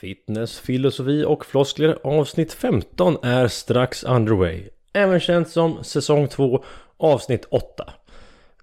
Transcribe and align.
Fitness, 0.00 0.60
filosofi 0.60 1.24
och 1.24 1.46
floskler 1.46 1.98
avsnitt 2.04 2.52
15 2.52 3.16
är 3.22 3.48
strax 3.48 4.04
underway. 4.04 4.62
Även 4.92 5.20
känt 5.20 5.48
som 5.48 5.84
säsong 5.84 6.28
2 6.28 6.64
avsnitt 6.96 7.46
8. 7.50 7.92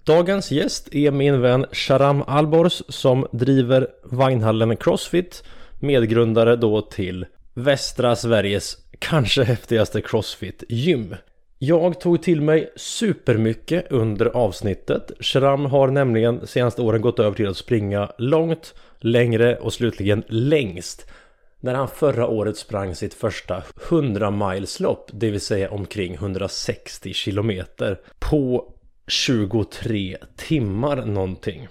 Dagens 0.04 0.52
gäst 0.52 0.96
är 0.96 1.12
min 1.12 1.42
vän 1.42 1.66
Sharam 1.72 2.24
Albors 2.28 2.82
som 2.90 3.28
driver 3.32 3.88
Vagnhallen 4.04 4.78
Crossfit 4.78 5.44
Medgrundare 5.80 6.56
då 6.56 6.82
till 6.82 7.26
västra 7.54 8.16
Sveriges 8.16 8.78
kanske 9.00 9.44
häftigaste 9.44 10.02
Crossfit-gym. 10.02 11.16
Jag 11.60 12.00
tog 12.00 12.24
till 12.24 12.42
mig 12.42 12.74
supermycket 12.76 13.92
under 13.92 14.26
avsnittet. 14.26 15.12
Sharam 15.20 15.66
har 15.66 15.88
nämligen 15.88 16.48
senaste 16.48 16.82
åren 16.82 17.02
gått 17.02 17.20
över 17.20 17.36
till 17.36 17.48
att 17.48 17.58
springa 17.58 18.12
långt, 18.18 18.74
längre 19.00 19.56
och 19.58 19.74
slutligen 19.74 20.24
längst. 20.28 21.08
När 21.60 21.74
han 21.74 21.88
förra 21.88 22.28
året 22.28 22.58
sprang 22.58 22.96
sitt 22.96 23.14
första 23.14 23.64
100 23.90 24.32
mileslopp, 24.32 25.10
det 25.14 25.32
vill 25.32 25.42
säga 25.42 25.72
omkring 25.72 26.14
160 26.14 27.14
kilometer 27.14 28.02
på 28.20 28.74
23 29.08 30.18
timmar 30.36 31.06
någonting. 31.06 31.68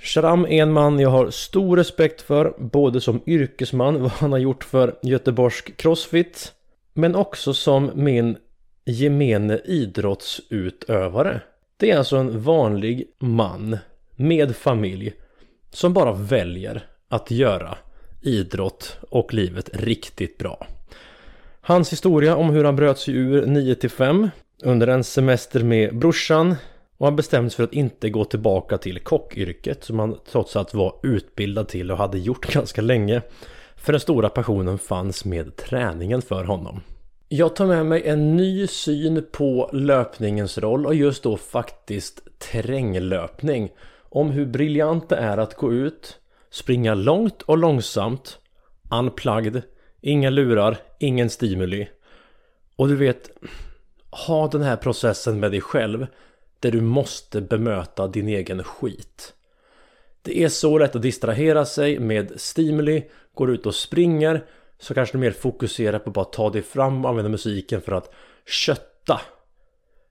Sharam 0.00 0.44
är 0.44 0.62
en 0.62 0.72
man 0.72 1.00
jag 1.00 1.10
har 1.10 1.30
stor 1.30 1.76
respekt 1.76 2.22
för, 2.22 2.54
både 2.58 3.00
som 3.00 3.20
yrkesman, 3.26 4.00
vad 4.02 4.10
han 4.10 4.32
har 4.32 4.38
gjort 4.38 4.64
för 4.64 4.98
Göteborgsk 5.02 5.76
Crossfit, 5.76 6.52
men 6.92 7.14
också 7.14 7.54
som 7.54 7.90
min 7.94 8.36
gemene 8.84 9.58
idrottsutövare. 9.64 11.40
Det 11.76 11.90
är 11.90 11.98
alltså 11.98 12.16
en 12.16 12.40
vanlig 12.40 13.04
man 13.18 13.78
med 14.16 14.56
familj 14.56 15.12
som 15.70 15.92
bara 15.92 16.12
väljer 16.12 16.86
att 17.08 17.30
göra 17.30 17.78
idrott 18.20 18.96
och 19.10 19.34
livet 19.34 19.70
riktigt 19.72 20.38
bra. 20.38 20.66
Hans 21.60 21.92
historia 21.92 22.36
om 22.36 22.50
hur 22.50 22.64
han 22.64 22.76
bröt 22.76 22.98
sig 22.98 23.14
ur 23.14 23.46
9 23.46 23.74
till 23.74 23.90
5 23.90 24.30
under 24.62 24.86
en 24.86 25.04
semester 25.04 25.64
med 25.64 25.98
brorsan 25.98 26.54
och 26.98 27.06
han 27.06 27.16
bestämde 27.16 27.50
sig 27.50 27.56
för 27.56 27.64
att 27.64 27.72
inte 27.72 28.10
gå 28.10 28.24
tillbaka 28.24 28.78
till 28.78 28.98
kockyrket 28.98 29.84
som 29.84 29.98
han 29.98 30.18
trots 30.30 30.56
allt 30.56 30.74
var 30.74 30.94
utbildad 31.02 31.68
till 31.68 31.90
och 31.90 31.98
hade 31.98 32.18
gjort 32.18 32.46
ganska 32.52 32.82
länge. 32.82 33.22
För 33.76 33.92
den 33.92 34.00
stora 34.00 34.28
passionen 34.28 34.78
fanns 34.78 35.24
med 35.24 35.56
träningen 35.56 36.22
för 36.22 36.44
honom. 36.44 36.80
Jag 37.28 37.56
tar 37.56 37.66
med 37.66 37.86
mig 37.86 38.02
en 38.06 38.36
ny 38.36 38.66
syn 38.66 39.26
på 39.32 39.70
löpningens 39.72 40.58
roll 40.58 40.86
och 40.86 40.94
just 40.94 41.22
då 41.22 41.36
faktiskt 41.36 42.20
terränglöpning. 42.38 43.72
Om 44.08 44.30
hur 44.30 44.46
briljant 44.46 45.08
det 45.08 45.16
är 45.16 45.38
att 45.38 45.54
gå 45.54 45.72
ut, 45.72 46.18
springa 46.56 46.94
långt 46.94 47.42
och 47.42 47.58
långsamt, 47.58 48.38
unplugged, 48.90 49.62
inga 50.00 50.30
lurar, 50.30 50.78
ingen 50.98 51.30
stimuli. 51.30 51.88
Och 52.76 52.88
du 52.88 52.96
vet, 52.96 53.30
ha 54.10 54.48
den 54.48 54.62
här 54.62 54.76
processen 54.76 55.40
med 55.40 55.50
dig 55.50 55.60
själv 55.60 56.06
där 56.60 56.70
du 56.70 56.80
måste 56.80 57.40
bemöta 57.40 58.08
din 58.08 58.28
egen 58.28 58.64
skit. 58.64 59.34
Det 60.22 60.42
är 60.42 60.48
så 60.48 60.78
lätt 60.78 60.96
att 60.96 61.02
distrahera 61.02 61.64
sig 61.64 61.98
med 61.98 62.32
stimuli, 62.40 63.04
går 63.34 63.50
ut 63.50 63.66
och 63.66 63.74
springer 63.74 64.44
så 64.78 64.94
kanske 64.94 65.14
du 65.14 65.20
mer 65.20 65.30
fokuserar 65.30 65.98
på 65.98 66.10
att 66.10 66.14
bara 66.14 66.24
ta 66.24 66.50
dig 66.50 66.62
fram 66.62 67.04
och 67.04 67.10
använda 67.10 67.28
musiken 67.28 67.80
för 67.80 67.92
att 67.92 68.14
kötta. 68.46 69.20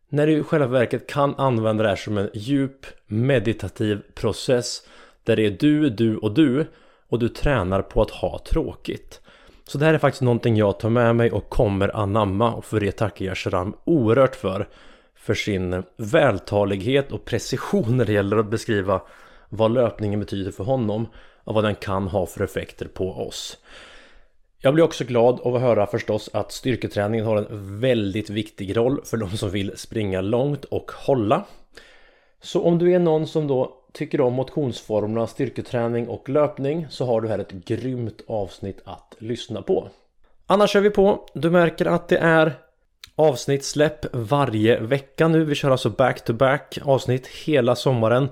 När 0.10 0.28
du 0.28 0.38
i 0.38 0.44
själva 0.44 0.68
verket 0.68 1.08
kan 1.08 1.36
använda 1.36 1.84
det 1.84 1.90
här 1.90 1.96
som 1.96 2.18
en 2.18 2.30
djup 2.34 2.86
meditativ 3.08 4.02
process 4.14 4.82
där 5.26 5.36
det 5.36 5.46
är 5.46 5.52
du, 5.60 5.90
du 5.90 6.18
och 6.18 6.34
du 6.34 6.66
och 7.10 7.20
du 7.20 7.30
tränar 7.30 7.82
på 7.82 8.02
att 8.02 8.12
ha 8.12 8.40
tråkigt. 8.40 9.22
Så 9.68 9.78
det 9.78 9.86
här 9.86 9.94
är 9.94 9.98
faktiskt 9.98 10.22
någonting 10.22 10.56
jag 10.56 10.80
tar 10.80 10.90
med 10.90 11.16
mig 11.16 11.32
och 11.32 11.50
kommer 11.50 11.96
anamma 11.96 12.54
och 12.54 12.66
för 12.66 12.80
det 12.80 12.92
tackar 12.92 13.26
jag 13.26 13.38
Sharam 13.38 13.76
oerhört 13.84 14.36
för 14.36 14.68
för 15.16 15.34
sin 15.34 15.84
vältalighet 15.98 17.12
och 17.12 17.26
precision 17.26 17.98
när 17.98 18.06
det 18.06 18.14
gäller 18.14 18.38
att 18.38 18.50
beskriva 18.50 19.02
vad 19.50 19.72
löpningen 19.72 20.20
betyder 20.20 20.52
för 20.52 20.64
honom 20.64 21.08
och 21.44 21.54
vad 21.54 21.64
den 21.64 21.76
kan 21.76 22.08
ha 22.08 22.26
för 22.26 22.44
effekter 22.44 22.86
på 22.86 23.12
oss. 23.28 23.58
Jag 24.60 24.74
blir 24.74 24.84
också 24.84 25.04
glad 25.04 25.40
av 25.40 25.56
att 25.56 25.62
höra 25.62 25.88
förstås 25.88 26.30
att 26.34 26.52
styrketräningen 26.52 27.26
har 27.26 27.38
en 27.38 27.80
väldigt 27.80 28.30
viktig 28.30 28.78
roll 28.78 29.02
för 29.06 29.18
de 29.18 29.30
som 29.38 29.50
vill 29.50 29.78
springa 29.78 30.22
långt 30.22 30.66
och 30.66 30.92
hålla. 30.92 31.46
Så 32.42 32.64
om 32.64 32.78
du 32.78 32.94
är 32.94 33.00
någon 33.00 33.28
som 33.28 33.48
då 33.48 33.85
tycker 33.96 34.22
om 34.22 34.34
motionsformerna 34.34 35.28
styrketräning 35.28 36.08
och 36.08 36.30
löpning 36.30 36.88
så 36.90 37.06
har 37.06 37.22
du 37.22 37.28
här 37.28 37.40
ett 37.40 37.52
grymt 37.52 38.22
avsnitt 38.28 38.82
att 38.86 39.16
lyssna 39.20 39.62
på. 39.62 39.90
Annars 40.48 40.72
kör 40.72 40.82
vi 40.82 40.90
på. 40.90 41.28
Du 41.34 41.50
märker 41.50 41.86
att 41.86 42.08
det 42.08 42.18
är 42.18 42.54
avsnittsläpp 43.16 44.06
varje 44.16 44.80
vecka 44.80 45.28
nu. 45.28 45.44
Vi 45.44 45.56
kör 45.56 45.72
alltså 45.72 45.90
back-to-back 45.90 46.78
avsnitt 46.84 47.28
hela 47.28 47.76
sommaren. 47.76 48.30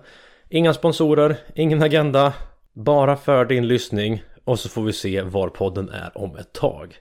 Inga 0.50 0.74
sponsorer, 0.74 1.36
ingen 1.56 1.84
agenda, 1.84 2.34
bara 2.74 3.16
för 3.16 3.46
din 3.46 3.68
lyssning 3.68 4.24
och 4.44 4.60
så 4.60 4.70
får 4.70 4.84
vi 4.84 4.94
se 4.94 5.22
var 5.22 5.50
podden 5.50 5.90
är 5.90 6.18
om 6.18 6.36
ett 6.36 6.54
tag. 6.54 6.96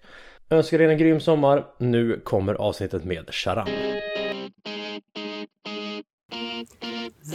Önskar 0.50 0.80
er 0.80 0.88
en 0.88 0.98
grym 0.98 1.20
sommar. 1.20 1.64
Nu 1.78 2.20
kommer 2.24 2.54
avsnittet 2.54 3.04
med 3.04 3.34
Sharam. 3.34 3.68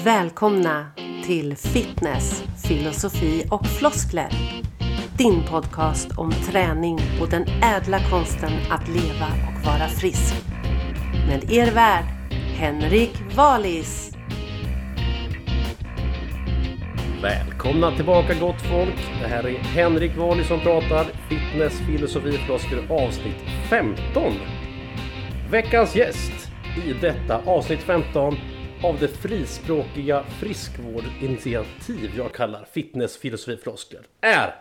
Välkomna 0.03 0.87
till 1.27 1.55
Fitness, 1.55 2.43
filosofi 2.67 3.43
och 3.51 3.67
floskler. 3.67 4.29
Din 5.17 5.43
podcast 5.43 6.17
om 6.17 6.31
träning 6.31 6.99
och 7.21 7.29
den 7.29 7.45
ädla 7.63 7.99
konsten 8.09 8.51
att 8.69 8.87
leva 8.87 9.25
och 9.47 9.65
vara 9.65 9.87
frisk. 9.87 10.35
Med 11.27 11.51
er 11.51 11.71
värd, 11.71 12.05
Henrik 12.31 13.11
Valis. 13.35 14.11
Välkomna 17.21 17.95
tillbaka 17.95 18.33
gott 18.33 18.61
folk! 18.61 18.95
Det 19.21 19.27
här 19.27 19.47
är 19.47 19.57
Henrik 19.59 20.17
Valis 20.17 20.47
som 20.47 20.59
pratar. 20.59 21.05
Fitness, 21.29 21.79
filosofi, 21.79 22.31
floskler 22.31 22.83
avsnitt 22.89 23.41
15. 23.69 24.33
Veckans 25.51 25.95
gäst 25.95 26.51
i 26.85 26.93
detta 27.01 27.41
avsnitt 27.45 27.83
15 27.83 28.37
av 28.83 28.99
det 28.99 29.07
frispråkiga 29.07 30.23
friskvårdsinitiativ 30.23 32.11
jag 32.17 32.33
kallar 32.33 32.67
fitnessfilosofifloskler, 32.71 33.99
floskler 33.99 34.31
är 34.31 34.55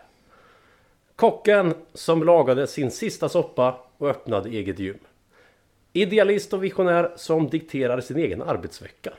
Kocken 1.15 1.73
som 1.93 2.23
lagade 2.23 2.67
sin 2.67 2.91
sista 2.91 3.29
soppa 3.29 3.77
och 3.97 4.09
öppnade 4.09 4.49
eget 4.49 4.79
gym. 4.79 4.97
Idealist 5.93 6.53
och 6.53 6.63
visionär 6.63 7.13
som 7.15 7.49
dikterar 7.49 8.01
sin 8.01 8.17
egen 8.17 8.41
arbetsvecka. 8.41 9.13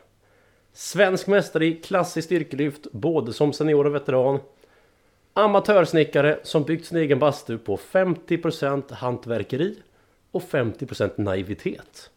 Svensk 0.73 1.27
mästare 1.27 1.67
i 1.67 1.75
klassiskt 1.75 2.27
styrkelyft 2.27 2.93
både 2.93 3.33
som 3.33 3.53
senior 3.53 3.87
och 3.87 3.95
veteran. 3.95 4.41
Amatörsnickare 5.33 6.39
som 6.43 6.63
byggt 6.63 6.87
sin 6.87 6.99
egen 6.99 7.19
bastu 7.19 7.59
på 7.59 7.77
50% 7.77 8.93
hantverkeri 8.93 9.77
och 10.31 10.43
50% 10.43 11.11
naivitet. 11.17 12.11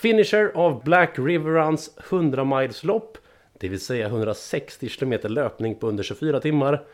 Finisher 0.00 0.52
av 0.54 0.84
Black 0.84 1.18
River 1.18 1.50
Runs 1.50 1.90
100 2.10 2.44
miles 2.44 2.84
lopp, 2.84 3.18
det 3.58 3.68
vill 3.68 3.80
säga 3.80 4.06
160 4.06 4.88
km 4.88 5.14
löpning 5.22 5.74
på 5.74 5.88
under 5.88 6.02
24 6.02 6.40
timmar. 6.40 6.84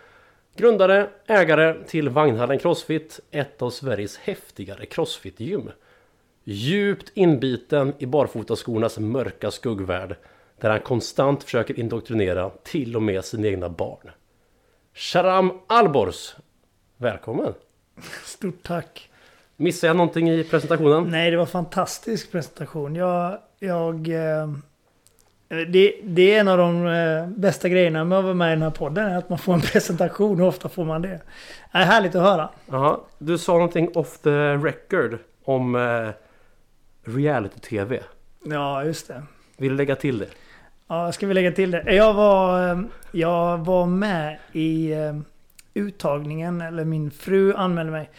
Grundare, 0.56 1.10
ägare 1.26 1.84
till 1.86 2.08
Vagnhallen 2.08 2.58
Crossfit, 2.58 3.20
ett 3.30 3.62
av 3.62 3.70
Sveriges 3.70 4.16
häftigare 4.16 4.86
crossfit-gym. 4.86 5.70
Djupt 6.44 7.12
inbiten 7.14 7.92
i 7.98 8.06
barfotaskornas 8.06 8.98
mörka 8.98 9.50
skuggvärld 9.50 10.16
där 10.60 10.70
han 10.70 10.80
konstant 10.80 11.44
försöker 11.44 11.80
indoktrinera 11.80 12.50
till 12.50 12.96
och 12.96 13.02
med 13.02 13.24
sina 13.24 13.46
egna 13.46 13.68
barn. 13.68 14.10
Sharam 14.94 15.52
Alborz! 15.66 16.36
Välkommen! 16.96 17.54
Stort 18.24 18.62
tack! 18.62 19.10
Missade 19.56 19.88
jag 19.88 19.96
någonting 19.96 20.30
i 20.30 20.44
presentationen? 20.44 21.10
Nej, 21.10 21.30
det 21.30 21.36
var 21.36 21.46
fantastisk 21.46 22.32
presentation. 22.32 22.94
Jag... 22.94 23.38
jag 23.58 24.08
eh, 24.08 24.48
det, 25.48 25.94
det, 26.02 26.34
är 26.34 26.40
en 26.40 26.48
av 26.48 26.58
de 26.58 26.86
eh, 26.86 27.28
bästa 27.28 27.68
grejerna 27.68 28.04
med 28.04 28.18
att 28.18 28.24
vara 28.24 28.34
med 28.34 28.48
i 28.48 28.50
den 28.50 28.62
här 28.62 28.70
podden. 28.70 29.16
Att 29.16 29.28
man 29.28 29.38
får 29.38 29.54
en 29.54 29.60
presentation. 29.72 30.38
Hur 30.38 30.46
ofta 30.46 30.68
får 30.68 30.84
man 30.84 31.02
det? 31.02 31.08
Det 31.08 31.78
är 31.78 31.84
härligt 31.84 32.14
att 32.14 32.22
höra. 32.22 32.48
Jaha, 32.66 33.00
du 33.18 33.38
sa 33.38 33.52
någonting 33.52 33.90
off 33.94 34.18
the 34.18 34.54
record 34.54 35.18
om 35.44 35.74
eh, 35.74 36.10
reality-tv. 37.04 38.02
Ja, 38.44 38.84
just 38.84 39.08
det. 39.08 39.22
Vill 39.56 39.70
du 39.70 39.76
lägga 39.76 39.96
till 39.96 40.18
det? 40.18 40.28
Ja, 40.88 41.12
ska 41.12 41.26
vi 41.26 41.34
lägga 41.34 41.52
till 41.52 41.70
det? 41.70 41.94
Jag 41.94 42.14
var, 42.14 42.70
eh, 42.70 42.80
jag 43.12 43.58
var 43.58 43.86
med 43.86 44.38
i 44.52 44.94
uttagningen, 45.74 46.60
eller 46.60 46.84
min 46.84 47.10
fru 47.10 47.54
anmälde 47.54 47.92
mig 47.92 48.10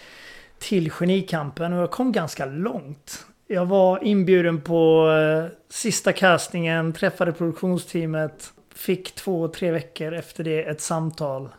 till 0.59 0.91
Genikampen 0.91 1.73
och 1.73 1.81
jag 1.81 1.91
kom 1.91 2.11
ganska 2.11 2.45
långt. 2.45 3.25
Jag 3.47 3.65
var 3.65 4.03
inbjuden 4.03 4.61
på 4.61 5.11
eh, 5.11 5.57
sista 5.69 6.13
castingen, 6.13 6.93
träffade 6.93 7.31
produktionsteamet, 7.31 8.53
fick 8.75 9.15
två, 9.15 9.47
tre 9.47 9.71
veckor 9.71 10.13
efter 10.13 10.43
det 10.43 10.63
ett 10.63 10.81
samtal 10.81 11.49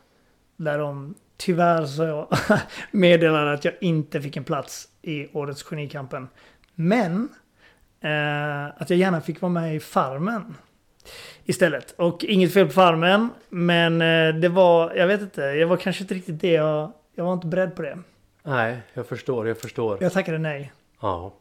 där 0.56 0.78
de 0.78 1.14
tyvärr 1.36 1.86
så 1.86 2.02
jag 2.02 2.28
meddelade 2.90 3.52
att 3.52 3.64
jag 3.64 3.74
inte 3.80 4.22
fick 4.22 4.36
en 4.36 4.44
plats 4.44 4.88
i 5.02 5.28
årets 5.32 5.62
Genikampen. 5.62 6.28
Men 6.74 7.28
eh, 8.00 8.66
att 8.82 8.90
jag 8.90 8.98
gärna 8.98 9.20
fick 9.20 9.40
vara 9.40 9.52
med 9.52 9.76
i 9.76 9.80
Farmen 9.80 10.54
istället. 11.44 11.90
Och 11.90 12.24
inget 12.24 12.52
fel 12.52 12.66
på 12.66 12.72
Farmen, 12.72 13.28
men 13.48 14.02
eh, 14.02 14.34
det 14.34 14.48
var, 14.48 14.94
jag 14.94 15.06
vet 15.06 15.20
inte, 15.20 15.40
jag 15.40 15.66
var 15.68 15.76
kanske 15.76 16.04
inte 16.04 16.14
riktigt 16.14 16.40
det 16.40 16.52
jag, 16.52 16.92
jag 17.14 17.24
var 17.24 17.32
inte 17.32 17.46
beredd 17.46 17.76
på 17.76 17.82
det. 17.82 17.98
Nej, 18.48 18.76
jag 18.94 19.06
förstår, 19.06 19.48
jag 19.48 19.58
förstår. 19.58 19.98
Jag 20.00 20.12
tackade 20.12 20.38
nej. 20.38 20.72
Ja. 21.00 21.32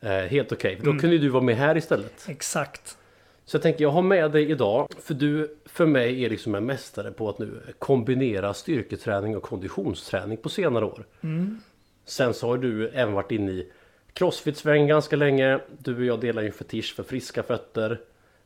Eh, 0.00 0.10
helt 0.10 0.52
okej, 0.52 0.76
för 0.76 0.84
då 0.84 0.90
Mm. 0.90 1.00
kunde 1.00 1.18
du 1.18 1.28
vara 1.28 1.42
med 1.42 1.56
här 1.56 1.76
istället. 1.76 2.26
Exakt. 2.28 2.96
Så 3.44 3.56
jag 3.56 3.62
tänker, 3.62 3.82
jag 3.82 3.90
har 3.90 4.02
med 4.02 4.30
dig 4.32 4.50
idag, 4.50 4.88
för 5.02 5.14
du 5.14 5.56
för 5.66 5.86
mig 5.86 6.24
är 6.24 6.30
liksom 6.30 6.54
en 6.54 6.66
mästare 6.66 7.10
på 7.12 7.28
att 7.28 7.38
nu 7.38 7.60
kombinera 7.78 8.54
styrketräning 8.54 9.36
och 9.36 9.42
konditionsträning 9.42 10.36
på 10.38 10.48
senare 10.48 10.84
år. 10.84 11.04
Mm. 11.20 11.60
Sen 12.04 12.34
så 12.34 12.46
har 12.48 12.58
du 12.58 12.88
även 12.88 13.14
varit 13.14 13.30
inne 13.30 13.52
i 13.52 13.72
Crossfit-sväng 14.14 14.86
ganska 14.86 15.16
länge. 15.16 15.60
Du 15.78 15.96
och 15.96 16.04
jag 16.04 16.20
delar 16.20 16.42
ju 16.42 16.46
en 16.48 16.52
fetisch 16.54 16.94
för 16.96 17.02
friska 17.02 17.42
fötter. 17.42 18.00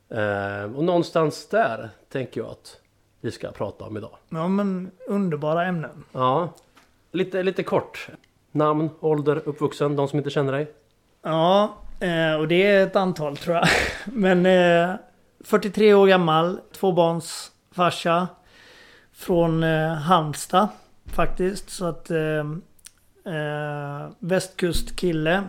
Eh, 0.08 0.76
och 0.76 0.84
någonstans 0.84 1.48
där 1.48 1.88
tänker 2.08 2.40
jag 2.40 2.50
att 2.50 2.80
vi 3.20 3.30
ska 3.30 3.50
prata 3.52 3.84
om 3.84 3.96
idag. 3.96 4.16
Ja 4.28 4.48
men 4.48 4.90
underbara 5.08 5.64
ämnen. 5.66 6.04
Ja, 6.12 6.52
lite, 7.14 7.42
lite 7.42 7.62
kort. 7.62 8.08
Namn, 8.52 8.90
ålder, 9.00 9.42
uppvuxen, 9.44 9.96
de 9.96 10.08
som 10.08 10.18
inte 10.18 10.30
känner 10.30 10.52
dig. 10.52 10.72
Ja, 11.22 11.74
eh, 12.00 12.34
och 12.34 12.48
det 12.48 12.66
är 12.66 12.86
ett 12.86 12.96
antal 12.96 13.36
tror 13.36 13.56
jag. 13.56 13.68
Men 14.06 14.46
eh, 14.46 14.96
43 15.44 15.94
år 15.94 16.06
gammal, 16.06 16.60
tvåbarnsfarsa. 16.72 18.28
Från 19.12 19.62
eh, 19.62 19.92
Halmstad 19.92 20.68
faktiskt. 21.06 21.70
Så 21.70 21.84
att 21.84 22.10
eh, 22.10 22.38
eh 23.34 24.08
västkustkille. 24.18 25.42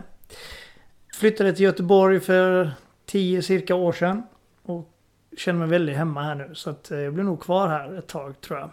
Flyttade 1.14 1.52
till 1.52 1.64
Göteborg 1.64 2.20
för 2.20 2.70
10 3.06 3.42
cirka 3.42 3.74
år 3.74 3.92
sedan. 3.92 4.22
Och 4.62 4.90
känner 5.36 5.58
mig 5.58 5.68
väldigt 5.68 5.96
hemma 5.96 6.22
här 6.22 6.34
nu. 6.34 6.54
Så 6.54 6.70
att 6.70 6.90
eh, 6.90 6.98
jag 6.98 7.14
blir 7.14 7.24
nog 7.24 7.42
kvar 7.42 7.68
här 7.68 7.98
ett 7.98 8.06
tag 8.06 8.40
tror 8.40 8.58
jag. 8.58 8.70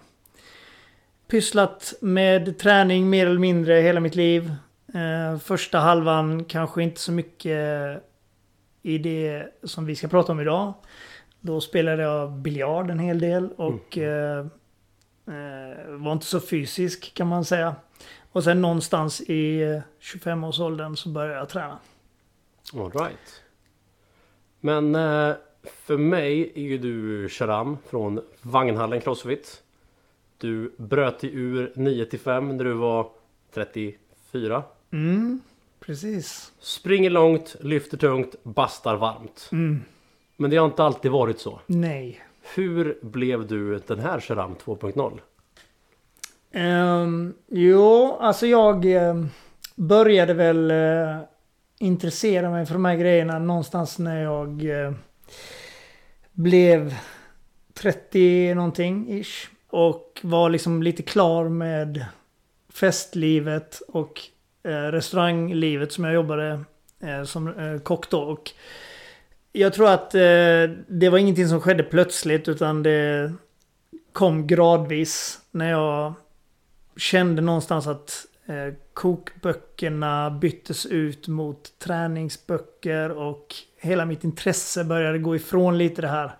Pysslat 1.27 1.93
med 2.01 2.57
träning 2.57 3.09
mer 3.09 3.25
eller 3.27 3.39
mindre 3.39 3.73
hela 3.73 3.99
mitt 3.99 4.15
liv. 4.15 4.51
Eh, 4.93 5.39
första 5.39 5.79
halvan 5.79 6.45
kanske 6.45 6.83
inte 6.83 6.99
så 6.99 7.11
mycket 7.11 8.03
i 8.81 8.97
det 8.97 9.47
som 9.63 9.85
vi 9.85 9.95
ska 9.95 10.07
prata 10.07 10.31
om 10.31 10.39
idag. 10.39 10.73
Då 11.39 11.61
spelade 11.61 12.03
jag 12.03 12.31
biljard 12.31 12.89
en 12.89 12.99
hel 12.99 13.19
del 13.19 13.49
och 13.51 13.97
eh, 13.97 14.39
eh, 15.27 15.87
var 15.87 16.11
inte 16.11 16.25
så 16.25 16.39
fysisk 16.39 17.13
kan 17.13 17.27
man 17.27 17.45
säga. 17.45 17.75
Och 18.31 18.43
sen 18.43 18.61
någonstans 18.61 19.21
i 19.21 19.61
eh, 19.61 19.81
25-årsåldern 20.01 20.95
så 20.95 21.09
började 21.09 21.39
jag 21.39 21.49
träna. 21.49 21.79
All 22.73 22.91
right. 22.91 23.43
Men 24.59 24.93
för 25.63 25.97
mig 25.97 26.51
är 26.55 26.61
ju 26.61 26.77
du 26.77 27.29
Sharam 27.29 27.77
från 27.89 28.21
Vagnhallen 28.41 29.01
Crossfit. 29.01 29.63
Du 30.43 30.71
bröt 30.77 31.19
dig 31.19 31.29
ur 31.33 31.71
9 31.75 32.05
till 32.05 32.19
5 32.19 32.57
när 32.57 32.63
du 32.63 32.73
var 32.73 33.07
34. 33.53 34.63
Mm, 34.91 35.41
precis. 35.79 36.51
Springer 36.59 37.09
långt, 37.09 37.55
lyfter 37.59 37.97
tungt, 37.97 38.35
bastar 38.43 38.95
varmt. 38.95 39.49
Mm, 39.51 39.81
Men 40.37 40.49
det 40.49 40.57
har 40.57 40.65
inte 40.65 40.83
alltid 40.83 41.11
varit 41.11 41.39
så. 41.39 41.59
nej. 41.67 42.21
Hur 42.55 42.97
blev 43.01 43.47
du 43.47 43.79
den 43.87 43.99
här 43.99 44.19
Sharam 44.19 44.55
2.0? 44.55 45.19
Um, 47.03 47.33
jo, 47.47 48.17
alltså 48.19 48.47
jag 48.47 48.85
eh, 48.85 49.25
började 49.75 50.33
väl 50.33 50.71
eh, 50.71 51.17
intressera 51.79 52.49
mig 52.49 52.65
för 52.65 52.73
de 52.73 52.85
här 52.85 52.95
grejerna 52.95 53.39
någonstans 53.39 53.99
när 53.99 54.23
jag 54.23 54.65
eh, 54.65 54.93
blev 56.31 56.95
30 57.73 58.53
någonting 58.55 59.19
ish. 59.19 59.49
Och 59.73 60.19
var 60.23 60.49
liksom 60.49 60.83
lite 60.83 61.03
klar 61.03 61.49
med 61.49 62.05
festlivet 62.73 63.81
och 63.87 64.21
eh, 64.63 64.71
restauranglivet 64.71 65.91
som 65.91 66.03
jag 66.03 66.13
jobbade 66.13 66.63
eh, 67.03 67.23
som 67.23 67.47
eh, 67.47 67.79
kock 67.79 68.09
då. 68.09 68.21
Och 68.21 68.51
jag 69.51 69.73
tror 69.73 69.89
att 69.89 70.15
eh, 70.15 70.21
det 70.87 71.09
var 71.09 71.17
ingenting 71.17 71.47
som 71.47 71.61
skedde 71.61 71.83
plötsligt 71.83 72.47
utan 72.47 72.83
det 72.83 73.33
kom 74.11 74.47
gradvis 74.47 75.39
när 75.51 75.69
jag 75.69 76.13
kände 76.97 77.41
någonstans 77.41 77.87
att 77.87 78.25
eh, 78.45 78.73
kokböckerna 78.93 80.31
byttes 80.31 80.85
ut 80.85 81.27
mot 81.27 81.79
träningsböcker 81.79 83.09
och 83.11 83.55
hela 83.77 84.05
mitt 84.05 84.23
intresse 84.23 84.83
började 84.83 85.19
gå 85.19 85.35
ifrån 85.35 85.77
lite 85.77 86.01
det 86.01 86.07
här 86.07 86.31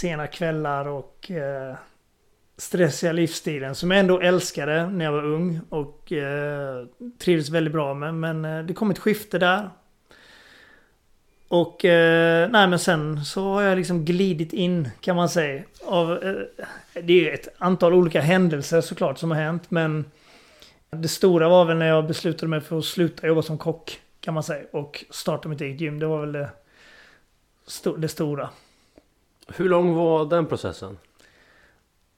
sena 0.00 0.26
kvällar 0.26 0.88
och 0.88 1.30
eh, 1.30 1.76
stressiga 2.62 3.12
livsstilen 3.12 3.74
som 3.74 3.90
jag 3.90 4.00
ändå 4.00 4.20
älskade 4.20 4.86
när 4.86 5.04
jag 5.04 5.12
var 5.12 5.24
ung 5.24 5.60
och 5.68 6.12
eh, 6.12 6.86
trivdes 7.18 7.48
väldigt 7.48 7.72
bra 7.72 7.94
med. 7.94 8.14
Men 8.14 8.44
eh, 8.44 8.64
det 8.64 8.74
kom 8.74 8.90
ett 8.90 8.98
skifte 8.98 9.38
där. 9.38 9.70
Och 11.48 11.84
eh, 11.84 12.50
nej 12.50 12.68
men 12.68 12.78
sen 12.78 13.24
så 13.24 13.44
har 13.44 13.62
jag 13.62 13.78
liksom 13.78 14.04
glidit 14.04 14.52
in 14.52 14.88
kan 15.00 15.16
man 15.16 15.28
säga. 15.28 15.62
Av, 15.84 16.12
eh, 16.12 16.34
det 17.02 17.12
är 17.12 17.20
ju 17.20 17.30
ett 17.30 17.48
antal 17.58 17.94
olika 17.94 18.20
händelser 18.20 18.80
såklart 18.80 19.18
som 19.18 19.30
har 19.30 19.38
hänt 19.38 19.70
men 19.70 20.04
det 20.90 21.08
stora 21.08 21.48
var 21.48 21.64
väl 21.64 21.76
när 21.76 21.86
jag 21.86 22.06
beslutade 22.06 22.48
mig 22.48 22.60
för 22.60 22.78
att 22.78 22.84
sluta 22.84 23.26
jobba 23.26 23.42
som 23.42 23.58
kock 23.58 24.00
kan 24.20 24.34
man 24.34 24.42
säga 24.42 24.64
och 24.72 25.04
starta 25.10 25.48
mitt 25.48 25.60
eget 25.60 25.80
gym. 25.80 25.98
Det 25.98 26.06
var 26.06 26.20
väl 26.20 26.32
det, 26.32 26.50
st 27.66 27.90
det 27.98 28.08
stora. 28.08 28.50
Hur 29.48 29.68
lång 29.68 29.94
var 29.94 30.26
den 30.26 30.46
processen? 30.46 30.98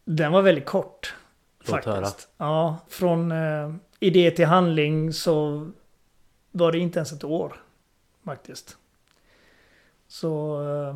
Den 0.04 0.32
var 0.32 0.42
väldigt 0.42 0.66
kort. 0.66 1.14
Låt 1.58 1.68
faktiskt. 1.68 1.94
höra. 1.94 2.08
Ja, 2.50 2.78
från 2.88 3.32
eh, 3.32 3.74
idé 4.00 4.30
till 4.30 4.46
handling 4.46 5.12
så 5.12 5.66
var 6.50 6.72
det 6.72 6.78
inte 6.78 6.98
ens 6.98 7.12
ett 7.12 7.24
år. 7.24 7.56
Faktiskt. 8.24 8.76
Så 10.08 10.62
eh, 10.62 10.94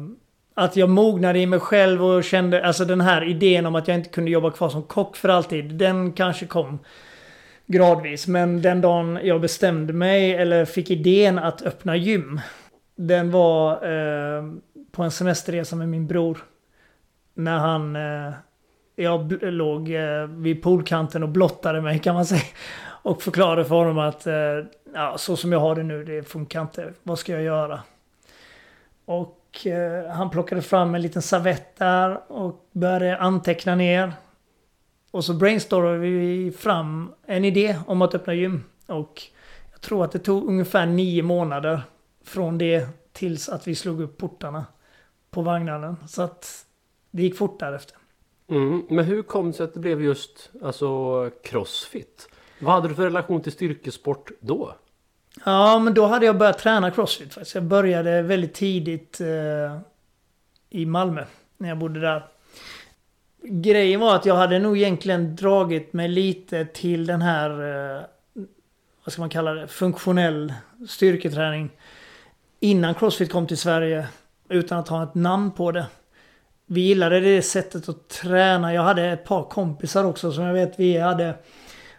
att 0.54 0.76
jag 0.76 0.88
mognade 0.88 1.38
i 1.38 1.46
mig 1.46 1.60
själv 1.60 2.04
och 2.04 2.24
kände, 2.24 2.66
alltså 2.66 2.84
den 2.84 3.00
här 3.00 3.24
idén 3.28 3.66
om 3.66 3.74
att 3.74 3.88
jag 3.88 3.94
inte 3.96 4.10
kunde 4.10 4.30
jobba 4.30 4.50
kvar 4.50 4.68
som 4.68 4.82
kock 4.82 5.16
för 5.16 5.28
alltid. 5.28 5.64
Den 5.74 6.12
kanske 6.12 6.46
kom 6.46 6.78
gradvis. 7.66 8.26
Men 8.26 8.62
den 8.62 8.80
dagen 8.80 9.18
jag 9.22 9.40
bestämde 9.40 9.92
mig 9.92 10.34
eller 10.34 10.64
fick 10.64 10.90
idén 10.90 11.38
att 11.38 11.62
öppna 11.62 11.96
gym. 11.96 12.40
Den 12.96 13.30
var 13.30 13.72
eh, 13.72 14.44
på 14.92 15.02
en 15.02 15.10
semesterresa 15.10 15.76
med 15.76 15.88
min 15.88 16.06
bror. 16.06 16.38
När 17.34 17.58
han 17.58 17.96
eh, 17.96 18.32
jag 18.98 19.42
låg 19.42 19.90
eh, 19.90 20.26
vid 20.26 20.62
poolkanten 20.62 21.22
och 21.22 21.28
blottade 21.28 21.80
mig 21.80 21.98
kan 21.98 22.14
man 22.14 22.26
säga. 22.26 22.42
Och 23.02 23.22
förklarade 23.22 23.64
för 23.64 23.74
honom 23.74 23.98
att 23.98 24.26
eh, 24.26 24.34
ja, 24.94 25.18
så 25.18 25.36
som 25.36 25.52
jag 25.52 25.60
har 25.60 25.74
det 25.74 25.82
nu, 25.82 26.04
det 26.04 26.22
funkar 26.22 26.62
inte. 26.62 26.92
Vad 27.02 27.18
ska 27.18 27.32
jag 27.32 27.42
göra? 27.42 27.80
Och 29.04 29.66
eh, 29.66 30.10
han 30.10 30.30
plockade 30.30 30.62
fram 30.62 30.94
en 30.94 31.02
liten 31.02 31.22
servett 31.22 31.76
där 31.76 32.32
och 32.32 32.68
började 32.72 33.18
anteckna 33.18 33.74
ner. 33.74 34.12
Och 35.10 35.24
så 35.24 35.34
brainstormade 35.34 35.98
vi 35.98 36.52
fram 36.58 37.12
en 37.26 37.44
idé 37.44 37.78
om 37.86 38.02
att 38.02 38.14
öppna 38.14 38.34
gym. 38.34 38.64
Och 38.86 39.22
jag 39.72 39.80
tror 39.80 40.04
att 40.04 40.12
det 40.12 40.18
tog 40.18 40.48
ungefär 40.48 40.86
nio 40.86 41.22
månader 41.22 41.82
från 42.24 42.58
det 42.58 42.88
tills 43.12 43.48
att 43.48 43.68
vi 43.68 43.74
slog 43.74 44.00
upp 44.00 44.18
portarna 44.18 44.66
på 45.30 45.42
vagnarna. 45.42 45.96
Så 46.08 46.22
att 46.22 46.66
det 47.10 47.22
gick 47.22 47.38
fort 47.38 47.60
därefter. 47.60 47.96
Mm, 48.50 48.86
men 48.88 49.04
hur 49.04 49.22
kom 49.22 49.46
det 49.46 49.52
sig 49.52 49.64
att 49.64 49.74
det 49.74 49.80
blev 49.80 50.02
just 50.02 50.50
alltså 50.62 51.30
Crossfit? 51.42 52.28
Vad 52.58 52.74
hade 52.74 52.88
du 52.88 52.94
för 52.94 53.04
relation 53.04 53.40
till 53.40 53.52
styrkesport 53.52 54.30
då? 54.40 54.74
Ja, 55.44 55.78
men 55.78 55.94
då 55.94 56.06
hade 56.06 56.26
jag 56.26 56.38
börjat 56.38 56.58
träna 56.58 56.90
crossfit 56.90 57.34
faktiskt. 57.34 57.54
Jag 57.54 57.64
började 57.64 58.22
väldigt 58.22 58.54
tidigt 58.54 59.20
eh, 59.20 59.78
i 60.70 60.86
Malmö, 60.86 61.24
när 61.56 61.68
jag 61.68 61.78
bodde 61.78 62.00
där. 62.00 62.26
Grejen 63.42 64.00
var 64.00 64.16
att 64.16 64.26
jag 64.26 64.34
hade 64.34 64.58
nog 64.58 64.76
egentligen 64.76 65.36
dragit 65.36 65.92
mig 65.92 66.08
lite 66.08 66.64
till 66.64 67.06
den 67.06 67.22
här, 67.22 67.50
eh, 67.50 68.02
vad 69.04 69.12
ska 69.12 69.22
man 69.22 69.30
kalla 69.30 69.54
det, 69.54 69.68
funktionell 69.68 70.52
styrketräning. 70.88 71.70
Innan 72.60 72.94
crossfit 72.94 73.32
kom 73.32 73.46
till 73.46 73.58
Sverige, 73.58 74.06
utan 74.48 74.78
att 74.78 74.88
ha 74.88 75.02
ett 75.02 75.14
namn 75.14 75.50
på 75.50 75.72
det. 75.72 75.86
Vi 76.70 76.80
gillade 76.80 77.20
det 77.20 77.42
sättet 77.42 77.88
att 77.88 78.08
träna. 78.08 78.74
Jag 78.74 78.82
hade 78.82 79.04
ett 79.04 79.24
par 79.24 79.44
kompisar 79.44 80.04
också 80.04 80.32
som 80.32 80.44
jag 80.44 80.54
vet 80.54 80.78
vi 80.78 80.98
hade 80.98 81.34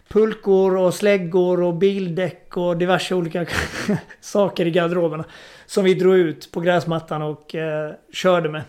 pulkor 0.08 0.76
och 0.76 0.94
släggor 0.94 1.62
och 1.62 1.74
bildäck 1.74 2.56
och 2.56 2.76
diverse 2.76 3.14
olika 3.14 3.46
saker 4.20 4.66
i 4.66 4.70
garderoberna. 4.70 5.24
Som 5.66 5.84
vi 5.84 5.94
drog 5.94 6.14
ut 6.14 6.52
på 6.52 6.60
gräsmattan 6.60 7.22
och 7.22 7.54
eh, 7.54 7.92
körde 8.12 8.48
med. 8.48 8.62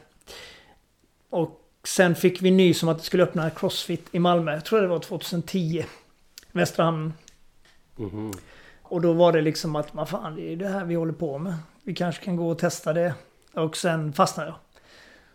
Och 1.30 1.62
sen 1.84 2.16
fick 2.16 2.42
vi 2.42 2.52
nys 2.52 2.84
om 2.84 2.90
att 2.90 2.98
det 2.98 3.04
skulle 3.04 3.24
öppna 3.24 3.50
Crossfit 3.50 4.08
i 4.12 4.20
Malmö. 4.20 4.54
Jag 4.54 4.66
tror 4.66 4.82
det 4.82 4.88
var 4.88 5.00
2010. 5.00 5.86
Västra 6.52 6.86
hamnen. 6.86 7.14
Mhm. 7.96 8.32
Och 8.84 9.02
då 9.02 9.14
var 9.14 9.32
det 9.34 9.42
liksom 9.42 9.76
att, 9.76 9.96
vad 9.96 10.10
fan, 10.10 10.36
det 10.36 10.54
är 10.54 10.56
det 10.56 10.68
här 10.68 10.86
vi 10.86 10.96
håller 10.96 11.14
på 11.14 11.38
med. 11.38 11.54
Vi 11.84 11.94
kanske 11.94 12.26
kan 12.26 12.36
gå 12.36 12.50
och 12.50 12.60
testa 12.60 12.94
det. 12.94 13.14
Och 13.54 13.78
sen 13.78 14.14
fastnade 14.14 14.50
jag. 14.50 14.71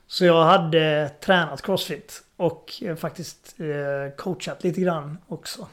Så 0.07 0.25
jag 0.25 0.45
hade 0.45 1.11
tränat 1.21 1.63
Crossfit. 1.63 2.23
Och 2.37 2.83
eh, 2.83 2.97
faktiskt 2.97 3.55
eh, 3.61 4.17
coachat 4.17 4.65
lite 4.65 4.81
grann 4.81 5.19
också. 5.27 5.69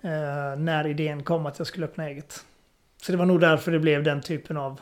Eh, 0.00 0.58
när 0.58 0.86
idén 0.86 1.22
kom 1.22 1.46
att 1.46 1.58
jag 1.58 1.66
skulle 1.66 1.86
öppna 1.86 2.08
eget. 2.08 2.44
Så 3.02 3.12
det 3.12 3.18
var 3.18 3.26
nog 3.26 3.40
därför 3.40 3.72
det 3.72 3.78
blev 3.78 4.02
den 4.02 4.20
typen 4.20 4.56
av 4.56 4.80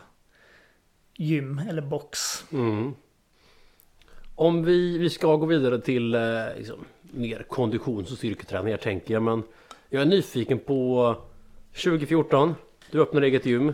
gym 1.16 1.60
eller 1.68 1.82
box. 1.82 2.44
Mm. 2.52 2.94
Om 4.34 4.64
vi, 4.64 4.98
vi 4.98 5.10
ska 5.10 5.37
gå 5.37 5.46
vidare 5.46 5.80
till 5.80 6.16
liksom, 6.56 6.84
mer 7.00 7.42
konditions 7.42 8.12
och 8.12 8.18
styrketräningar 8.18 8.76
tänker 8.76 9.14
jag. 9.14 9.22
Men 9.22 9.42
jag 9.88 10.02
är 10.02 10.06
nyfiken 10.06 10.58
på 10.58 11.16
2014. 11.84 12.54
Du 12.90 13.02
öppnade 13.02 13.26
eget 13.26 13.46
gym. 13.46 13.72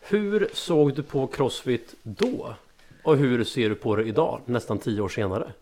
Hur 0.00 0.48
såg 0.52 0.94
du 0.94 1.02
på 1.02 1.26
Crossfit 1.26 1.94
då? 2.02 2.54
Och 3.02 3.16
hur 3.16 3.44
ser 3.44 3.68
du 3.68 3.74
på 3.74 3.96
det 3.96 4.04
idag, 4.04 4.40
nästan 4.44 4.78
tio 4.78 5.00
år 5.00 5.08
senare? 5.08 5.52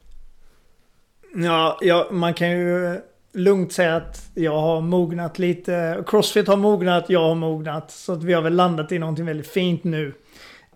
Ja, 1.34 1.78
ja, 1.80 2.08
man 2.10 2.34
kan 2.34 2.50
ju 2.50 3.00
lugnt 3.32 3.72
säga 3.72 3.96
att 3.96 4.30
jag 4.34 4.60
har 4.60 4.80
mognat 4.80 5.38
lite. 5.38 6.04
Crossfit 6.06 6.48
har 6.48 6.56
mognat, 6.56 7.04
jag 7.08 7.20
har 7.20 7.34
mognat. 7.34 7.90
Så 7.90 8.12
att 8.12 8.22
vi 8.22 8.32
har 8.32 8.42
väl 8.42 8.54
landat 8.54 8.92
i 8.92 8.98
någonting 8.98 9.26
väldigt 9.26 9.48
fint 9.48 9.84
nu. 9.84 10.14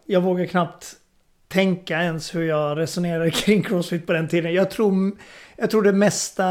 Jag 0.06 0.20
vågar 0.20 0.46
knappt 0.46 0.96
tänka 1.48 2.02
ens 2.02 2.34
hur 2.34 2.42
jag 2.42 2.78
resonerade 2.78 3.30
kring 3.44 3.62
Crossfit 3.62 4.06
på 4.06 4.12
den 4.12 4.28
tiden. 4.28 4.54
Jag 4.54 4.70
tror, 4.70 5.12
jag 5.56 5.70
tror 5.70 5.82
det 5.82 5.92
mesta 5.92 6.44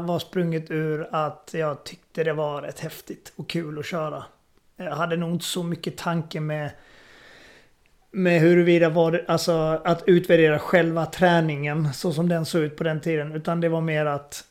var 0.00 0.18
sprunget 0.18 0.70
ur 0.70 1.08
att 1.12 1.50
jag 1.52 1.84
tyckte 1.84 2.24
det 2.24 2.32
var 2.32 2.62
rätt 2.62 2.80
häftigt 2.80 3.32
och 3.36 3.48
kul 3.48 3.78
att 3.78 3.86
köra. 3.86 4.24
Jag 4.76 4.96
hade 4.96 5.16
nog 5.16 5.30
inte 5.30 5.44
så 5.44 5.62
mycket 5.62 5.96
tanke 5.96 6.40
med 6.40 6.70
med 8.18 8.40
huruvida 8.40 8.88
var 8.88 9.12
det, 9.12 9.24
alltså 9.28 9.52
att 9.84 10.02
utvärdera 10.06 10.58
själva 10.58 11.06
träningen 11.06 11.92
så 11.92 12.12
som 12.12 12.28
den 12.28 12.44
såg 12.44 12.62
ut 12.62 12.76
på 12.76 12.84
den 12.84 13.00
tiden. 13.00 13.32
Utan 13.32 13.60
det 13.60 13.68
var 13.68 13.80
mer 13.80 14.06
att 14.06 14.44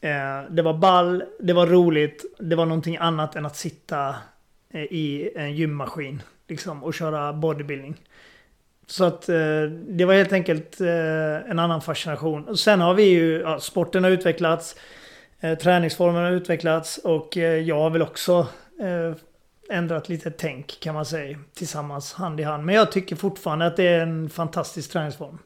eh, 0.00 0.50
det 0.50 0.62
var 0.62 0.74
ball, 0.74 1.24
det 1.40 1.52
var 1.52 1.66
roligt, 1.66 2.24
det 2.38 2.56
var 2.56 2.66
någonting 2.66 2.96
annat 2.96 3.36
än 3.36 3.46
att 3.46 3.56
sitta 3.56 4.14
eh, 4.70 4.82
i 4.82 5.32
en 5.36 5.54
gymmaskin 5.54 6.22
liksom, 6.48 6.84
och 6.84 6.94
köra 6.94 7.32
bodybuilding. 7.32 7.96
Så 8.86 9.04
att 9.04 9.28
eh, 9.28 9.62
det 9.88 10.04
var 10.04 10.14
helt 10.14 10.32
enkelt 10.32 10.80
eh, 10.80 11.50
en 11.50 11.58
annan 11.58 11.80
fascination. 11.80 12.56
Sen 12.56 12.80
har 12.80 12.94
vi 12.94 13.02
ju, 13.02 13.40
ja, 13.40 13.60
sporten 13.60 14.04
har 14.04 14.10
utvecklats, 14.10 14.76
eh, 15.40 15.58
träningsformen 15.58 16.24
har 16.24 16.32
utvecklats 16.32 16.98
och 16.98 17.36
eh, 17.36 17.58
jag 17.58 17.78
har 17.78 17.90
väl 17.90 18.02
också 18.02 18.46
eh, 18.80 19.16
ändrat 19.70 20.08
lite 20.08 20.30
tänk 20.30 20.80
kan 20.80 20.94
man 20.94 21.06
säga 21.06 21.38
tillsammans 21.54 22.12
hand 22.12 22.40
i 22.40 22.42
hand. 22.42 22.64
Men 22.64 22.74
jag 22.74 22.92
tycker 22.92 23.16
fortfarande 23.16 23.66
att 23.66 23.76
det 23.76 23.88
är 23.88 24.00
en 24.00 24.30
fantastisk 24.30 24.92
träningsform. 24.92 25.38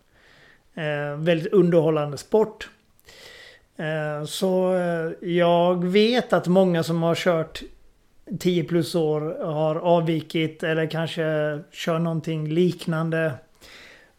Eh, 0.75 1.17
väldigt 1.17 1.53
underhållande 1.53 2.19
sport. 2.19 2.69
Eh, 3.77 4.25
så 4.25 4.75
eh, 4.75 5.29
jag 5.29 5.85
vet 5.85 6.33
att 6.33 6.47
många 6.47 6.83
som 6.83 7.03
har 7.03 7.15
kört 7.15 7.63
10 8.39 8.65
plus 8.65 8.95
år 8.95 9.45
har 9.45 9.77
avvikit 9.77 10.63
eller 10.63 10.91
kanske 10.91 11.23
kör 11.71 11.99
någonting 11.99 12.49
liknande. 12.49 13.33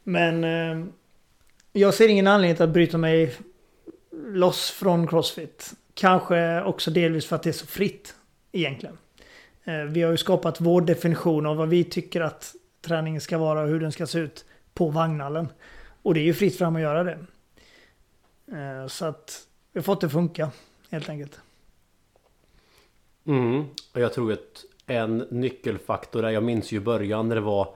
Men 0.03 0.43
eh, 0.43 0.85
jag 1.73 1.93
ser 1.93 2.07
ingen 2.07 2.27
anledning 2.27 2.55
till 2.55 2.63
att 2.63 2.69
bryta 2.69 2.97
mig 2.97 3.35
loss 4.11 4.71
från 4.71 5.07
Crossfit. 5.07 5.73
Kanske 5.93 6.63
också 6.63 6.91
delvis 6.91 7.25
för 7.25 7.35
att 7.35 7.43
det 7.43 7.49
är 7.49 7.53
så 7.53 7.67
fritt 7.67 8.15
egentligen. 8.51 8.97
Eh, 9.67 9.83
Vi 9.83 10.01
har 10.01 10.11
ju 10.11 10.17
skapat 10.17 10.61
vår 10.61 10.81
definition 10.81 11.45
av 11.45 11.57
vad 11.57 11.69
vi 11.69 11.83
tycker 11.83 12.21
att 12.21 12.55
träningen 12.81 13.21
ska 13.21 13.37
vara 13.37 13.61
och 13.61 13.67
hur 13.67 13.79
den 13.79 13.91
ska 13.91 14.07
se 14.07 14.19
ut 14.19 14.45
på 14.73 14.89
vagnhallen. 14.89 15.47
Och 16.01 16.13
det 16.13 16.19
är 16.19 16.23
ju 16.23 16.33
fritt 16.33 16.57
fram 16.57 16.75
att 16.75 16.81
göra 16.81 17.03
det. 17.03 17.17
Eh, 18.51 18.87
Så 18.87 19.05
att 19.05 19.47
vi 19.73 19.79
har 19.79 19.83
fått 19.83 20.01
det 20.01 20.09
funka 20.09 20.51
helt 20.89 21.09
enkelt. 21.09 21.39
Mm. 23.25 23.65
Och 23.93 24.01
jag 24.01 24.13
tror 24.13 24.33
att 24.33 24.65
en 24.85 25.17
nyckelfaktor 25.17 26.25
är, 26.25 26.29
jag 26.29 26.43
minns 26.43 26.71
ju 26.71 26.79
början 26.79 27.27
när 27.27 27.35
det 27.35 27.41
var 27.41 27.75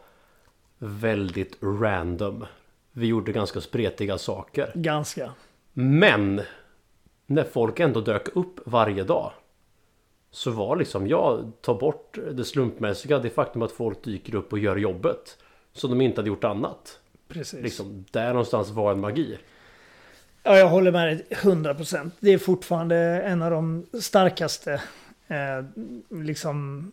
väldigt 0.78 1.58
random. 1.62 2.46
Vi 2.92 3.08
gjorde 3.08 3.32
ganska 3.32 3.62
spretiga 3.62 4.18
saker. 4.18 4.72
Ganska. 4.76 5.32
Men 5.74 6.42
när 7.26 7.44
folk 7.44 7.80
ändå 7.80 8.02
dök 8.02 8.36
upp 8.36 8.60
varje 8.66 9.04
dag 9.04 9.32
så 10.32 10.52
var 10.52 10.76
liksom, 10.76 11.08
jag 11.08 11.52
tar 11.62 11.76
bort 11.76 12.18
det 12.34 12.46
slumpmässiga, 12.46 13.20
det 13.20 13.30
faktum 13.30 13.62
att 13.62 13.72
folk 13.72 14.04
dyker 14.04 14.36
upp 14.36 14.54
och 14.54 14.60
gör 14.60 14.78
jobbet 14.78 15.38
som 15.74 15.90
de 15.90 16.02
inte 16.02 16.22
hade 16.22 16.28
gjort 16.30 16.44
annat. 16.44 17.00
Precis. 17.28 17.64
Liksom, 17.64 18.06
där 18.12 18.28
någonstans 18.30 18.70
var 18.70 18.92
en 18.92 19.00
magi. 19.00 19.38
Ja, 20.44 20.58
jag 20.58 20.68
håller 20.68 20.92
med 20.92 21.08
dig 21.08 21.26
100%. 21.30 22.12
Det 22.20 22.34
är 22.34 22.38
fortfarande 22.38 22.96
en 23.22 23.42
av 23.42 23.52
de 23.52 23.86
starkaste 24.02 24.82
eh, 25.28 25.66
liksom 26.10 26.92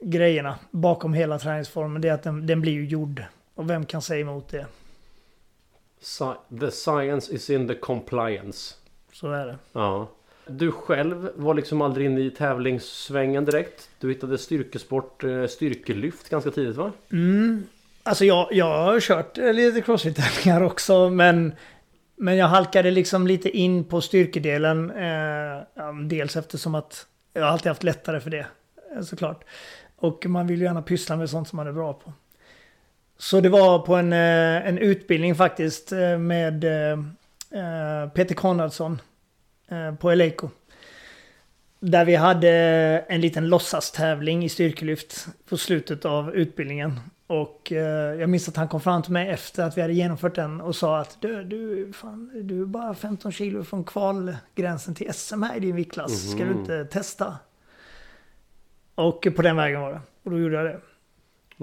grejerna 0.00 0.58
bakom 0.70 1.14
hela 1.14 1.38
träningsformen. 1.38 2.02
Det 2.02 2.08
är 2.08 2.12
att 2.12 2.22
den, 2.22 2.46
den 2.46 2.60
blir 2.60 2.72
ju 2.72 2.86
gjord. 2.86 3.22
Och 3.54 3.70
vem 3.70 3.86
kan 3.86 4.02
säga 4.02 4.20
emot 4.20 4.48
det? 4.48 4.66
Sci- 6.00 6.60
The 6.60 6.70
science 6.70 7.34
is 7.34 7.50
in 7.50 7.68
the 7.68 7.74
compliance. 7.74 8.74
Så 9.12 9.30
är 9.32 9.46
det. 9.46 9.58
Ja. 9.72 10.08
Du 10.48 10.72
själv 10.72 11.28
var 11.34 11.54
liksom 11.54 11.82
aldrig 11.82 12.06
inne 12.06 12.20
i 12.20 12.30
tävlingssvängen 12.30 13.44
direkt. 13.44 13.88
Du 14.00 14.08
hittade 14.08 14.38
styrkesport, 14.38 15.24
eh, 15.24 15.46
styrkelyft 15.46 16.28
ganska 16.28 16.50
tidigt 16.50 16.76
va? 16.76 16.92
Mm. 17.12 17.66
Alltså 18.02 18.24
jag, 18.24 18.48
jag 18.50 18.78
har 18.78 19.00
kört 19.00 19.38
eh, 19.38 19.52
lite 19.52 19.80
crossfit-tävlingar 19.80 20.62
också 20.62 21.10
men 21.10 21.52
Men 22.18 22.36
jag 22.36 22.48
halkade 22.48 22.90
liksom 22.90 23.26
lite 23.26 23.50
in 23.50 23.84
på 23.84 24.00
styrkedelen. 24.00 24.90
Eh, 24.90 25.62
dels 26.08 26.36
eftersom 26.36 26.74
att 26.74 27.06
jag 27.32 27.44
alltid 27.44 27.68
haft 27.68 27.82
lättare 27.82 28.20
för 28.20 28.30
det. 28.30 28.46
Eh, 28.96 29.02
såklart. 29.02 29.44
Och 29.96 30.26
man 30.26 30.46
vill 30.46 30.58
ju 30.58 30.64
gärna 30.64 30.82
pyssla 30.82 31.16
med 31.16 31.30
sånt 31.30 31.48
som 31.48 31.56
man 31.56 31.66
är 31.66 31.72
bra 31.72 31.92
på. 31.92 32.12
Så 33.18 33.40
det 33.40 33.48
var 33.48 33.78
på 33.78 33.94
en, 33.94 34.12
eh, 34.12 34.68
en 34.68 34.78
utbildning 34.78 35.34
faktiskt 35.34 35.92
med 36.18 36.64
eh, 36.64 38.08
Peter 38.14 38.34
Konradsson 38.34 39.00
på 40.00 40.10
Eleiko. 40.10 40.48
Där 41.80 42.04
vi 42.04 42.14
hade 42.14 42.50
en 43.08 43.20
liten 43.20 43.48
låtsastävling 43.48 44.44
i 44.44 44.48
styrkelyft 44.48 45.26
på 45.48 45.56
slutet 45.56 46.04
av 46.04 46.34
utbildningen. 46.34 47.00
Och 47.26 47.72
eh, 47.72 48.14
jag 48.20 48.30
minns 48.30 48.48
att 48.48 48.56
han 48.56 48.68
kom 48.68 48.80
fram 48.80 49.02
till 49.02 49.12
mig 49.12 49.28
efter 49.28 49.62
att 49.64 49.76
vi 49.76 49.80
hade 49.82 49.92
genomfört 49.94 50.34
den 50.34 50.60
och 50.60 50.76
sa 50.76 50.98
att 50.98 51.16
du, 51.20 51.44
du, 51.44 51.92
fan, 51.92 52.30
du 52.48 52.62
är 52.62 52.66
bara 52.66 52.94
15 52.94 53.32
kilo 53.32 53.64
från 53.64 53.84
kvalgränsen 53.84 54.94
till 54.94 55.12
SM 55.14 55.42
här 55.42 55.56
i 55.56 55.60
din 55.60 55.76
viktklass. 55.76 56.30
Ska 56.30 56.38
du 56.38 56.50
Mhm. 56.50 56.58
inte 56.60 56.84
testa? 56.84 57.36
Och 58.94 59.26
på 59.36 59.42
den 59.42 59.56
vägen 59.56 59.80
var 59.80 59.92
det. 59.92 60.00
Och 60.22 60.30
då 60.30 60.38
gjorde 60.38 60.54
jag 60.56 60.64
det. 60.64 60.80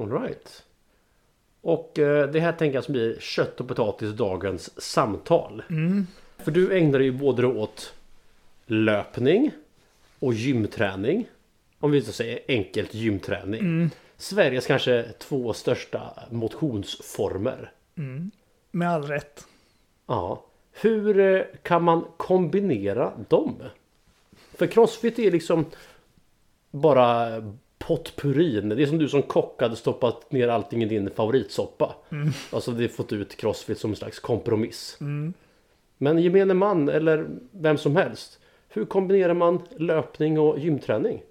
All 0.02 0.22
right. 0.22 0.64
Och 1.62 2.00
eh, 2.00 2.30
det 2.30 2.40
här 2.40 2.52
tänker 2.52 2.76
jag 2.76 2.84
som 2.84 2.92
blir 2.92 3.20
kött 3.20 3.60
och 3.62 3.68
potatis 3.68 4.12
dagens 4.14 4.82
samtal. 4.82 5.64
Mm. 5.70 6.08
För 6.44 6.52
du 6.52 6.78
ägnar 6.78 7.00
dig 7.00 7.08
ju 7.08 7.12
både 7.12 7.48
åt 7.48 7.94
löpning 8.66 9.52
och 10.20 10.34
gymträning. 10.34 11.26
Om 11.80 11.92
vi 11.92 12.02
säger 12.02 12.40
enkelt 12.48 12.94
gymträning. 12.94 13.60
Mm. 13.60 13.90
Sveriges 14.18 14.68
kanske 14.68 15.06
två 15.20 15.54
största 15.54 16.14
motionsformer. 16.30 17.72
Mm. 17.98 18.32
Med 18.72 18.90
all 18.90 19.04
rätt. 19.04 19.46
Ja. 20.08 20.46
Hur 20.72 21.20
eh, 21.20 21.42
kan 21.62 21.84
man 21.84 22.06
kombinera 22.18 23.14
dem? 23.30 23.56
För 24.54 24.68
crossfit 24.68 25.20
är 25.20 25.32
liksom 25.32 25.66
bara 26.72 27.42
potpurin. 27.78 28.70
Det 28.70 28.84
är 28.84 28.88
som 28.88 28.98
du 28.98 29.10
som 29.10 29.22
kock 29.22 29.62
hade 29.62 29.76
stoppat 29.76 30.32
ner 30.32 30.48
allting 30.48 30.84
i 30.84 30.86
din 30.86 31.10
favoritsoppa. 31.10 31.96
Mm. 32.10 32.30
Alltså 32.52 32.72
det 32.72 32.90
fått 32.90 33.14
ut 33.14 33.38
crossfit 33.38 33.80
som 33.80 33.90
en 33.90 33.96
slags 33.96 34.20
kompromiss. 34.20 34.98
Mm. 35.02 35.34
Men 36.04 36.18
gemene 36.18 36.54
man 36.54 36.90
eller 36.90 37.28
vem 37.52 37.78
som 37.78 37.96
helst. 37.96 38.40
Hur 38.70 38.86
kombinerar 38.86 39.34
man 39.34 39.62
löpning 39.78 40.40
och 40.40 40.60
gymträning? 40.60 41.22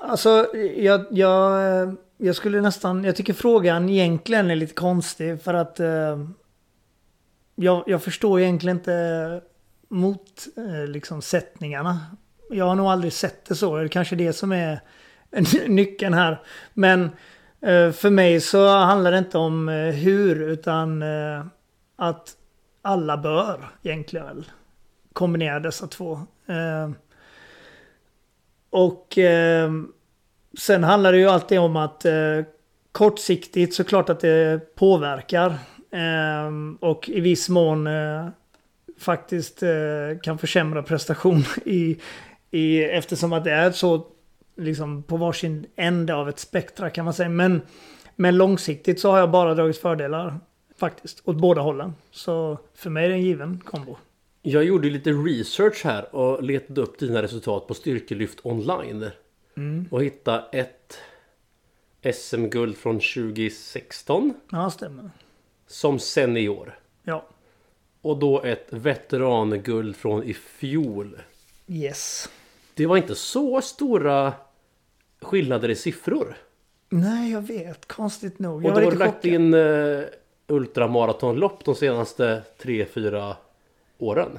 Alltså, 0.00 0.46
jag, 0.76 1.06
jag, 1.10 1.96
jag 2.18 2.36
skulle 2.36 2.60
nästan... 2.60 3.04
Jag 3.04 3.16
tycker 3.16 3.32
frågan 3.32 3.88
egentligen 3.88 4.50
är 4.50 4.56
lite 4.56 4.74
konstig 4.74 5.42
för 5.42 5.54
att... 5.54 5.80
Eh, 5.80 6.26
jag, 7.54 7.84
jag 7.86 8.02
förstår 8.02 8.40
egentligen 8.40 8.76
inte 8.76 9.40
mot 9.88 10.46
eh, 10.56 10.86
liksom 10.86 11.22
sättningarna. 11.22 12.00
Jag 12.50 12.64
har 12.64 12.74
nog 12.74 12.86
aldrig 12.86 13.12
sett 13.12 13.44
det 13.44 13.54
så. 13.54 13.76
Det 13.76 13.84
är 13.84 13.88
kanske 13.88 14.16
det 14.16 14.32
som 14.32 14.52
är 14.52 14.80
nyckeln 15.68 16.14
här. 16.14 16.42
Men 16.74 17.02
eh, 17.60 17.90
för 17.90 18.10
mig 18.10 18.40
så 18.40 18.68
handlar 18.68 19.12
det 19.12 19.18
inte 19.18 19.38
om 19.38 19.68
eh, 19.68 19.74
hur 19.74 20.42
utan 20.42 21.02
eh, 21.02 21.46
att 21.96 22.36
alla 22.84 23.16
bör 23.16 23.68
egentligen 23.82 24.44
kombinera 25.12 25.60
dessa 25.60 25.86
två. 25.86 26.12
Eh, 26.46 26.90
och 28.70 29.18
eh, 29.18 29.70
sen 30.58 30.84
handlar 30.84 31.12
det 31.12 31.18
ju 31.18 31.28
alltid 31.28 31.58
om 31.58 31.76
att 31.76 32.04
eh, 32.04 32.40
kortsiktigt 32.92 33.74
såklart 33.74 34.08
att 34.08 34.20
det 34.20 34.74
påverkar. 34.74 35.48
Eh, 35.90 36.50
och 36.80 37.08
i 37.08 37.20
viss 37.20 37.48
mån 37.48 37.86
eh, 37.86 38.28
faktiskt 38.98 39.62
eh, 39.62 40.20
kan 40.22 40.38
försämra 40.38 40.82
prestation 40.82 41.44
i, 41.64 41.96
i, 42.50 42.84
eftersom 42.84 43.32
att 43.32 43.44
det 43.44 43.52
är 43.52 43.70
så 43.70 44.06
liksom 44.56 45.02
på 45.02 45.16
varsin 45.16 45.66
ände 45.76 46.14
av 46.14 46.28
ett 46.28 46.38
spektra 46.38 46.90
kan 46.90 47.04
man 47.04 47.14
säga. 47.14 47.28
Men, 47.28 47.62
men 48.16 48.36
långsiktigt 48.36 49.00
så 49.00 49.10
har 49.10 49.18
jag 49.18 49.30
bara 49.30 49.54
dragit 49.54 49.78
fördelar 49.78 50.38
faktiskt 50.76 51.22
åt 51.24 51.36
båda 51.36 51.60
hållen. 51.60 51.94
Så 52.10 52.58
för 52.74 52.90
mig 52.90 53.04
är 53.04 53.08
det 53.08 53.14
en 53.14 53.22
given 53.22 53.60
kombo. 53.64 53.96
Jag 54.42 54.64
gjorde 54.64 54.90
lite 54.90 55.10
research 55.10 55.84
här 55.84 56.14
och 56.14 56.42
letade 56.42 56.80
upp 56.80 56.98
dina 56.98 57.22
resultat 57.22 57.66
på 57.66 57.74
Styrkelyft 57.74 58.38
online. 58.42 59.10
Mm. 59.56 59.88
Och 59.90 60.04
hittade 60.04 60.44
ett 60.52 60.98
SM-guld 62.14 62.76
från 62.76 62.94
2016 63.00 64.34
Ja, 64.50 64.70
stämmer. 64.70 65.10
som 65.66 65.98
senior. 65.98 66.78
Ja. 67.02 67.26
Och 68.02 68.18
då 68.18 68.42
ett 68.42 68.66
veteranguld 68.70 69.96
från 69.96 70.22
i 70.22 70.34
fjol. 70.34 71.20
Yes. 71.66 72.28
Det 72.74 72.86
var 72.86 72.96
inte 72.96 73.14
så 73.14 73.60
stora 73.60 74.32
skillnader 75.22 75.68
i 75.70 75.74
siffror. 75.76 76.36
Nej, 76.88 77.32
jag 77.32 77.40
vet. 77.40 77.88
Konstigt 77.88 78.38
nog. 78.38 78.56
Och 78.56 78.62
Jag 78.62 78.70
då 78.70 78.74
var 78.74 78.84
har 78.84 78.90
du 78.90 78.98
lagt 78.98 79.24
in 79.24 79.54
uh, 79.54 80.04
ultramaratonlopp 80.48 81.64
de 81.64 81.74
senaste 81.74 82.42
3-4 82.62 83.34
åren. 83.98 84.38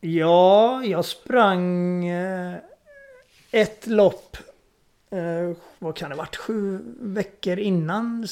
Ja, 0.00 0.84
jag 0.84 1.04
sprang 1.04 2.04
eh, 2.08 2.54
ett 3.50 3.86
lopp. 3.86 4.36
Eh, 5.10 5.56
vad 5.78 5.96
kan 5.96 6.10
det 6.10 6.16
varit? 6.16 6.36
Sju 6.36 6.78
veckor 7.00 7.58
innan 7.58 8.22
eh, 8.24 8.28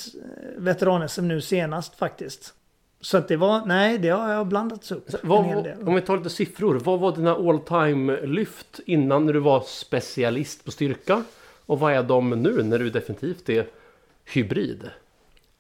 veteran-SM 0.57 1.29
nu 1.29 1.41
senast 1.41 1.95
faktiskt. 1.95 2.55
Så 3.01 3.17
att 3.17 3.29
det 3.29 3.37
var, 3.37 3.67
nej 3.67 3.99
det 3.99 4.09
har 4.09 4.33
jag 4.33 4.47
blandats 4.47 4.93
upp 4.93 5.11
Så 5.11 5.17
en 5.23 5.29
Vad, 5.29 5.45
hel 5.45 5.63
del. 5.63 5.89
om 5.89 5.95
vi 5.95 6.01
tar 6.01 6.17
lite 6.17 6.31
siffror. 6.31 6.75
Vad 6.75 7.01
var 7.01 7.17
dina 7.17 7.35
all 7.35 7.61
time 7.61 8.21
lyft 8.27 8.81
innan 8.87 9.27
när 9.27 9.33
du 9.33 9.41
var 9.41 9.61
specialist 9.61 10.65
på 10.65 10.71
styrka? 10.71 11.25
Och 11.67 11.81
vad 11.81 11.93
är 11.93 12.03
de 12.03 12.31
nu 12.31 12.63
när 12.63 12.79
du 12.79 12.91
definitivt 12.91 13.49
är 13.49 13.67
hybrid? 14.25 14.91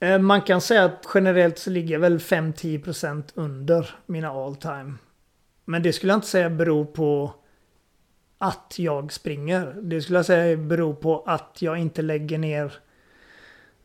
Eh, 0.00 0.19
man 0.19 0.42
kan 0.42 0.61
säga 0.61 0.85
att 0.85 1.07
generellt 1.14 1.59
så 1.59 1.71
ligger 1.71 1.92
jag 1.92 2.00
väl 2.00 2.19
5-10% 2.19 3.25
under 3.35 3.90
mina 4.07 4.28
all 4.28 4.57
time. 4.57 4.95
Men 5.64 5.83
det 5.83 5.92
skulle 5.92 6.12
jag 6.12 6.16
inte 6.16 6.26
säga 6.26 6.50
beror 6.50 6.85
på 6.85 7.35
att 8.38 8.75
jag 8.78 9.12
springer. 9.12 9.75
Det 9.83 10.02
skulle 10.02 10.19
jag 10.19 10.26
säga 10.26 10.57
beror 10.57 10.95
på 10.95 11.23
att 11.26 11.57
jag 11.61 11.78
inte 11.78 12.02
lägger 12.02 12.38
ner 12.38 12.73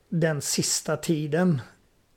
den 0.10 0.42
sista 0.42 0.98
tiden 0.98 1.62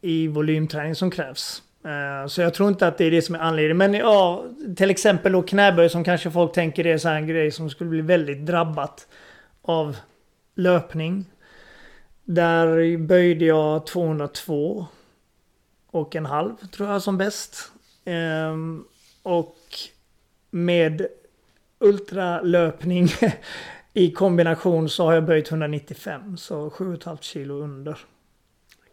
i 0.00 0.28
volymträning 0.28 0.94
som 0.94 1.10
krävs. 1.10 1.62
Eh, 1.84 2.26
så 2.26 2.40
jag 2.40 2.54
tror 2.54 2.68
inte 2.68 2.86
att 2.86 2.98
det 2.98 3.04
är 3.04 3.10
det 3.10 3.22
som 3.22 3.34
är 3.34 3.38
anledningen. 3.38 3.76
Men 3.76 3.94
ja, 3.94 4.44
till 4.76 4.90
exempel 4.90 5.32
då 5.32 5.42
knäböj 5.42 5.88
som 5.88 6.04
kanske 6.04 6.30
folk 6.30 6.52
tänker 6.52 6.86
är 6.86 6.98
så 6.98 7.08
här 7.08 7.16
en 7.16 7.26
grej 7.26 7.50
som 7.50 7.70
skulle 7.70 7.90
bli 7.90 8.00
väldigt 8.00 8.46
drabbat 8.46 9.08
av 9.62 9.96
löpning. 10.54 11.26
Där 12.30 12.96
böjde 12.96 13.44
jag 13.44 13.86
202 13.86 14.86
och 15.86 16.16
en 16.16 16.26
halv 16.26 16.56
tror 16.56 16.88
jag 16.88 17.02
som 17.02 17.18
bäst. 17.18 17.72
Ehm, 18.04 18.84
och 19.22 19.56
med 20.50 21.06
ultralöpning 21.78 23.08
i 23.92 24.10
kombination 24.12 24.88
så 24.88 25.04
har 25.04 25.12
jag 25.12 25.24
böjt 25.24 25.50
195. 25.50 26.36
Så 26.36 26.70
7,5 26.70 27.18
kilo 27.20 27.54
under. 27.54 27.98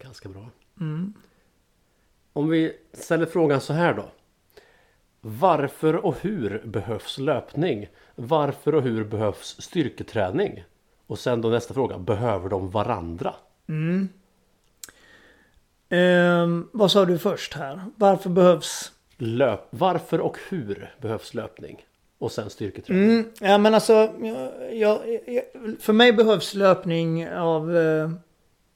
Ganska 0.02 0.30
bra. 0.30 0.50
Mm. 0.80 1.14
Om 2.34 2.50
vi 2.50 2.74
ställer 2.94 3.26
frågan 3.26 3.62
så 3.62 3.74
här 3.74 3.94
då. 3.94 4.12
Varför 5.22 6.06
och 6.06 6.16
hur 6.22 6.62
behövs 6.66 7.18
löpning? 7.18 7.88
Varför 8.16 8.76
och 8.76 8.82
hur 8.82 9.04
behövs 9.04 9.62
styrketräning? 9.62 10.64
Och 11.08 11.20
sen 11.20 11.42
då 11.42 11.50
nästa 11.50 11.74
fråga. 11.74 11.98
Behöver 11.98 12.50
de 12.50 12.70
varandra? 12.70 13.34
Mm. 13.68 14.10
Ehm, 15.90 16.70
vad 16.72 16.92
sa 16.92 17.06
du 17.06 17.20
först 17.20 17.54
här? 17.54 17.82
Varför 17.96 18.30
behövs 18.30 18.92
Löp. 19.18 19.68
Varför 19.70 20.20
och 20.20 20.38
hur 20.50 20.96
behövs 21.02 21.34
löpning? 21.34 21.86
Och 22.18 22.32
sen 22.32 22.50
styrketräning. 22.50 23.04
Mm, 23.04 23.32
ja 23.40 23.58
men 23.58 23.74
alltså, 23.74 23.94
jag, 24.22 24.52
jag, 24.74 25.20
jag, 25.26 25.44
för 25.80 25.94
mig 25.94 26.14
behövs 26.14 26.54
löpning 26.54 27.30
av 27.30 27.78
eh, 27.78 28.12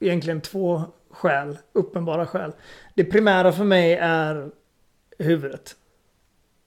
egentligen 0.00 0.40
två 0.40 0.82
skäl, 1.10 1.58
uppenbara 1.72 2.26
skäl. 2.26 2.52
Det 2.94 3.04
primära 3.04 3.52
för 3.52 3.64
mig 3.64 3.94
är 3.94 4.50
huvudet. 5.18 5.76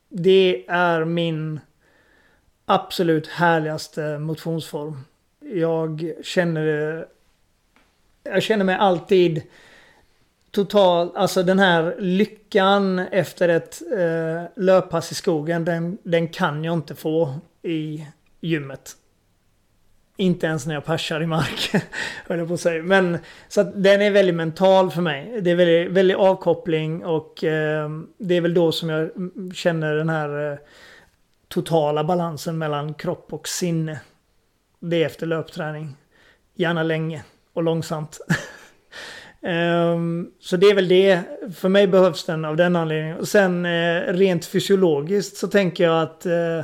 Det 0.09 0.65
är 0.67 1.05
min 1.05 1.59
absolut 2.65 3.27
härligaste 3.27 4.19
motionsform. 4.19 4.97
Jag 5.43 6.13
känner 6.23 7.05
Jag 8.23 8.43
känner 8.43 8.65
mig 8.65 8.75
alltid 8.75 9.43
total, 10.53 11.11
alltså 11.15 11.43
den 11.43 11.59
här 11.59 11.95
lyckan 11.99 12.99
efter 12.99 13.49
ett 13.49 13.81
eh, 13.97 14.63
löppass 14.63 15.11
i 15.11 15.15
skogen, 15.15 15.65
den, 15.65 15.97
den 16.03 16.27
kan 16.27 16.63
jag 16.63 16.73
inte 16.73 16.95
få 16.95 17.33
i 17.61 18.05
gymmet. 18.41 18.95
Inte 20.17 20.47
ens 20.47 20.65
när 20.65 20.73
jag 20.73 20.85
persar 20.85 21.21
i 21.21 21.27
mark, 21.27 21.71
höll 22.27 22.39
jag 22.39 22.47
på 22.47 22.53
att 22.53 22.59
säga. 22.59 22.83
Men 22.83 23.17
så 23.47 23.61
att 23.61 23.83
den 23.83 24.01
är 24.01 24.11
väldigt 24.11 24.35
mental 24.35 24.91
för 24.91 25.01
mig. 25.01 25.41
Det 25.41 25.51
är 25.51 25.55
väldigt, 25.55 25.91
väldigt 25.91 26.17
avkoppling 26.17 27.05
och 27.05 27.43
eh, 27.43 27.89
det 28.17 28.35
är 28.35 28.41
väl 28.41 28.53
då 28.53 28.71
som 28.71 28.89
jag 28.89 29.09
känner 29.55 29.95
den 29.95 30.09
här 30.09 30.51
eh, 30.51 30.57
totala 31.47 32.03
balansen 32.03 32.57
mellan 32.57 32.93
kropp 32.93 33.33
och 33.33 33.47
sinne. 33.47 33.99
Det 34.85 35.03
är 35.03 35.05
efter 35.05 35.27
löpträning. 35.27 35.95
Gärna 36.55 36.83
länge 36.83 37.23
och 37.53 37.63
långsamt. 37.63 38.19
um, 39.41 40.31
så 40.39 40.57
det 40.57 40.67
är 40.67 40.75
väl 40.75 40.87
det. 40.87 41.21
För 41.55 41.69
mig 41.69 41.87
behövs 41.87 42.25
den 42.25 42.45
av 42.45 42.55
den 42.55 42.75
anledningen. 42.75 43.17
Och 43.17 43.27
sen 43.27 43.65
eh, 43.65 44.01
rent 44.13 44.45
fysiologiskt 44.45 45.37
så 45.37 45.47
tänker 45.47 45.83
jag 45.83 46.01
att 46.01 46.25
eh, 46.25 46.61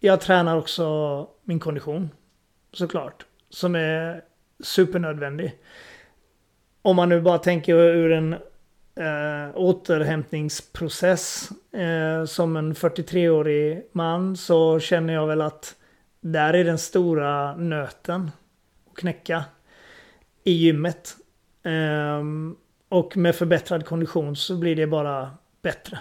jag 0.00 0.20
tränar 0.20 0.56
också 0.56 1.26
min 1.44 1.60
kondition. 1.60 2.10
Såklart. 2.72 3.26
Som 3.48 3.74
är 3.74 4.22
supernödvändig. 4.62 5.58
Om 6.82 6.96
man 6.96 7.08
nu 7.08 7.20
bara 7.20 7.38
tänker 7.38 7.74
ur 7.74 8.12
en 8.12 8.32
eh, 8.94 9.50
återhämtningsprocess. 9.54 11.50
Eh, 11.72 12.24
som 12.24 12.56
en 12.56 12.74
43-årig 12.74 13.82
man 13.92 14.36
så 14.36 14.80
känner 14.80 15.14
jag 15.14 15.26
väl 15.26 15.40
att 15.40 15.76
där 16.22 16.54
är 16.54 16.64
den 16.64 16.78
stora 16.78 17.56
nöten 17.56 18.30
att 18.90 18.96
knäcka 18.96 19.44
i 20.44 20.52
gymmet. 20.52 21.16
Ehm, 21.62 22.56
och 22.88 23.16
med 23.16 23.34
förbättrad 23.34 23.86
kondition 23.86 24.36
så 24.36 24.56
blir 24.56 24.76
det 24.76 24.86
bara 24.86 25.30
bättre. 25.62 25.98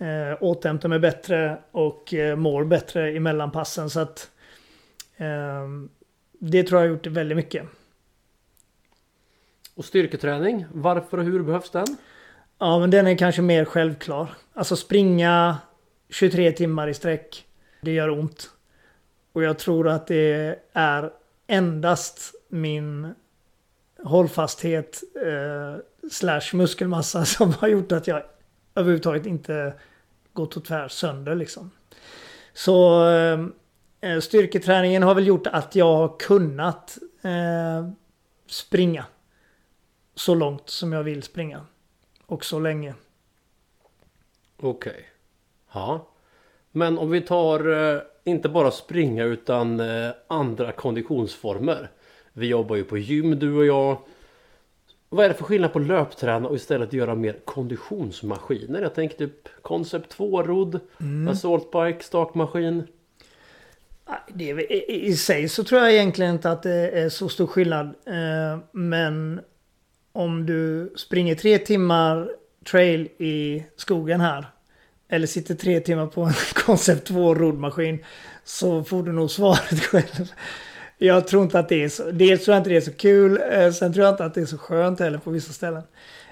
Uh, 0.00 0.42
återhämtar 0.42 0.88
mig 0.88 0.98
bättre 0.98 1.58
och 1.70 2.14
eh, 2.14 2.36
mår 2.36 2.64
bättre 2.64 3.12
i 3.12 3.20
mellanpassen. 3.20 3.90
Så 3.90 4.00
att 4.00 4.30
ehm, 5.16 5.88
det 6.38 6.62
tror 6.62 6.80
jag 6.80 6.88
har 6.88 6.94
gjort 6.94 7.06
väldigt 7.06 7.36
mycket. 7.36 7.66
Och 9.74 9.84
styrketräning. 9.84 10.66
Varför 10.72 11.18
och 11.18 11.24
hur 11.24 11.42
behövs 11.42 11.70
den? 11.70 11.86
Ja, 12.58 12.78
men 12.78 12.90
den 12.90 13.06
är 13.06 13.16
kanske 13.16 13.42
mer 13.42 13.64
självklar. 13.64 14.28
Alltså 14.52 14.76
springa 14.76 15.58
23 16.08 16.52
timmar 16.52 16.88
i 16.88 16.94
sträck. 16.94 17.46
Det 17.80 17.92
gör 17.92 18.10
ont. 18.10 18.53
Och 19.34 19.42
jag 19.42 19.58
tror 19.58 19.88
att 19.88 20.06
det 20.06 20.58
är 20.72 21.12
endast 21.46 22.34
min 22.48 23.14
hållfasthet 24.02 25.02
eh, 25.26 25.76
slash 26.10 26.40
muskelmassa 26.52 27.24
som 27.24 27.52
har 27.52 27.68
gjort 27.68 27.92
att 27.92 28.06
jag 28.06 28.22
överhuvudtaget 28.74 29.26
inte 29.26 29.74
gått 30.32 30.56
och 30.56 30.64
tvär 30.64 30.88
sönder 30.88 31.34
liksom. 31.34 31.70
Så 32.52 33.08
eh, 33.08 33.46
eh, 34.00 34.20
styrketräningen 34.20 35.02
har 35.02 35.14
väl 35.14 35.26
gjort 35.26 35.46
att 35.46 35.74
jag 35.74 35.96
har 35.96 36.18
kunnat 36.18 36.98
eh, 37.22 37.90
springa 38.46 39.04
så 40.14 40.34
långt 40.34 40.70
som 40.70 40.92
jag 40.92 41.02
vill 41.02 41.22
springa. 41.22 41.66
Och 42.26 42.44
så 42.44 42.58
länge. 42.58 42.94
Okej. 44.56 45.08
Ja. 45.72 46.08
Men 46.70 46.98
om 46.98 47.10
vi 47.10 47.20
tar 47.20 47.68
eh, 47.68 48.00
inte 48.24 48.48
bara 48.48 48.70
springa 48.70 49.24
utan 49.24 49.80
eh, 49.80 50.10
andra 50.28 50.72
konditionsformer. 50.72 51.90
Vi 52.32 52.46
jobbar 52.46 52.76
ju 52.76 52.84
på 52.84 52.98
gym 52.98 53.38
du 53.38 53.56
och 53.56 53.66
jag. 53.66 53.98
Vad 55.08 55.24
är 55.24 55.28
det 55.28 55.34
för 55.34 55.44
skillnad 55.44 55.72
på 55.72 55.78
löpträna 55.78 56.48
och 56.48 56.56
istället 56.56 56.92
göra 56.92 57.14
mer 57.14 57.36
konditionsmaskiner? 57.44 58.82
Jag 58.82 58.94
tänker 58.94 59.16
typ 59.16 59.48
Concept 59.62 60.16
2-rodd, 60.16 60.80
Mm. 61.00 61.28
Assault 61.32 61.70
Bike, 61.70 62.02
stakmaskin. 62.04 62.82
Nej, 64.08 64.18
Det 64.28 64.50
är, 64.50 64.72
i, 64.72 65.06
I 65.06 65.16
sig 65.16 65.48
så 65.48 65.64
tror 65.64 65.80
jag 65.80 65.92
egentligen 65.92 66.32
inte 66.34 66.50
att 66.50 66.62
det 66.62 66.90
är 66.90 67.08
så 67.08 67.28
stor 67.28 67.46
skillnad. 67.46 67.86
Eh, 67.86 68.58
men 68.72 69.40
om 70.12 70.46
du 70.46 70.92
springer 70.96 71.34
tre 71.34 71.58
timmar 71.58 72.30
trail 72.70 73.08
i 73.18 73.64
skogen 73.76 74.20
här. 74.20 74.46
Eller 75.08 75.26
sitter 75.26 75.54
tre 75.54 75.80
timmar 75.80 76.06
på 76.06 76.22
en 76.22 76.32
Concept 76.54 77.06
2 77.06 77.34
roddmaskin. 77.34 78.04
Så 78.44 78.84
får 78.84 79.02
du 79.02 79.12
nog 79.12 79.30
svaret 79.30 79.80
själv. 79.80 80.32
Jag 80.98 81.28
tror 81.28 81.42
inte 81.42 81.58
att 81.58 81.68
det 81.68 81.84
är 81.84 81.88
så. 81.88 82.10
Dels 82.10 82.44
tror 82.44 82.54
jag 82.54 82.60
inte 82.60 82.70
det 82.70 82.76
är 82.76 82.80
så 82.80 82.92
kul. 82.92 83.40
Eh, 83.52 83.70
sen 83.70 83.92
tror 83.92 84.04
jag 84.04 84.12
inte 84.12 84.24
att 84.24 84.34
det 84.34 84.40
är 84.40 84.46
så 84.46 84.58
skönt 84.58 85.00
heller 85.00 85.18
på 85.18 85.30
vissa 85.30 85.52
ställen. 85.52 85.82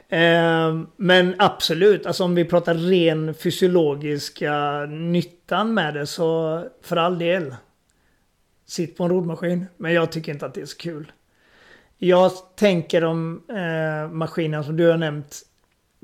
Ehm, 0.08 0.86
men 0.96 1.34
absolut, 1.38 2.06
alltså 2.06 2.24
om 2.24 2.34
vi 2.34 2.44
pratar 2.44 2.74
ren 2.74 3.34
fysiologiska 3.34 4.86
nyttan 4.86 5.74
med 5.74 5.94
det 5.94 6.06
så 6.06 6.62
för 6.82 6.96
all 6.96 7.18
del. 7.18 7.54
Sitt 8.66 8.96
på 8.96 9.04
en 9.04 9.10
roddmaskin. 9.10 9.66
Men 9.76 9.92
jag 9.92 10.12
tycker 10.12 10.32
inte 10.32 10.46
att 10.46 10.54
det 10.54 10.60
är 10.60 10.66
så 10.66 10.76
kul. 10.76 11.12
Jag 11.98 12.32
tänker 12.56 13.04
om 13.04 13.42
eh, 13.48 14.62
som 14.62 14.76
du 14.76 14.90
har 14.90 14.96
nämnt 14.96 15.42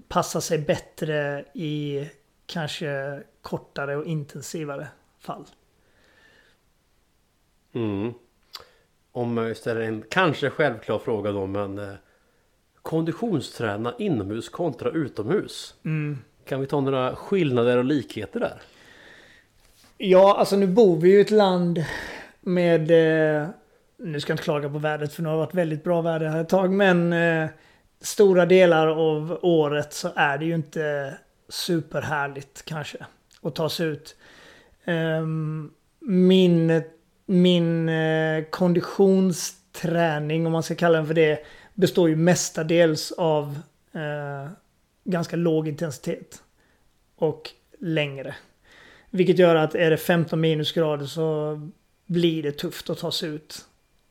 passar 0.09 0.41
sig 0.41 0.59
bättre 0.59 1.45
i 1.55 2.05
kanske 2.49 3.23
kortare 3.43 3.97
och 3.97 4.07
intensivare 4.07 4.89
fall. 5.19 5.45
Mm. 7.73 8.13
Om 9.13 9.37
jag 9.37 9.57
ställer 9.57 9.81
en 9.81 10.05
kanske 10.11 10.51
självklar 10.51 10.99
fråga 10.99 11.33
då 11.33 11.47
men 11.47 11.79
eh, 11.79 11.95
Konditionsträna 12.83 13.95
inomhus 13.99 14.49
kontra 14.49 14.91
utomhus. 14.91 15.75
Mm. 15.85 16.19
Kan 16.45 16.61
vi 16.61 16.67
ta 16.67 16.81
några 16.81 17.17
skillnader 17.17 17.77
och 17.77 17.85
likheter 17.85 18.41
där? 18.41 18.63
Ja, 19.97 20.37
alltså 20.39 20.57
nu 20.57 20.67
bor 20.67 21.01
vi 21.01 21.11
ju 21.11 21.19
i 21.19 21.21
ett 21.21 21.31
land 21.31 21.85
med... 22.41 22.91
Eh, 22.91 23.49
nu 23.97 24.21
ska 24.21 24.31
jag 24.31 24.35
inte 24.35 24.45
klaga 24.45 24.69
på 24.69 24.79
vädret 24.79 25.13
för 25.13 25.23
nu 25.23 25.29
har 25.29 25.37
det 25.37 25.45
varit 25.45 25.55
väldigt 25.55 25.85
bra 25.85 26.01
väder 26.01 26.27
här 26.27 26.41
ett 26.41 26.49
tag. 26.49 26.73
Men 26.73 27.13
eh, 27.13 27.49
stora 28.01 28.47
delar 28.47 28.87
av 28.87 29.39
året 29.43 29.93
så 29.93 30.11
är 30.17 30.39
det 30.39 30.45
ju 30.45 30.55
inte 30.55 31.15
superhärligt 31.49 32.65
kanske 32.65 33.07
att 33.43 33.55
ta 33.55 33.69
sig 33.69 33.87
ut. 33.87 34.17
Ehm, 34.85 35.71
min 36.01 36.83
min 37.29 37.89
eh, 37.89 38.45
konditionsträning, 38.45 40.47
om 40.47 40.53
man 40.53 40.63
ska 40.63 40.75
kalla 40.75 40.99
den 40.99 41.07
för 41.07 41.15
det, 41.15 41.45
består 41.75 42.09
ju 42.09 42.17
mestadels 42.17 43.13
av 43.13 43.59
eh, 43.93 44.51
ganska 45.05 45.37
låg 45.37 45.69
intensitet. 45.69 46.43
Och 47.17 47.51
längre. 47.79 48.35
Vilket 49.11 49.39
gör 49.39 49.57
att 49.57 49.75
är 49.75 49.91
det 49.91 49.97
15 49.97 50.41
minusgrader 50.41 51.07
så 51.07 51.61
blir 52.07 52.43
det 52.43 52.53
tufft 52.53 52.91
att 52.91 52.99
ta 52.99 53.13
sig 53.13 53.29
ut. 53.29 53.65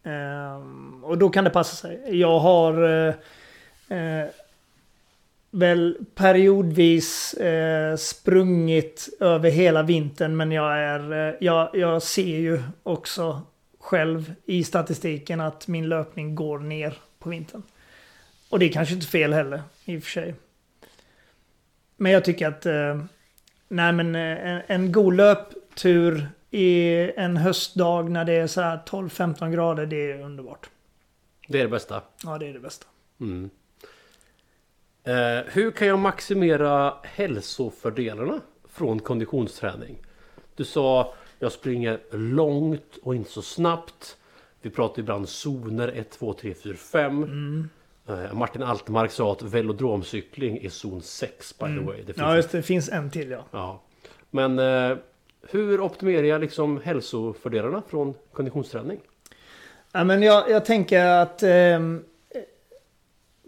Ehm, 0.04 1.04
och 1.04 1.18
då 1.18 1.30
kan 1.30 1.44
det 1.44 1.50
passa 1.50 1.76
sig. 1.76 2.20
Jag 2.20 2.40
har 2.40 2.84
eh, 3.88 4.26
väl 5.58 5.98
periodvis 6.16 7.34
eh, 7.34 7.96
sprungit 7.96 9.10
över 9.20 9.50
hela 9.50 9.84
vintern 9.84 10.38
men 10.38 10.52
jag 10.52 10.78
är... 10.78 11.28
Eh, 11.30 11.36
jag, 11.40 11.70
jag 11.74 12.04
ser 12.04 12.38
ju 12.38 12.64
också 12.84 13.42
själv 13.80 14.34
i 14.46 14.64
statistiken 14.64 15.42
att 15.42 15.68
min 15.68 15.90
löpning 15.90 16.36
går 16.36 16.60
ner 16.60 16.98
på 17.20 17.30
vintern. 17.30 17.64
Och 18.50 18.60
det 18.60 18.66
är 18.66 18.72
kanske 18.72 18.96
inte 18.96 19.08
fel 19.08 19.34
heller 19.34 19.62
i 19.86 19.98
och 19.98 20.04
för 20.04 20.10
sig. 20.10 20.36
Men 21.98 22.12
jag 22.12 22.26
tycker 22.26 22.48
att... 22.48 22.66
Eh, 22.66 23.04
nej 23.68 23.94
men 23.94 24.16
eh, 24.16 24.22
en, 24.22 24.62
en 24.68 24.92
god 24.92 25.16
löptur 25.16 26.28
i 26.52 27.12
en 27.16 27.38
höstdag 27.38 28.12
när 28.12 28.26
det 28.26 28.34
är 28.34 28.48
så 28.48 28.62
här 28.62 28.80
12-15 28.86 29.52
grader, 29.52 29.86
det 29.86 30.12
är 30.12 30.22
underbart. 30.22 30.70
Det 31.48 31.60
är 31.60 31.64
det 31.64 31.70
bästa. 31.70 32.02
Ja, 32.24 32.38
det 32.38 32.48
är 32.48 32.54
det 32.54 32.60
bästa. 32.60 32.86
Mm. 33.20 33.50
Eh, 35.08 35.44
hur 35.48 35.72
kan 35.72 35.88
jag 35.88 36.00
maximera 36.00 36.94
hälsofördelarna 37.04 38.42
från 38.70 39.00
konditionsträning? 39.00 39.98
Du 40.56 40.66
sa 40.66 41.14
jag 41.40 41.52
springer 41.52 42.00
långt 42.12 42.98
och 43.04 43.16
inte 43.16 43.32
så 43.32 43.42
snabbt. 43.42 44.18
Vi 44.62 44.70
pratar 44.70 45.00
ibland 45.00 45.30
zoner 45.30 45.88
1, 45.88 46.12
2, 46.12 46.34
3, 46.34 46.54
4, 46.54 46.74
5. 46.74 47.70
Eh, 48.08 48.34
Martin 48.34 48.64
Altmark 48.64 49.12
sa 49.12 49.32
att 49.32 49.42
velodromcykling 49.42 50.58
är 50.58 50.70
zon 50.70 51.02
6 51.02 51.60
by 51.60 51.66
the 51.66 51.86
way. 51.86 51.98
Det 51.98 52.06
finns 52.06 52.18
Ja, 52.18 52.36
just 52.36 52.52
det. 52.52 52.58
Det 52.58 52.64
finns 52.64 52.90
en 52.90 53.12
till 53.12 53.32
ja. 53.32 53.46
Ja. 53.52 53.82
Men 54.30 54.60
eh, 54.60 54.98
hur 55.50 55.82
optimerar 55.82 56.24
jag 56.24 56.42
liksom 56.42 56.82
hälsofördelarna 56.84 57.84
från 57.88 58.14
konditionsträning? 58.34 59.00
Ja, 59.92 60.04
men 60.04 60.22
jag, 60.22 60.50
jag 60.50 60.66
tänker 60.66 61.06
att 61.06 61.44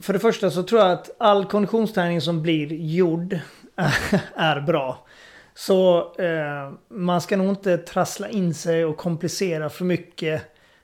för 0.02 0.14
det 0.14 0.20
första 0.20 0.52
så 0.52 0.64
tror 0.64 0.82
jag 0.82 0.92
att 0.92 1.16
all 1.18 1.46
konditionsträning 1.46 2.22
som 2.22 2.42
blir 2.42 2.74
gjord 2.74 3.40
är 4.36 4.62
bra. 4.62 5.06
Så 5.54 5.98
eh, 6.16 6.72
man 6.90 7.22
ska 7.22 7.38
nog 7.38 7.50
inte 7.50 7.78
trassla 7.78 8.30
in 8.30 8.54
sig 8.54 8.86
och 8.86 8.98
komplicera 8.98 9.70
för 9.70 9.86
mycket 9.86 10.42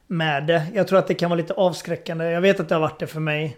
med 0.08 0.47
det. 0.47 0.63
Jag 0.73 0.88
tror 0.88 0.99
att 0.99 1.08
det 1.08 1.13
kan 1.13 1.30
vara 1.30 1.38
lite 1.38 1.54
avskräckande. 1.54 2.25
Jag 2.25 2.41
vet 2.41 2.60
att 2.60 2.69
det 2.69 2.75
har 2.75 2.82
varit 2.82 2.99
det 2.99 3.08
för 3.08 3.19
mig. 3.19 3.58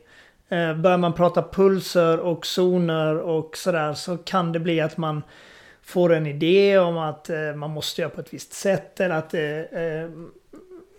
Eh, 0.50 0.74
börjar 0.76 0.98
man 0.98 1.14
prata 1.14 1.44
pulser 1.44 2.20
och 2.20 2.46
zoner 2.46 3.18
och 3.18 3.58
sådär 3.58 3.94
så 3.94 4.18
kan 4.18 4.52
det 4.52 4.60
bli 4.60 4.82
att 4.82 4.98
man 4.98 5.24
får 5.84 6.14
en 6.14 6.28
idé 6.28 6.78
om 6.78 6.98
att 6.98 7.30
eh, 7.30 7.56
man 7.56 7.72
måste 7.72 8.02
göra 8.02 8.10
på 8.10 8.22
ett 8.22 8.34
visst 8.34 8.54
sätt. 8.54 9.00
Eller 9.00 9.16
att 9.16 9.34
eh, 9.34 9.60
eh 9.60 10.10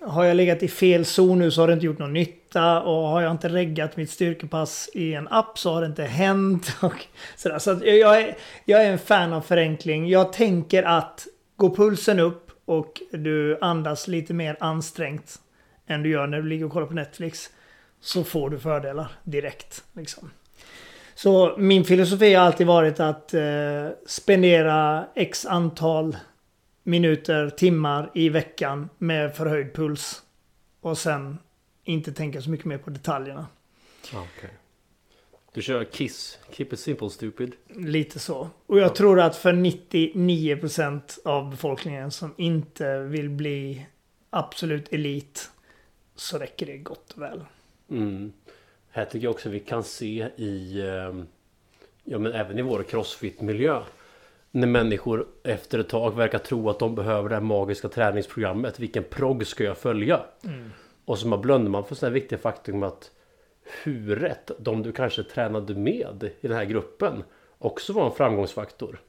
har 0.01 0.25
jag 0.25 0.37
legat 0.37 0.63
i 0.63 0.69
fel 0.69 1.05
zon 1.05 1.39
nu 1.39 1.51
så 1.51 1.61
har 1.61 1.69
det 1.69 1.73
inte 1.73 1.87
gjort 1.87 1.99
någon 1.99 2.13
nytta. 2.13 2.81
Och 2.81 3.09
har 3.09 3.23
jag 3.23 3.31
inte 3.31 3.49
reggat 3.49 3.97
mitt 3.97 4.11
styrkepass 4.11 4.91
i 4.95 5.15
en 5.15 5.29
app 5.29 5.59
så 5.59 5.73
har 5.73 5.81
det 5.81 5.87
inte 5.87 6.05
hänt. 6.05 6.77
Och 6.83 7.07
sådär. 7.37 7.59
Så 7.59 7.71
att 7.71 7.87
jag, 7.87 8.21
är, 8.21 8.37
jag 8.65 8.85
är 8.85 8.93
en 8.93 8.99
fan 8.99 9.33
av 9.33 9.41
förenkling. 9.41 10.09
Jag 10.09 10.33
tänker 10.33 10.83
att 10.83 11.27
gå 11.57 11.75
pulsen 11.75 12.21
upp 12.21 12.51
och 12.65 13.03
du 13.11 13.59
andas 13.61 14.09
lite 14.09 14.35
mer 14.35 14.57
ansträngt 14.61 15.41
än 15.87 16.03
du 16.03 16.11
gör 16.11 16.27
när 16.27 16.43
du 16.43 16.49
ligger 16.49 16.65
och 16.65 16.73
kollar 16.73 16.87
på 16.87 16.95
Netflix. 16.95 17.51
Så 18.01 18.25
får 18.25 18.51
du 18.51 18.59
fördelar 18.59 19.09
direkt. 19.25 19.85
Liksom. 19.93 20.31
Så 21.15 21.55
min 21.59 21.85
filosofi 21.85 22.35
har 22.35 22.47
alltid 22.47 22.67
varit 22.67 23.01
att 23.01 23.35
eh, 23.35 23.43
spendera 24.07 25.05
x 25.15 25.47
antal 25.47 26.17
minuter, 26.89 27.51
timmar 27.51 28.11
i 28.15 28.29
veckan 28.29 28.89
med 28.99 29.37
förhöjd 29.37 29.75
puls. 29.75 30.23
Och 30.81 30.99
sen 30.99 31.39
inte 31.85 32.13
tänka 32.13 32.43
så 32.43 32.51
mycket 32.51 32.67
mer 32.67 32.79
på 32.79 32.91
detaljerna. 32.91 33.47
Okay. 34.07 34.51
Du 35.53 35.63
kör 35.63 35.85
KISS, 35.85 36.39
Keep 36.53 36.67
it 36.73 36.81
simple 36.81 37.11
stupid. 37.11 37.53
Lite 37.69 38.19
så. 38.19 38.51
Och 38.67 38.79
jag 38.79 38.95
tror 38.95 39.21
att 39.21 39.37
för 39.37 39.53
99% 39.53 41.19
av 41.25 41.51
befolkningen 41.51 42.11
som 42.11 42.35
inte 42.37 42.99
vill 42.99 43.31
bli 43.31 43.87
absolut 44.31 44.93
elit 44.93 45.51
så 46.15 46.39
räcker 46.39 46.67
det 46.67 46.79
gott 46.79 47.13
och 47.13 47.23
väl. 47.23 47.45
Mm. 47.91 48.33
Här 48.91 49.05
tycker 49.05 49.25
jag 49.25 49.31
också 49.31 49.49
vi 49.49 49.61
kan 49.61 49.85
se 49.85 50.29
i 50.37 50.81
eh, 50.81 51.25
Ja 52.11 52.19
men 52.19 52.33
även 52.33 52.59
i 52.59 52.63
vår 52.63 52.83
crossfit-miljö 52.83 53.83
När 54.51 54.67
människor 54.67 55.27
efter 55.45 55.79
ett 55.79 55.89
tag 55.89 56.17
verkar 56.17 56.39
tro 56.39 56.71
att 56.71 56.79
de 56.79 56.95
behöver 56.95 57.29
det 57.29 57.35
här 57.35 57.43
magiska 57.43 57.89
träningsprogrammet 57.89 58.81
Vilken 58.81 59.05
progg 59.05 59.47
ska 59.47 59.65
jag 59.65 59.79
följa? 59.79 60.21
Mm. 60.45 60.71
Och 61.05 61.19
så 61.19 61.37
blundar 61.37 61.71
man 61.71 61.85
för 61.85 61.95
sådana 61.95 62.15
viktiga 62.15 62.39
faktum 62.39 62.83
att 62.83 63.11
Hur 63.85 64.17
rätt 64.17 64.51
de 64.59 64.83
du 64.83 64.93
kanske 64.93 65.23
tränade 65.23 65.75
med 65.75 66.31
i 66.41 66.47
den 66.47 66.57
här 66.57 66.65
gruppen 66.65 67.25
Också 67.59 67.93
var 67.93 68.07
en 68.07 68.13
framgångsfaktor 68.13 69.01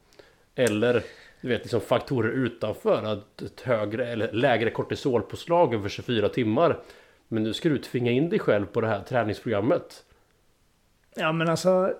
Eller 0.55 1.03
du 1.41 1.47
vet 1.47 1.61
liksom 1.61 1.81
faktorer 1.81 2.31
utanför 2.31 3.03
att 3.03 3.41
ett 3.41 3.61
högre 3.61 4.07
eller 4.07 4.31
lägre 4.31 4.69
kortisolpåslag 4.69 5.73
över 5.73 5.89
24 5.89 6.29
timmar 6.29 6.79
Men 7.27 7.43
nu 7.43 7.53
ska 7.53 7.69
du 7.69 7.77
tvinga 7.77 8.11
in 8.11 8.29
dig 8.29 8.39
själv 8.39 8.65
på 8.65 8.81
det 8.81 8.87
här 8.87 9.01
träningsprogrammet 9.01 10.05
Ja 11.15 11.31
men 11.31 11.49
alltså, 11.49 11.93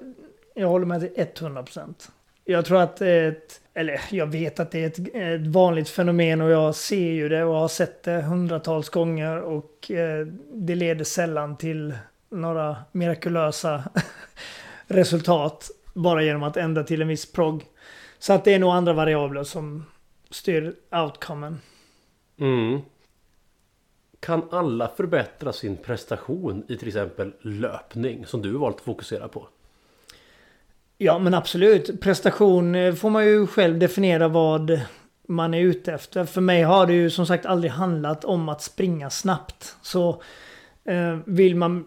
jag 0.54 0.68
håller 0.68 0.86
med 0.86 1.00
till 1.00 1.26
100%. 1.48 2.10
Jag 2.52 2.66
tror 2.66 2.82
att 2.82 3.02
ett, 3.02 3.62
eller 3.74 4.02
jag 4.12 4.28
vet 4.28 4.60
att 4.60 4.72
det 4.72 4.84
är 4.84 4.88
ett, 4.88 5.16
ett 5.16 5.48
vanligt 5.48 5.90
fenomen 5.90 6.42
och 6.42 6.50
jag 6.50 6.76
ser 6.76 7.12
ju 7.12 7.30
det 7.30 7.44
och 7.44 7.56
har 7.56 7.68
sett 7.68 8.04
det 8.04 8.22
hundratals 8.22 8.90
gånger 8.90 9.42
och 9.42 9.92
eh, 9.92 10.28
det 10.54 10.76
leder 10.76 11.04
sällan 11.04 11.58
till 11.58 11.94
några 12.30 12.78
mirakulösa 12.92 13.84
resultat 14.88 15.72
bara 15.94 16.24
genom 16.24 16.44
att 16.44 16.58
ändra 16.58 16.84
till 16.84 17.02
en 17.02 17.08
viss 17.08 17.32
prog. 17.32 17.66
Så 18.20 18.34
att 18.34 18.46
det 18.46 18.54
är 18.54 18.60
nog 18.60 18.72
andra 18.72 18.94
variabler 18.94 19.44
som 19.44 19.86
styr 20.30 20.76
outcomen. 20.92 21.60
Mm. 22.40 22.80
Kan 24.20 24.44
alla 24.52 24.88
förbättra 24.88 25.54
sin 25.54 25.78
prestation 25.78 26.64
i 26.68 26.78
till 26.78 26.88
exempel 26.88 27.34
löpning 27.42 28.26
som 28.26 28.42
du 28.42 28.52
valt 28.52 28.76
att 28.76 28.82
fokusera 28.82 29.28
på? 29.28 29.48
Ja 31.02 31.20
men 31.20 31.34
absolut. 31.34 32.02
Prestation 32.02 32.76
eh, 32.76 32.94
får 32.94 33.10
man 33.10 33.26
ju 33.26 33.48
själv 33.48 33.80
definiera 33.80 34.28
vad 34.28 34.82
man 35.28 35.54
är 35.54 35.62
ute 35.62 35.94
efter. 35.94 36.26
För 36.26 36.42
mig 36.42 36.64
har 36.64 36.88
det 36.88 36.94
ju 36.94 37.10
som 37.10 37.26
sagt 37.26 37.46
aldrig 37.46 37.72
handlat 37.72 38.26
om 38.26 38.50
att 38.50 38.62
springa 38.62 39.10
snabbt. 39.10 39.76
Så 39.82 40.22
eh, 40.86 41.18
vill, 41.26 41.56
man, 41.56 41.86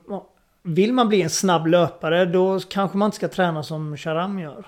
vill 0.62 0.92
man 0.92 1.08
bli 1.08 1.22
en 1.22 1.30
snabb 1.30 1.66
löpare 1.66 2.24
då 2.24 2.60
kanske 2.60 2.98
man 2.98 3.06
inte 3.06 3.16
ska 3.16 3.28
träna 3.28 3.62
som 3.62 3.96
Sharam 3.96 4.38
gör. 4.38 4.66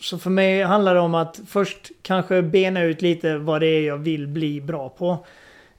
Så 0.00 0.18
för 0.18 0.30
mig 0.30 0.62
handlar 0.62 0.94
det 0.94 1.00
om 1.00 1.14
att 1.14 1.40
först 1.46 1.90
kanske 2.02 2.42
bena 2.42 2.82
ut 2.82 3.02
lite 3.02 3.38
vad 3.38 3.60
det 3.60 3.66
är 3.66 3.86
jag 3.86 3.98
vill 3.98 4.26
bli 4.26 4.60
bra 4.60 4.88
på. 4.88 5.26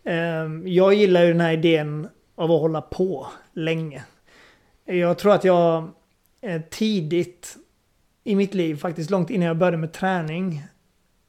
Eh, 0.03 0.47
jag 0.65 0.93
gillar 0.93 1.23
ju 1.23 1.27
den 1.27 1.41
här 1.41 1.53
idén 1.53 2.07
av 2.35 2.51
att 2.51 2.61
hålla 2.61 2.81
på 2.81 3.27
länge. 3.53 4.03
Jag 4.85 5.17
tror 5.17 5.33
att 5.33 5.43
jag 5.43 5.91
tidigt 6.69 7.57
i 8.23 8.35
mitt 8.35 8.53
liv, 8.53 8.75
faktiskt 8.75 9.09
långt 9.09 9.29
innan 9.29 9.47
jag 9.47 9.57
började 9.57 9.77
med 9.77 9.93
träning, 9.93 10.63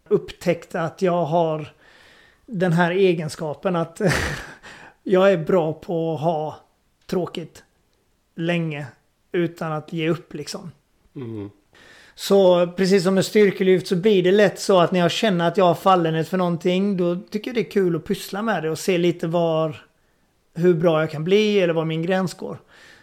upptäckte 0.08 0.80
att 0.80 1.02
jag 1.02 1.24
har 1.24 1.68
den 2.46 2.72
här 2.72 2.90
egenskapen 2.90 3.76
att 3.76 4.00
jag 5.02 5.32
är 5.32 5.36
bra 5.36 5.72
på 5.72 6.14
att 6.14 6.20
ha 6.20 6.56
tråkigt 7.06 7.64
länge 8.34 8.86
utan 9.32 9.72
att 9.72 9.92
ge 9.92 10.08
upp 10.08 10.34
liksom. 10.34 10.70
Mm. 11.16 11.50
Så 12.14 12.66
precis 12.66 13.04
som 13.04 13.14
med 13.14 13.24
styrkelyft 13.24 13.86
så 13.86 13.96
blir 13.96 14.22
det 14.22 14.32
lätt 14.32 14.60
så 14.60 14.80
att 14.80 14.92
när 14.92 15.00
jag 15.00 15.10
känner 15.10 15.48
att 15.48 15.56
jag 15.56 15.64
har 15.64 15.74
fallenhet 15.74 16.28
för 16.28 16.36
någonting 16.36 16.96
då 16.96 17.16
tycker 17.16 17.48
jag 17.48 17.54
det 17.54 17.60
är 17.60 17.70
kul 17.70 17.96
att 17.96 18.04
pyssla 18.04 18.42
med 18.42 18.62
det 18.62 18.70
och 18.70 18.78
se 18.78 18.98
lite 18.98 19.26
var 19.26 19.84
hur 20.54 20.74
bra 20.74 21.00
jag 21.00 21.10
kan 21.10 21.24
bli 21.24 21.60
eller 21.60 21.74
var 21.74 21.84
min 21.84 22.02
gräns 22.02 22.34
går. 22.34 22.58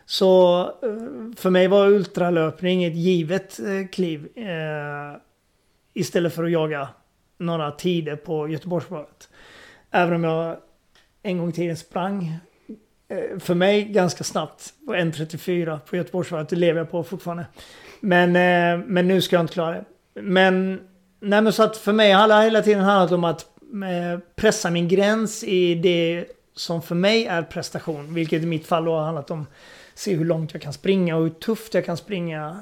Så 0.06 0.62
eh, 0.62 1.36
för 1.36 1.50
mig 1.50 1.68
var 1.68 1.88
ultralöpning 1.88 2.84
ett 2.84 2.96
givet 2.96 3.60
eh, 3.60 3.88
kliv. 3.92 4.38
Eh, 4.38 5.18
istället 5.94 6.36
för 6.36 6.44
att 6.44 6.52
jaga 6.52 6.90
några 7.38 7.72
tider 7.72 8.16
på 8.16 8.48
Göteborgsvarvet. 8.48 9.30
Även 9.92 10.14
om 10.14 10.24
jag 10.24 10.58
en 11.24 11.38
gång 11.38 11.50
i 11.50 11.54
tiden 11.54 11.78
sprang 11.78 12.38
eh, 13.08 13.40
för 13.40 13.56
mig 13.56 13.84
ganska 13.84 14.24
snabbt 14.24 14.74
på 14.86 14.96
1.34 14.96 15.80
på 15.80 15.96
Göteborgsvarvet. 15.96 16.50
Det 16.50 16.56
lever 16.56 16.80
jag 16.80 16.92
på 16.92 17.04
fortfarande. 17.04 17.46
Men, 18.00 18.36
eh, 18.36 18.86
men 18.88 19.08
nu 19.08 19.22
ska 19.22 19.36
jag 19.36 19.44
inte 19.44 19.54
klara 19.54 19.72
det. 19.72 19.86
Men, 20.22 20.80
nej 21.20 21.42
men 21.42 21.54
så 21.54 21.64
att 21.64 21.78
för 21.78 21.94
mig 21.94 22.12
har 22.12 22.28
det 22.28 22.44
hela 22.44 22.62
tiden 22.62 22.84
handlat 22.84 23.12
om 23.12 23.24
att 23.24 23.46
eh, 23.72 24.20
pressa 24.36 24.70
min 24.70 24.88
gräns 24.88 25.44
i 25.44 25.76
det 25.76 26.26
som 26.56 26.82
för 26.82 26.96
mig 26.96 27.26
är 27.26 27.44
prestation. 27.44 28.14
Vilket 28.14 28.44
i 28.44 28.46
mitt 28.46 28.68
fall 28.68 28.86
då 28.86 28.96
har 28.96 29.04
handlat 29.04 29.32
om 29.32 29.46
se 29.94 30.16
hur 30.16 30.26
långt 30.26 30.54
jag 30.54 30.62
kan 30.62 30.74
springa 30.74 31.16
och 31.16 31.24
hur 31.24 31.30
tufft 31.30 31.74
jag 31.74 31.86
kan 31.86 31.98
springa. 31.98 32.60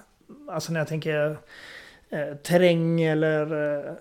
Alltså 0.50 0.72
när 0.72 0.80
jag 0.80 0.88
tänker 0.88 1.38
eh, 2.10 2.36
terräng 2.44 3.02
eller 3.02 3.76
eh, 3.78 3.94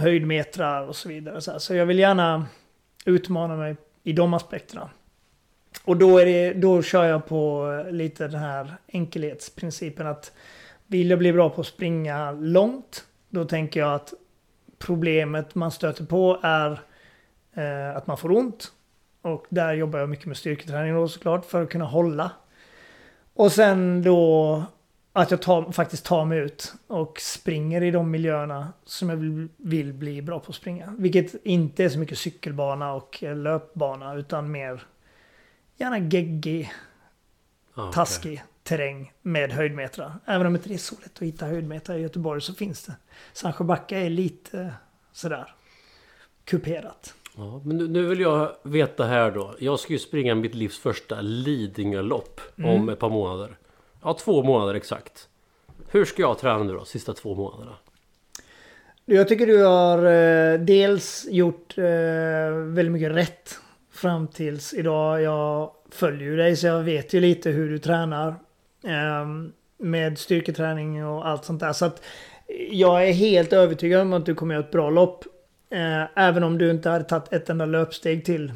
höjdmetrar 0.00 0.86
och 0.88 0.96
så 0.96 1.08
vidare. 1.08 1.40
Så, 1.40 1.60
så 1.60 1.74
jag 1.74 1.86
vill 1.86 1.98
gärna 1.98 2.46
utmana 3.04 3.56
mig 3.56 3.76
i 4.02 4.12
de 4.12 4.34
aspekterna. 4.34 4.90
Och 5.84 5.96
då, 5.96 6.18
är 6.18 6.26
det, 6.26 6.52
då 6.52 6.82
kör 6.82 7.04
jag 7.04 7.26
på 7.26 7.72
eh, 7.86 7.92
lite 7.92 8.28
den 8.28 8.40
här 8.40 8.74
enkelhetsprincipen 8.92 10.06
att 10.06 10.32
vill 10.86 11.10
jag 11.10 11.18
bli 11.18 11.32
bra 11.32 11.50
på 11.50 11.60
att 11.60 11.66
springa 11.66 12.32
långt, 12.32 13.04
då 13.28 13.44
tänker 13.44 13.80
jag 13.80 13.94
att 13.94 14.14
problemet 14.78 15.54
man 15.54 15.70
stöter 15.70 16.04
på 16.04 16.40
är 16.42 16.80
eh, 17.54 17.96
att 17.96 18.06
man 18.06 18.16
får 18.16 18.30
ont. 18.32 18.72
Och 19.22 19.46
där 19.48 19.74
jobbar 19.74 19.98
jag 19.98 20.08
mycket 20.08 20.26
med 20.26 20.36
styrketräning 20.36 20.94
då 20.94 21.08
såklart 21.08 21.44
för 21.44 21.62
att 21.62 21.70
kunna 21.70 21.84
hålla. 21.84 22.30
Och 23.34 23.52
sen 23.52 24.02
då 24.02 24.62
att 25.12 25.30
jag 25.30 25.42
tar, 25.42 25.72
faktiskt 25.72 26.04
tar 26.04 26.24
mig 26.24 26.38
ut 26.38 26.74
och 26.86 27.20
springer 27.20 27.82
i 27.82 27.90
de 27.90 28.10
miljöerna 28.10 28.72
som 28.84 29.10
jag 29.10 29.16
vill, 29.16 29.48
vill 29.56 29.92
bli 29.92 30.22
bra 30.22 30.40
på 30.40 30.50
att 30.50 30.56
springa. 30.56 30.94
Vilket 30.98 31.46
inte 31.46 31.84
är 31.84 31.88
så 31.88 31.98
mycket 31.98 32.18
cykelbana 32.18 32.92
och 32.92 33.22
löpbana 33.22 34.14
utan 34.14 34.50
mer 34.50 34.82
gärna 35.76 35.98
geggig, 35.98 36.72
Ah, 37.76 37.92
taskig 37.92 38.42
terräng 38.62 39.12
med 39.22 39.52
höjdmetrar. 39.52 40.12
Även 40.24 40.46
om 40.46 40.52
det 40.52 40.58
inte 40.58 40.74
är 40.74 40.78
så 40.78 40.94
lätt 41.02 41.16
att 41.16 41.22
hitta 41.22 41.46
höjdmetrar 41.46 41.96
i 41.96 42.00
Göteborg 42.00 42.40
så 42.40 42.54
finns 42.54 42.84
det. 42.84 42.96
Sandsjöbacka 43.32 43.98
är 43.98 44.10
lite 44.10 44.74
sådär 45.12 45.54
kuperat. 46.44 47.14
Ja, 47.36 47.60
men 47.64 47.76
nu, 47.76 47.88
nu 47.88 48.06
vill 48.06 48.20
jag 48.20 48.50
veta 48.62 49.04
här 49.04 49.30
då. 49.30 49.54
Jag 49.58 49.80
ska 49.80 49.92
ju 49.92 49.98
springa 49.98 50.34
mitt 50.34 50.54
livs 50.54 50.78
första 50.78 51.20
Lidingölopp 51.20 52.40
Mm. 52.58 52.70
om 52.70 52.88
ett 52.88 52.98
par 52.98 53.10
månader. 53.10 53.56
Ja, 54.02 54.14
två 54.14 54.42
månader 54.42 54.74
exakt. 54.74 55.28
Hur 55.90 56.04
ska 56.04 56.22
jag 56.22 56.38
träna 56.38 56.62
nu 56.62 56.72
då, 56.72 56.84
sista 56.84 57.12
två 57.12 57.34
månaderna? 57.34 57.72
Jag 59.04 59.28
tycker 59.28 59.46
du 59.46 59.64
har 59.64 59.98
eh, 59.98 60.60
dels 60.60 61.26
gjort 61.30 61.78
eh, 61.78 61.84
väldigt 62.66 62.92
mycket 62.92 63.12
rätt 63.12 63.58
fram 63.92 64.28
tills 64.28 64.74
idag. 64.74 65.22
Jag 65.22 65.70
följer 65.90 66.22
ju 66.28 66.36
dig 66.36 66.56
så 66.56 66.66
jag 66.66 66.82
vet 66.82 67.12
ju 67.12 67.20
lite 67.20 67.50
hur 67.50 67.70
du 67.70 67.78
tränar. 67.78 68.28
Eh, 68.84 69.26
med 69.78 70.18
styrketräning 70.18 71.06
och 71.06 71.28
allt 71.28 71.44
sånt 71.44 71.60
där. 71.60 71.72
Så 71.72 71.84
att 71.84 72.02
jag 72.70 73.08
är 73.08 73.12
helt 73.12 73.52
övertygad 73.52 74.00
om 74.00 74.12
att 74.12 74.26
du 74.26 74.34
kommer 74.34 74.54
göra 74.54 74.64
ett 74.64 74.70
bra 74.72 74.90
lopp. 74.90 75.24
Eh, 75.70 76.04
även 76.14 76.42
om 76.42 76.58
du 76.58 76.70
inte 76.70 76.90
hade 76.90 77.04
tagit 77.04 77.32
ett 77.32 77.50
enda 77.50 77.66
löpsteg 77.66 78.24
till 78.24 78.52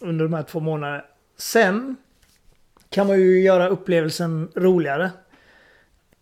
under 0.00 0.24
de 0.24 0.34
här 0.34 0.42
två 0.42 0.60
månaderna. 0.60 1.04
Sen 1.36 1.96
kan 2.90 3.06
man 3.06 3.20
ju 3.20 3.40
göra 3.40 3.68
upplevelsen 3.68 4.48
roligare. 4.54 5.10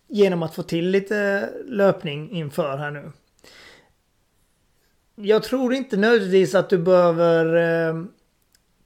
Genom 0.08 0.42
att 0.42 0.54
få 0.54 0.62
till 0.62 0.90
lite 0.90 1.48
löpning 1.64 2.30
inför 2.30 2.76
här 2.76 2.90
nu. 2.90 3.12
Jag 5.14 5.42
tror 5.42 5.74
inte 5.74 5.96
nödvändigtvis 5.96 6.54
att 6.54 6.70
du 6.70 6.78
behöver 6.78 7.56
eh, 7.88 8.04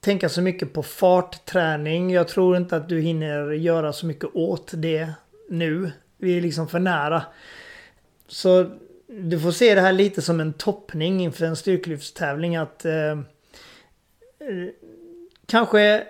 tänka 0.00 0.28
så 0.28 0.42
mycket 0.42 0.72
på 0.72 0.82
fartträning. 0.82 2.10
Jag 2.10 2.28
tror 2.28 2.56
inte 2.56 2.76
att 2.76 2.88
du 2.88 3.00
hinner 3.00 3.50
göra 3.50 3.92
så 3.92 4.06
mycket 4.06 4.30
åt 4.34 4.72
det 4.74 5.12
nu. 5.48 5.92
Vi 6.18 6.36
är 6.36 6.40
liksom 6.40 6.68
för 6.68 6.78
nära. 6.78 7.22
Så 8.26 8.70
du 9.12 9.40
får 9.40 9.52
se 9.52 9.74
det 9.74 9.80
här 9.80 9.92
lite 9.92 10.22
som 10.22 10.40
en 10.40 10.52
toppning 10.52 11.20
inför 11.20 11.44
en 11.46 11.56
styrkelyftstävling. 11.56 12.56
Att 12.56 12.84
eh, 12.84 13.18
kanske 15.46 16.04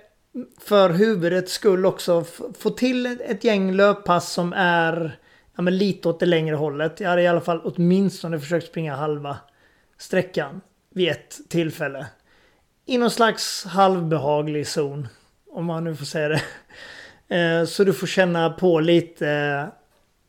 för 0.61 0.91
huvudets 0.91 1.53
skull 1.53 1.87
också 1.87 2.25
få 2.59 2.71
till 2.71 3.07
ett- 3.07 3.21
ett 3.21 3.45
gäng 3.45 3.73
löppass 3.73 4.33
som 4.33 4.53
är 4.57 5.19
ja, 5.57 5.63
men 5.63 5.79
lite 5.79 6.09
åt 6.09 6.21
det 6.21 6.27
längre 6.27 6.57
hållet. 6.57 7.01
Jag 7.01 7.09
hade 7.09 7.23
i 7.23 7.27
alla 7.27 7.41
fall 7.41 7.61
åtminstone 7.65 8.41
försökt 8.41 8.67
springa 8.67 8.95
halva 8.97 9.37
sträckan 9.99 10.61
vid 10.95 11.09
ett 11.09 11.39
tillfälle. 11.49 12.07
I 12.87 12.99
någon 12.99 13.11
slags 13.11 13.65
halvbehaglig 13.65 14.67
zon. 14.67 15.09
Om 15.51 15.65
man 15.65 15.85
nu 15.85 15.97
får 15.97 16.05
säga 16.05 16.29
det. 16.29 16.43
Eh, 17.37 17.65
Så 17.65 17.85
du 17.85 17.93
får 17.93 18.07
känna 18.07 18.51
på 18.51 18.81
lite, 18.81 19.27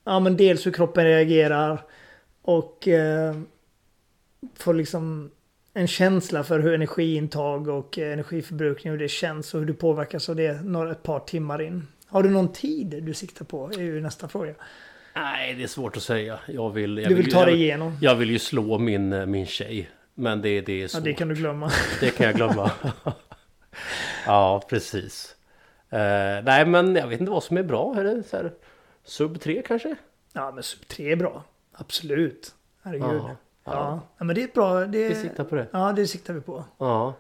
ja 0.03 0.19
men 0.19 0.37
dels 0.37 0.65
hur 0.65 0.71
kroppen 0.71 1.03
reagerar 1.05 1.81
och 2.41 2.87
eh, 2.87 3.35
få 4.55 4.71
liksom 4.73 5.31
en 5.73 5.87
känsla 5.87 6.43
för 6.43 6.59
hur 6.59 6.73
energiintag 6.73 7.67
och 7.67 7.97
energiförbrukning 7.97 8.93
och 8.93 8.99
det 8.99 9.07
känns 9.07 9.53
och 9.53 9.59
hur 9.59 9.67
du 9.67 9.73
påverkas 9.73 10.29
av 10.29 10.35
det 10.35 10.61
några, 10.63 10.91
ett 10.91 11.03
par 11.03 11.19
timmar 11.19 11.61
in. 11.61 11.87
Har 12.07 12.23
du 12.23 12.29
någon 12.29 12.51
tid 12.53 13.03
du 13.03 13.13
siktar 13.13 13.45
på? 13.45 13.67
är 13.73 13.81
ju 13.81 14.01
nästa 14.01 14.27
fråga. 14.27 14.53
Nej, 15.15 15.53
det 15.53 15.63
är 15.63 15.67
svårt 15.67 15.97
att 15.97 16.03
säga. 16.03 16.39
Jag 16.47 16.69
vill... 16.69 16.97
Jag 16.97 17.09
Du 17.09 17.15
vill 17.15 17.25
ju- 17.25 17.31
ta 17.31 17.45
dig 17.45 17.55
igenom? 17.55 17.97
Jag 18.01 18.15
vill 18.15 18.29
ju 18.29 18.39
slå 18.39 18.77
min, 18.77 19.13
eh, 19.13 19.25
min 19.25 19.45
tjej. 19.45 19.89
Men 20.15 20.41
det, 20.41 20.61
det 20.61 20.73
är 20.73 20.81
Ja, 20.81 20.87
svårt. 20.87 21.03
det 21.03 21.13
kan 21.13 21.27
du 21.27 21.35
glömma. 21.35 21.71
Det 21.99 22.09
kan 22.17 22.25
jag 22.25 22.35
glömma. 22.35 22.71
ja, 24.25 24.63
precis. 24.69 25.35
Eh, 25.89 25.99
nej, 26.43 26.65
men 26.65 26.95
jag 26.95 27.07
vet 27.07 27.19
inte 27.19 27.31
vad 27.31 27.43
som 27.43 27.57
är 27.57 27.63
bra. 27.63 27.95
Är 27.99 28.03
det 28.03 28.23
så 28.23 28.37
här, 28.37 28.51
sub 29.03 29.41
3 29.41 29.61
kanske? 29.67 29.95
Ja, 30.33 30.51
men 30.51 30.63
sub 30.63 30.87
3 30.87 31.11
är 31.11 31.15
bra. 31.15 31.43
Absolut. 31.71 32.55
Herregud. 32.83 33.07
Ja, 33.07 33.35
Ja. 33.63 34.01
ja. 34.17 34.25
Men 34.25 34.35
det 34.35 34.41
är 34.41 34.45
ett 34.45 34.53
bra... 34.53 34.85
Det, 34.85 35.09
Vi 35.09 35.15
siktar 35.15 35.43
på 35.43 35.55
det. 35.55 35.67
Ja, 35.71 35.93
det 35.95 36.07
siktar 36.07 36.33
vi 36.33 36.41
på. 36.41 36.63
Ja. 36.77 37.13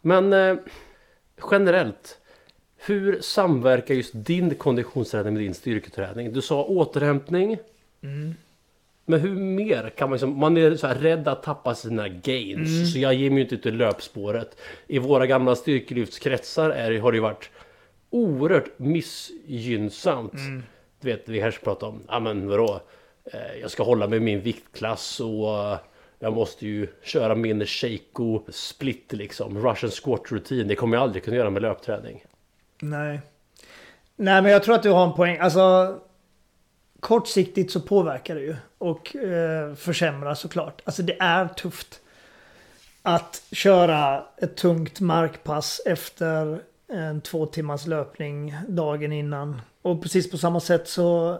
Men 0.00 0.32
eh, 0.32 0.56
generellt. 1.50 2.18
Hur 2.76 3.20
samverkar 3.20 3.94
just 3.94 4.10
din 4.14 4.54
konditionsträning 4.54 5.32
med 5.34 5.42
din 5.42 5.54
styrketräning? 5.54 6.32
Du 6.32 6.42
sa 6.42 6.64
återhämtning. 6.64 7.58
Mm. 8.02 8.34
Men 9.04 9.20
hur 9.20 9.34
mer 9.34 9.90
kan 9.96 10.08
man 10.08 10.16
liksom, 10.16 10.38
man 10.38 10.56
är 10.56 10.76
så 10.76 10.86
här 10.86 10.94
rädd 10.94 11.28
att 11.28 11.42
tappa 11.42 11.74
sina 11.74 12.08
gains. 12.08 12.68
Mm. 12.68 12.86
Så 12.86 12.98
jag 12.98 13.14
ger 13.14 13.30
mig 13.30 13.38
ju 13.38 13.42
inte 13.42 13.54
ut 13.54 13.66
i 13.66 13.70
löpspåret. 13.70 14.56
I 14.86 14.98
våra 14.98 15.26
gamla 15.26 15.56
styrkelyftskretsar 15.56 16.70
är, 16.70 16.98
har 16.98 17.12
det 17.12 17.16
ju 17.16 17.22
varit 17.22 17.50
oerhört 18.10 18.78
missgynnsamt. 18.78 20.34
Mm. 20.34 20.62
Du 21.00 21.08
vet, 21.08 21.28
vi 21.28 21.40
här 21.40 21.58
pratar 21.64 21.86
om, 21.86 22.00
ja 22.08 22.20
men 22.20 22.48
vadå? 22.48 22.80
Eh, 23.32 23.60
jag 23.60 23.70
ska 23.70 23.82
hålla 23.82 24.06
mig 24.06 24.16
i 24.16 24.20
min 24.20 24.40
viktklass 24.40 25.20
och 25.20 25.72
eh, 25.72 25.78
Jag 26.18 26.32
måste 26.32 26.66
ju 26.66 26.88
köra 27.02 27.34
min 27.34 27.66
Sheiko 27.66 28.40
split 28.52 29.12
liksom. 29.12 29.58
Russian 29.58 29.90
squat 29.90 30.32
rutin. 30.32 30.68
Det 30.68 30.74
kommer 30.74 30.96
jag 30.96 31.02
aldrig 31.02 31.24
kunna 31.24 31.36
göra 31.36 31.50
med 31.50 31.62
löpträning. 31.62 32.24
Nej. 32.80 33.20
Nej 34.16 34.42
men 34.42 34.52
jag 34.52 34.62
tror 34.62 34.74
att 34.74 34.82
du 34.82 34.90
har 34.90 35.06
en 35.06 35.12
poäng. 35.12 35.38
Alltså 35.38 35.96
kortsiktigt 37.00 37.72
så 37.72 37.80
påverkar 37.80 38.34
det 38.34 38.40
ju. 38.40 38.56
Och 38.78 39.16
eh, 39.16 39.74
försämrar 39.74 40.34
såklart. 40.34 40.82
Alltså 40.84 41.02
det 41.02 41.16
är 41.20 41.48
tufft. 41.48 42.00
Att 43.02 43.42
köra 43.52 44.24
ett 44.36 44.56
tungt 44.56 45.00
markpass 45.00 45.80
efter 45.86 46.60
en 46.88 47.20
två 47.20 47.46
timmars 47.46 47.86
löpning 47.86 48.54
dagen 48.68 49.12
innan. 49.12 49.60
Och 49.82 50.02
precis 50.02 50.30
på 50.30 50.38
samma 50.38 50.60
sätt 50.60 50.88
så 50.88 51.38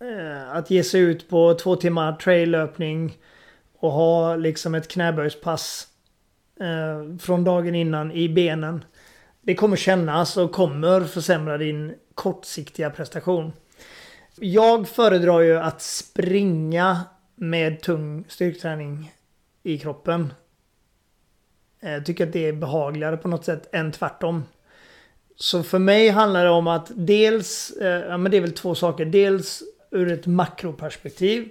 Eh, 0.00 0.56
att 0.56 0.70
ge 0.70 0.82
sig 0.84 1.00
ut 1.00 1.28
på 1.28 1.54
två 1.54 1.76
timmar 1.76 2.12
traillöpning 2.12 3.18
och 3.78 3.92
ha 3.92 4.36
liksom 4.36 4.74
ett 4.74 4.88
knäböjspass 4.88 5.88
eh, 6.60 7.18
från 7.18 7.44
dagen 7.44 7.74
innan 7.74 8.12
i 8.12 8.28
benen. 8.28 8.84
Det 9.40 9.54
kommer 9.54 9.76
kännas 9.76 10.36
och 10.36 10.52
kommer 10.52 11.00
försämra 11.00 11.58
din 11.58 11.94
kortsiktiga 12.14 12.90
prestation. 12.90 13.52
Jag 14.36 14.88
föredrar 14.88 15.40
ju 15.40 15.56
att 15.58 15.82
springa 15.82 17.00
med 17.34 17.80
tung 17.80 18.24
styrketräning 18.28 19.12
i 19.62 19.78
kroppen. 19.78 20.32
Jag 21.80 22.06
tycker 22.06 22.26
att 22.26 22.32
det 22.32 22.48
är 22.48 22.52
behagligare 22.52 23.16
på 23.16 23.28
något 23.28 23.44
sätt 23.44 23.74
än 23.74 23.92
tvärtom. 23.92 24.44
Så 25.36 25.62
för 25.62 25.78
mig 25.78 26.08
handlar 26.08 26.44
det 26.44 26.50
om 26.50 26.66
att 26.66 26.90
dels, 26.94 27.70
eh, 27.70 28.08
ja 28.08 28.16
men 28.16 28.30
det 28.30 28.36
är 28.36 28.40
väl 28.40 28.52
två 28.52 28.74
saker. 28.74 29.04
Dels 29.04 29.62
ur 29.94 30.12
ett 30.12 30.26
makroperspektiv. 30.26 31.48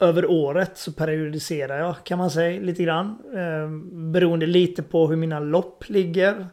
Över 0.00 0.30
året 0.30 0.78
så 0.78 0.92
periodiserar 0.92 1.78
jag 1.78 2.04
kan 2.04 2.18
man 2.18 2.30
säga 2.30 2.60
lite 2.60 2.82
grann. 2.82 3.18
Eh, 3.34 3.70
beroende 4.12 4.46
lite 4.46 4.82
på 4.82 5.06
hur 5.06 5.16
mina 5.16 5.40
lopp 5.40 5.88
ligger. 5.88 6.46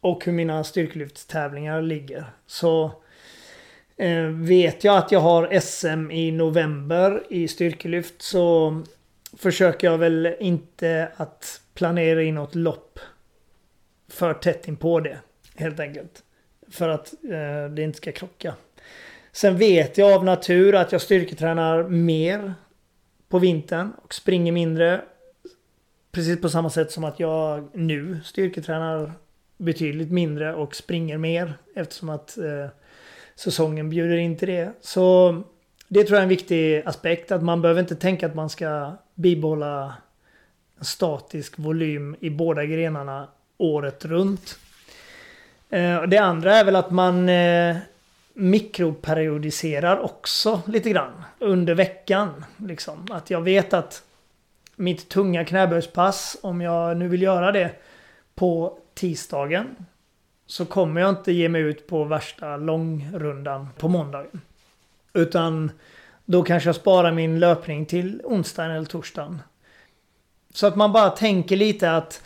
Och 0.00 0.24
hur 0.24 0.32
mina 0.32 0.64
styrkelyftstävlingar 0.64 1.82
ligger. 1.82 2.24
Så 2.46 2.92
eh, 3.96 4.24
vet 4.24 4.84
jag 4.84 4.96
att 4.96 5.12
jag 5.12 5.20
har 5.20 5.60
SM 5.60 6.10
i 6.10 6.30
november 6.30 7.22
i 7.28 7.48
styrkelyft 7.48 8.22
så 8.22 8.82
försöker 9.36 9.90
jag 9.90 9.98
väl 9.98 10.34
inte 10.40 11.12
att 11.16 11.60
planera 11.74 12.22
in 12.22 12.34
något 12.34 12.54
lopp 12.54 12.98
för 14.08 14.34
tätt 14.34 14.68
in 14.68 14.76
på 14.76 15.00
det. 15.00 15.18
Helt 15.56 15.80
enkelt. 15.80 16.22
För 16.70 16.88
att 16.88 17.14
eh, 17.24 17.70
det 17.74 17.82
inte 17.82 17.96
ska 17.96 18.12
krocka. 18.12 18.54
Sen 19.40 19.56
vet 19.56 19.98
jag 19.98 20.12
av 20.12 20.24
natur 20.24 20.74
att 20.74 20.92
jag 20.92 21.00
styrketränar 21.00 21.82
mer 21.82 22.54
på 23.28 23.38
vintern 23.38 23.92
och 24.02 24.14
springer 24.14 24.52
mindre. 24.52 25.00
Precis 26.12 26.40
på 26.40 26.48
samma 26.48 26.70
sätt 26.70 26.92
som 26.92 27.04
att 27.04 27.20
jag 27.20 27.68
nu 27.72 28.20
styrketränar 28.24 29.12
betydligt 29.56 30.10
mindre 30.10 30.54
och 30.54 30.74
springer 30.74 31.18
mer. 31.18 31.54
Eftersom 31.74 32.08
att 32.08 32.38
eh, 32.38 32.66
säsongen 33.34 33.90
bjuder 33.90 34.16
in 34.16 34.36
till 34.36 34.48
det. 34.48 34.72
Så 34.80 35.32
det 35.88 36.04
tror 36.04 36.16
jag 36.16 36.20
är 36.20 36.22
en 36.22 36.28
viktig 36.28 36.82
aspekt. 36.86 37.32
Att 37.32 37.42
man 37.42 37.62
behöver 37.62 37.80
inte 37.80 37.96
tänka 37.96 38.26
att 38.26 38.34
man 38.34 38.50
ska 38.50 38.96
bibehålla 39.14 39.94
en 40.78 40.84
statisk 40.84 41.58
volym 41.58 42.16
i 42.20 42.30
båda 42.30 42.64
grenarna 42.64 43.28
året 43.58 44.04
runt. 44.04 44.58
Eh, 45.70 46.02
det 46.02 46.18
andra 46.18 46.56
är 46.56 46.64
väl 46.64 46.76
att 46.76 46.90
man 46.90 47.28
eh, 47.28 47.76
mikroperiodiserar 48.38 49.98
också 49.98 50.62
lite 50.66 50.90
grann 50.90 51.22
under 51.38 51.74
veckan. 51.74 52.44
Liksom. 52.56 53.06
Att 53.10 53.30
jag 53.30 53.40
vet 53.40 53.72
att 53.72 54.02
mitt 54.76 55.08
tunga 55.08 55.44
knäböjspass, 55.44 56.36
om 56.42 56.60
jag 56.60 56.96
nu 56.96 57.08
vill 57.08 57.22
göra 57.22 57.52
det 57.52 57.70
på 58.34 58.78
tisdagen, 58.94 59.76
så 60.46 60.64
kommer 60.66 61.00
jag 61.00 61.10
inte 61.10 61.32
ge 61.32 61.48
mig 61.48 61.62
ut 61.62 61.86
på 61.86 62.04
värsta 62.04 62.56
långrundan 62.56 63.68
på 63.78 63.88
måndagen. 63.88 64.40
Utan 65.12 65.70
då 66.24 66.42
kanske 66.42 66.68
jag 66.68 66.76
sparar 66.76 67.12
min 67.12 67.40
löpning 67.40 67.86
till 67.86 68.20
onsdagen 68.24 68.70
eller 68.70 68.86
torsdagen. 68.86 69.42
Så 70.54 70.66
att 70.66 70.76
man 70.76 70.92
bara 70.92 71.10
tänker 71.10 71.56
lite 71.56 71.92
att 71.92 72.22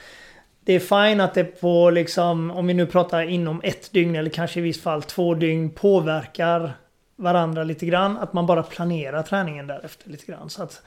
det 0.65 0.73
är 0.73 0.81
fine 0.81 1.21
att 1.21 1.35
det 1.35 1.45
på 1.45 1.91
liksom, 1.91 2.51
om 2.51 2.67
vi 2.67 2.75
nu 2.75 2.87
pratar 2.87 3.23
inom 3.23 3.61
ett 3.65 3.93
dygn 3.93 4.17
eller 4.17 4.31
kanske 4.31 4.61
i 4.61 4.63
viss 4.63 4.83
fall 4.83 5.03
två 5.03 5.35
dygn 5.35 5.71
påverkar 5.71 6.73
varandra 7.17 7.65
lite 7.65 7.87
grann. 7.87 8.17
Att 8.17 8.33
man 8.33 8.47
bara 8.47 8.63
planerar 8.63 9.23
träningen 9.23 9.67
därefter 9.67 10.11
lite 10.11 10.27
grann. 10.27 10.51
Så 10.51 10.63
att, 10.63 10.83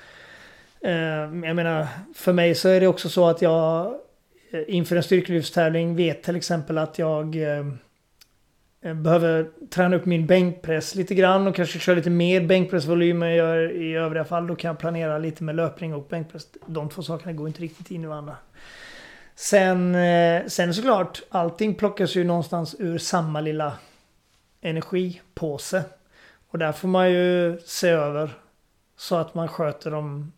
eh, 0.81 0.93
jag 0.93 1.55
menar, 1.55 1.87
för 2.15 2.33
mig 2.33 2.55
så 2.55 2.69
är 2.69 2.79
det 2.79 2.87
också 2.87 3.09
så 3.09 3.27
att 3.27 3.41
jag 3.41 3.85
eh, 4.51 4.61
inför 4.67 4.95
en 4.95 5.03
styrkelyftstävling 5.03 5.95
vet 5.95 6.23
till 6.23 6.35
exempel 6.35 6.77
att 6.77 6.99
jag 6.99 7.35
eh, 7.35 7.65
eh, 8.81 8.93
behöver 8.93 9.49
träna 9.69 9.95
upp 9.95 10.05
min 10.05 10.25
bänkpress 10.25 10.95
lite 10.95 11.15
grann 11.15 11.47
och 11.47 11.55
kanske 11.55 11.79
köra 11.79 11.95
lite 11.95 12.09
mer 12.09 12.41
bänkpressvolym 12.41 13.23
än 13.23 13.29
jag 13.29 13.37
gör 13.37 13.71
i 13.71 13.95
övriga 13.95 14.25
fall. 14.25 14.47
Då 14.47 14.55
kan 14.55 14.69
jag 14.69 14.79
planera 14.79 15.17
lite 15.17 15.43
med 15.43 15.55
löpning 15.55 15.93
och 15.93 16.07
bänkpress. 16.09 16.47
De 16.65 16.89
två 16.89 17.01
sakerna 17.01 17.33
går 17.33 17.47
inte 17.47 17.61
riktigt 17.61 17.91
in 17.91 18.03
i 18.03 18.07
varandra. 18.07 18.35
Sen, 19.35 19.95
eh, 19.95 20.45
sen 20.47 20.73
såklart, 20.73 21.23
allting 21.29 21.75
plockas 21.75 22.15
ju 22.15 22.23
någonstans 22.23 22.75
ur 22.79 22.97
samma 22.97 23.41
lilla 23.41 23.73
energipåse. 24.61 25.83
Och 26.47 26.59
där 26.59 26.71
får 26.71 26.87
man 26.87 27.11
ju 27.11 27.57
se 27.65 27.89
över 27.89 28.29
så 28.97 29.15
att 29.15 29.35
man 29.35 29.47
sköter 29.47 29.91
de 29.91 30.31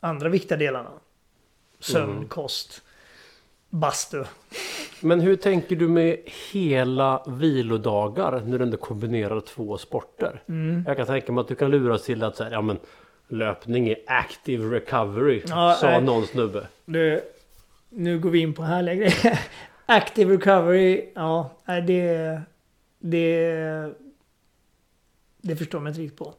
andra 0.00 0.28
viktiga 0.28 0.58
delarna. 0.58 0.90
Sömn, 1.80 2.12
mm. 2.12 2.28
kost, 2.28 2.82
bastu. 3.70 4.24
Men 5.00 5.20
hur 5.20 5.36
tänker 5.36 5.76
du 5.76 5.88
med 5.88 6.18
hela 6.52 7.24
vilodagar 7.26 8.42
när 8.46 8.58
du 8.58 8.64
ändå 8.64 8.76
kombinerar 8.76 9.40
två 9.40 9.78
sporter? 9.78 10.42
Mm. 10.48 10.84
Jag 10.86 10.96
kan 10.96 11.06
tänka 11.06 11.32
mig 11.32 11.40
att 11.40 11.48
du 11.48 11.54
kan 11.54 11.70
luras 11.70 12.02
till 12.02 12.24
att 12.24 12.36
säga, 12.36 12.50
ja 12.50 12.60
men 12.60 12.78
löpning 13.28 13.88
är 13.88 13.96
active 14.06 14.76
recovery, 14.76 15.42
ja, 15.46 15.76
sa 15.80 15.90
äh, 15.90 16.02
någon 16.02 16.26
snubbe. 16.26 16.66
Det, 16.84 17.33
nu 17.96 18.18
går 18.18 18.30
vi 18.30 18.38
in 18.38 18.54
på 18.54 18.62
härliga 18.62 18.94
grejer. 18.94 19.40
Active 19.86 20.34
recovery, 20.34 21.04
ja, 21.14 21.50
det... 21.86 22.40
Det... 22.98 23.94
Det 25.46 25.56
förstår 25.56 25.80
man 25.80 25.88
inte 25.88 26.00
riktigt 26.00 26.18
på. 26.18 26.34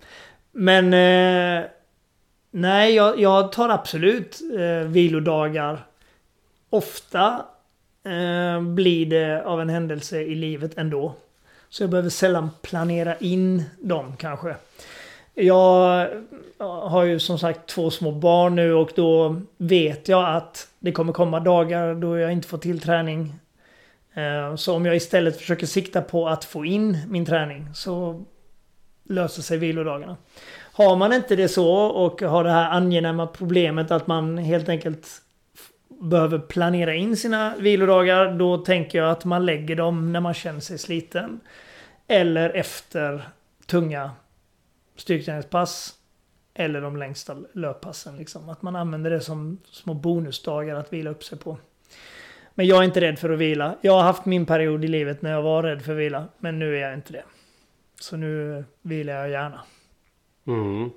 Men... 0.51 0.93
Eh, 0.93 1.69
nej, 2.51 2.95
jag, 2.95 3.19
jag, 3.19 3.51
tar 3.51 3.69
absolut 3.69 4.41
eh, 4.59 4.87
vilodagar. 4.87 5.85
Ofta 6.69 7.45
eh, 8.03 8.61
blir 8.61 9.05
det 9.05 9.43
av 9.45 9.61
en 9.61 9.69
händelse 9.69 10.21
i 10.21 10.35
livet 10.35 10.77
ändå. 10.77 11.15
Så 11.69 11.83
jag 11.83 11.89
behöver 11.89 12.09
sällan 12.09 12.49
planera 12.61 13.15
in 13.17 13.63
dem 13.81 14.17
kanske. 14.17 14.55
Jag 15.33 16.09
har 16.57 17.03
ju 17.03 17.19
som 17.19 17.39
sagt 17.39 17.67
två 17.67 17.91
små 17.91 18.11
barn 18.11 18.55
nu 18.55 18.73
och 18.73 18.91
då 18.95 19.41
vet 19.57 20.07
jag 20.07 20.35
att 20.35 20.67
det 20.85 20.91
kommer 20.91 21.13
komma 21.13 21.39
dagar 21.39 21.95
då 21.95 22.17
jag 22.17 22.31
inte 22.31 22.47
får 22.47 22.57
till 22.57 22.79
träning. 22.79 23.35
Eh, 24.13 24.55
så 24.55 24.75
om 24.75 24.85
jag 24.85 24.95
istället 24.95 25.37
försöker 25.37 25.65
sikta 25.65 26.01
på 26.01 26.27
att 26.27 26.45
få 26.45 26.65
in 26.65 26.97
min 27.07 27.25
träning 27.25 27.67
så 27.73 28.23
löser 29.03 29.41
sig 29.41 29.57
vilodagarna. 29.57 30.17
Har 30.73 30.95
man 30.95 31.13
inte 31.13 31.35
det 31.35 31.47
så 31.47 31.71
och 31.75 32.21
har 32.21 32.43
det 32.43 32.51
här 32.51 32.69
angenäma 32.69 33.27
problemet 33.27 33.91
att 33.91 34.07
man 34.07 34.37
helt 34.37 34.69
enkelt 34.69 35.07
behöver 36.01 36.39
planera 36.39 36.95
in 36.95 37.17
sina 37.17 37.55
vilodagar. 37.59 38.33
Då 38.33 38.57
tänker 38.57 38.97
jag 38.97 39.11
att 39.11 39.25
man 39.25 39.45
lägger 39.45 39.75
dem 39.75 40.13
när 40.13 40.19
man 40.19 40.33
känner 40.33 40.59
sig 40.59 40.77
sliten. 40.77 41.39
Eller 42.07 42.49
efter 42.49 43.29
tunga 43.65 44.11
styrketräningspass. 44.97 45.94
Eller 46.55 46.81
de 46.81 46.97
längsta 46.97 47.37
löppassen. 47.53 48.17
Liksom. 48.17 48.49
Att 48.49 48.61
man 48.61 48.75
använder 48.75 49.09
det 49.09 49.21
som 49.21 49.57
små 49.65 49.93
bonusdagar 49.93 50.75
att 50.75 50.93
vila 50.93 51.09
upp 51.09 51.23
sig 51.23 51.37
på. 51.37 51.57
Men 52.53 52.67
jag 52.67 52.79
är 52.79 52.83
inte 52.83 53.01
rädd 53.01 53.19
för 53.19 53.29
att 53.29 53.39
vila. 53.39 53.77
Jag 53.81 53.93
har 53.93 54.03
haft 54.03 54.25
min 54.25 54.45
period 54.45 54.85
i 54.85 54.87
livet 54.87 55.21
när 55.21 55.31
jag 55.31 55.41
var 55.41 55.63
rädd 55.63 55.81
för 55.81 55.91
att 55.91 55.97
vila. 55.97 56.27
Men 56.37 56.59
nu 56.59 56.77
är 56.77 56.81
jag 56.81 56.93
inte 56.93 57.13
det. 57.13 57.23
Så 57.99 58.17
nu 58.17 58.63
vilar 58.81 59.13
jag 59.13 59.29
gärna. 59.29 59.61
Mm. 60.47 60.89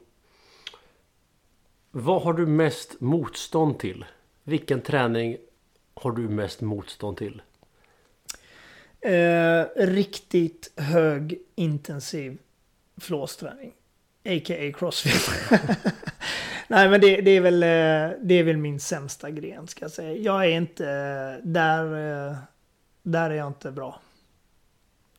Vad 1.90 2.22
har 2.22 2.32
du 2.32 2.46
mest 2.46 3.00
motstånd 3.00 3.78
till? 3.78 4.04
Vilken 4.44 4.80
träning 4.80 5.36
har 5.94 6.12
du 6.12 6.28
mest 6.28 6.60
motstånd 6.60 7.16
till? 7.16 7.42
Eh, 9.00 9.64
riktigt 9.76 10.72
hög 10.76 11.38
intensiv 11.54 12.38
flåsträning. 12.96 13.72
A.k.a. 14.24 14.72
Crossfit. 14.78 15.30
Nej 16.68 16.88
men 16.88 17.00
det, 17.00 17.20
det, 17.20 17.30
är 17.30 17.40
väl, 17.40 17.62
eh, 17.62 18.18
det 18.22 18.34
är 18.34 18.42
väl 18.42 18.56
min 18.56 18.80
sämsta 18.80 19.30
gren 19.30 19.66
ska 19.66 19.84
jag 19.84 19.92
säga. 19.92 20.12
Jag 20.12 20.44
är 20.44 20.50
inte... 20.50 20.84
Där, 21.42 21.84
eh, 22.28 22.36
där 23.02 23.30
är 23.30 23.34
jag 23.34 23.46
inte 23.46 23.70
bra. 23.70 24.00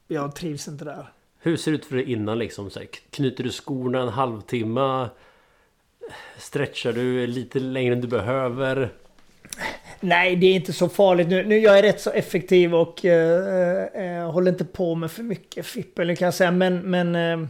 Jag 0.07 0.35
trivs 0.35 0.67
inte 0.67 0.85
där. 0.85 1.11
Hur 1.39 1.57
ser 1.57 1.71
det 1.71 1.77
ut 1.77 1.85
för 1.85 1.95
dig 1.95 2.11
innan 2.11 2.39
liksom? 2.39 2.69
Så 2.69 2.79
här, 2.79 2.87
knyter 3.09 3.43
du 3.43 3.51
skorna 3.51 4.01
en 4.01 4.09
halvtimme? 4.09 5.09
Stretchar 6.37 6.93
du 6.93 7.27
lite 7.27 7.59
längre 7.59 7.93
än 7.93 8.01
du 8.01 8.07
behöver? 8.07 8.89
Nej, 9.99 10.35
det 10.35 10.47
är 10.47 10.55
inte 10.55 10.73
så 10.73 10.89
farligt 10.89 11.27
nu. 11.27 11.43
nu 11.43 11.57
jag 11.57 11.79
är 11.79 11.83
rätt 11.83 12.01
så 12.01 12.09
effektiv 12.09 12.75
och 12.75 13.05
eh, 13.05 13.83
eh, 13.83 14.31
håller 14.31 14.51
inte 14.51 14.65
på 14.65 14.95
med 14.95 15.11
för 15.11 15.23
mycket 15.23 15.65
fippel 15.65 16.15
kan 16.15 16.25
jag 16.25 16.33
säga. 16.33 16.51
Men, 16.51 16.77
men 16.77 17.15
eh, 17.15 17.47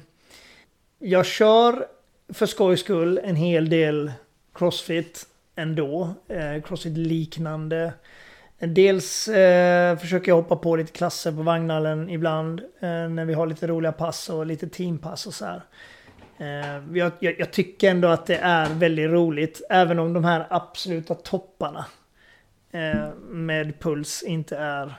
jag 1.00 1.26
kör 1.26 1.86
för 2.34 2.46
skojs 2.46 2.80
skull 2.80 3.20
en 3.24 3.36
hel 3.36 3.70
del 3.70 4.12
crossfit 4.54 5.28
ändå. 5.56 6.14
Eh, 6.28 6.62
crossfit 6.62 6.98
liknande. 6.98 7.94
Dels 8.60 9.28
eh, 9.28 9.98
försöker 9.98 10.32
jag 10.32 10.36
hoppa 10.36 10.56
på 10.56 10.76
lite 10.76 10.92
klasser 10.92 11.32
på 11.32 11.42
Vagnhallen 11.42 12.10
ibland. 12.10 12.60
Eh, 12.60 13.10
när 13.10 13.26
vi 13.26 13.34
har 13.34 13.48
lite 13.48 13.68
roliga 13.68 13.92
pass 13.92 14.30
och 14.30 14.46
lite 14.46 14.70
teampass 14.70 15.28
och 15.28 15.34
så 15.34 15.46
här. 15.46 15.62
Eh, 16.38 16.98
jag, 16.98 17.12
jag, 17.20 17.40
jag, 17.40 17.52
tycker 17.52 17.92
ändå 17.92 18.08
att 18.08 18.26
det 18.26 18.38
är 18.38 18.74
väldigt 18.74 19.10
roligt. 19.10 19.62
Även 19.70 20.00
om 20.00 20.14
de 20.14 20.24
här 20.24 20.48
absoluta 20.50 21.16
topparna 21.16 21.86
eh, 22.72 23.14
med 23.30 23.80
puls 23.80 24.24
inte 24.24 24.58
är... 24.58 24.94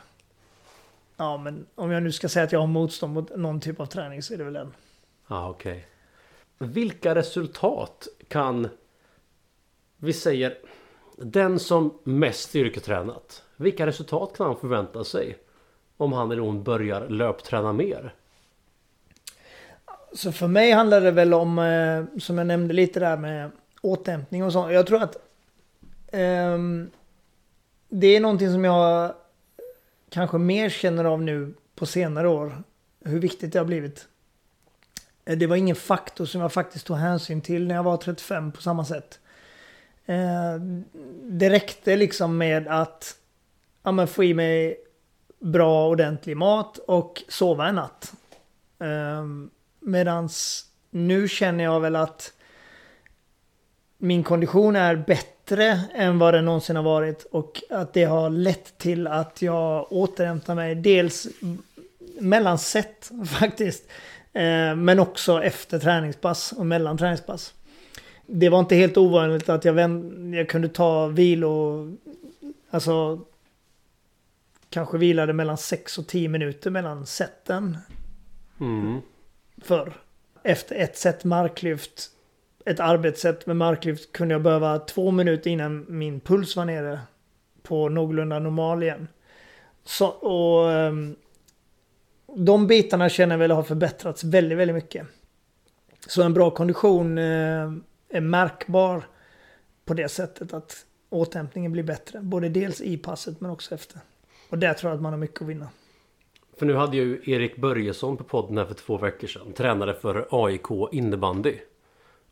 Ja 1.16 1.36
men 1.36 1.66
om 1.74 1.90
jag 1.90 2.02
nu 2.02 2.12
ska 2.12 2.28
säga 2.28 2.44
att 2.44 2.52
jag 2.52 2.60
har 2.60 2.66
motstånd 2.66 3.14
mot 3.14 3.36
någon 3.36 3.60
typ 3.60 3.80
av 3.80 3.86
träning 3.86 4.22
så 4.22 4.34
är 4.34 4.38
det 4.38 4.44
väl 4.44 4.52
den. 4.52 4.72
Ah. 5.32 5.50
Okay. 5.50 5.80
Vilka 6.58 7.14
resultat 7.14 8.08
kan 8.28 8.68
vi 9.96 10.12
säger 10.12 10.58
den 11.16 11.58
som 11.58 11.98
mest 12.04 12.40
styrketränat. 12.40 13.42
Vilka 13.56 13.86
resultat 13.86 14.36
kan 14.36 14.46
han 14.46 14.56
förvänta 14.56 15.04
sig? 15.04 15.38
Om 15.96 16.12
han 16.12 16.30
eller 16.30 16.42
hon 16.42 16.62
börjar 16.62 17.08
löpträna 17.08 17.72
mer? 17.72 18.14
Så 20.12 20.32
för 20.32 20.46
mig 20.46 20.72
handlar 20.72 21.00
det 21.00 21.10
väl 21.10 21.34
om, 21.34 21.58
eh, 21.58 22.18
som 22.18 22.38
jag 22.38 22.46
nämnde 22.46 22.74
lite 22.74 23.00
där 23.00 23.16
med 23.16 23.50
återhämtning 23.82 24.44
och 24.44 24.52
sånt. 24.52 24.72
Jag 24.72 24.86
tror 24.86 25.02
att 25.02 25.16
eh, 26.06 26.58
det 27.88 28.06
är 28.06 28.20
någonting 28.20 28.52
som 28.52 28.64
jag 28.64 29.14
kanske 30.08 30.38
mer 30.38 30.68
känner 30.68 31.04
av 31.04 31.22
nu 31.22 31.54
på 31.74 31.86
senare 31.86 32.28
år. 32.28 32.62
Hur 33.04 33.18
viktigt 33.18 33.52
det 33.52 33.58
har 33.58 33.66
blivit. 33.66 34.09
Eh, 35.24 35.38
det 35.38 35.46
var 35.46 35.56
ingen 35.56 35.76
faktor 35.76 36.24
som 36.24 36.40
jag 36.40 36.52
faktiskt 36.52 36.86
tog 36.86 36.96
hänsyn 36.96 37.40
till 37.40 37.66
när 37.66 37.74
jag 37.74 37.82
var 37.82 37.96
35 37.96 38.52
på 38.52 38.62
samma 38.62 38.84
sätt. 38.84 39.18
Eh, 40.06 40.54
det 41.22 41.50
räckte 41.50 41.96
liksom 41.96 42.38
med 42.38 42.68
att 42.68 43.16
ja, 43.82 43.92
men 43.92 44.08
få 44.08 44.24
i 44.24 44.34
mig 44.34 44.76
bra 45.38 45.88
ordentlig 45.88 46.36
mat 46.36 46.78
och 46.78 47.22
sova 47.28 47.68
en 47.68 47.74
natt. 47.74 48.12
Eh, 48.78 49.24
medans 49.80 50.64
nu 50.90 51.28
känner 51.28 51.64
jag 51.64 51.80
väl 51.80 51.96
att 51.96 52.32
min 53.98 54.24
kondition 54.24 54.76
är 54.76 54.96
bättre 54.96 55.80
än 55.94 56.18
vad 56.18 56.34
den 56.34 56.44
någonsin 56.44 56.76
har 56.76 56.82
varit 56.82 57.24
och 57.30 57.62
att 57.70 57.92
det 57.92 58.04
har 58.04 58.30
lett 58.30 58.78
till 58.78 59.06
att 59.06 59.42
jag 59.42 59.92
återhämtar 59.92 60.54
mig 60.54 60.74
dels 60.74 61.26
mellan 62.20 62.58
sätt 62.58 63.10
faktiskt. 63.26 63.84
Eh, 64.32 64.76
men 64.76 64.98
också 64.98 65.42
efter 65.42 65.78
träningspass 65.78 66.52
och 66.52 66.66
mellan 66.66 66.98
träningspass 66.98 67.54
det 68.32 68.48
var 68.48 68.60
inte 68.60 68.74
helt 68.74 68.96
ovanligt 68.96 69.48
att 69.48 69.64
jag, 69.64 69.72
vänd, 69.72 70.34
jag 70.34 70.48
kunde 70.48 70.68
ta 70.68 71.06
vilo, 71.06 71.86
alltså 72.70 73.20
kanske 74.70 74.98
vilade 74.98 75.32
mellan 75.32 75.58
6 75.58 75.98
och 75.98 76.06
10 76.06 76.28
minuter 76.28 76.70
mellan 76.70 77.06
sätten. 77.06 77.78
Mm. 78.60 79.00
Förr. 79.62 79.92
Efter 80.42 80.76
ett 80.76 80.98
set 80.98 81.24
marklyft, 81.24 82.10
ett 82.66 82.80
arbetssätt 82.80 83.46
med 83.46 83.56
marklyft 83.56 84.12
kunde 84.12 84.34
jag 84.34 84.42
behöva 84.42 84.78
två 84.78 85.10
minuter 85.10 85.50
innan 85.50 85.86
min 85.88 86.20
puls 86.20 86.56
var 86.56 86.64
nere 86.64 87.00
på 87.62 87.88
någorlunda 87.88 88.38
normal 88.38 88.82
igen. 88.82 89.08
Så, 89.84 90.06
och 90.06 90.66
um, 90.66 91.16
de 92.36 92.66
bitarna 92.66 93.08
känner 93.08 93.34
jag 93.34 93.38
väl 93.38 93.50
har 93.50 93.62
förbättrats 93.62 94.24
väldigt, 94.24 94.58
väldigt 94.58 94.74
mycket. 94.74 95.06
Så 96.06 96.22
en 96.22 96.34
bra 96.34 96.50
kondition 96.50 97.18
eh, 97.18 97.72
är 98.08 98.20
märkbar 98.20 99.02
på 99.84 99.94
det 99.94 100.08
sättet 100.08 100.54
att 100.54 100.86
återhämtningen 101.10 101.72
blir 101.72 101.82
bättre. 101.82 102.20
Både 102.20 102.48
dels 102.48 102.80
i 102.80 102.96
passet 102.96 103.40
men 103.40 103.50
också 103.50 103.74
efter. 103.74 104.00
Och 104.48 104.58
där 104.58 104.74
tror 104.74 104.90
jag 104.90 104.96
att 104.96 105.02
man 105.02 105.12
har 105.12 105.18
mycket 105.18 105.42
att 105.42 105.48
vinna. 105.48 105.68
För 106.58 106.66
nu 106.66 106.74
hade 106.74 106.96
jag 106.96 107.06
ju 107.06 107.22
Erik 107.24 107.56
Börjesson 107.56 108.16
på 108.16 108.24
podden 108.24 108.58
här 108.58 108.64
för 108.64 108.74
två 108.74 108.98
veckor 108.98 109.26
sedan. 109.26 109.52
Tränare 109.52 109.94
för 109.94 110.28
AIK 110.30 110.92
innebandy. 110.92 111.54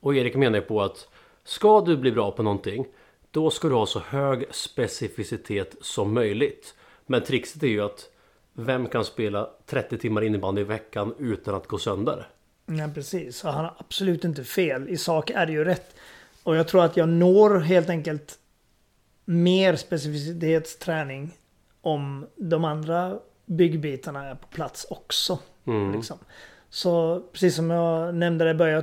Och 0.00 0.16
Erik 0.16 0.36
menar 0.36 0.60
på 0.60 0.82
att 0.82 1.08
ska 1.44 1.80
du 1.80 1.96
bli 1.96 2.12
bra 2.12 2.30
på 2.30 2.42
någonting 2.42 2.86
då 3.30 3.50
ska 3.50 3.68
du 3.68 3.74
ha 3.74 3.86
så 3.86 3.98
hög 3.98 4.44
specificitet 4.50 5.74
som 5.80 6.14
möjligt. 6.14 6.74
Men 7.06 7.22
trixet 7.22 7.62
är 7.62 7.66
ju 7.66 7.80
att 7.80 8.10
vem 8.58 8.88
kan 8.88 9.04
spela 9.04 9.50
30 9.66 9.98
timmar 9.98 10.22
innebandy 10.22 10.60
i 10.60 10.64
veckan 10.64 11.14
utan 11.18 11.54
att 11.54 11.66
gå 11.66 11.78
sönder? 11.78 12.26
Ja, 12.66 12.90
precis. 12.94 13.36
Så 13.36 13.48
han 13.48 13.64
har 13.64 13.74
absolut 13.78 14.24
inte 14.24 14.44
fel. 14.44 14.88
I 14.88 14.96
sak 14.96 15.30
är 15.30 15.46
det 15.46 15.52
ju 15.52 15.64
rätt. 15.64 15.96
Och 16.42 16.56
jag 16.56 16.68
tror 16.68 16.84
att 16.84 16.96
jag 16.96 17.08
når 17.08 17.58
helt 17.58 17.90
enkelt 17.90 18.38
mer 19.24 19.76
specificitetsträning 19.76 21.30
om 21.80 22.26
de 22.36 22.64
andra 22.64 23.18
byggbitarna 23.46 24.24
är 24.24 24.34
på 24.34 24.46
plats 24.46 24.86
också. 24.90 25.38
Mm. 25.66 25.92
Liksom. 25.92 26.18
Så 26.70 27.22
precis 27.32 27.56
som 27.56 27.70
jag 27.70 28.14
nämnde 28.14 28.44
det 28.44 28.50
i 28.50 28.54
början. 28.54 28.82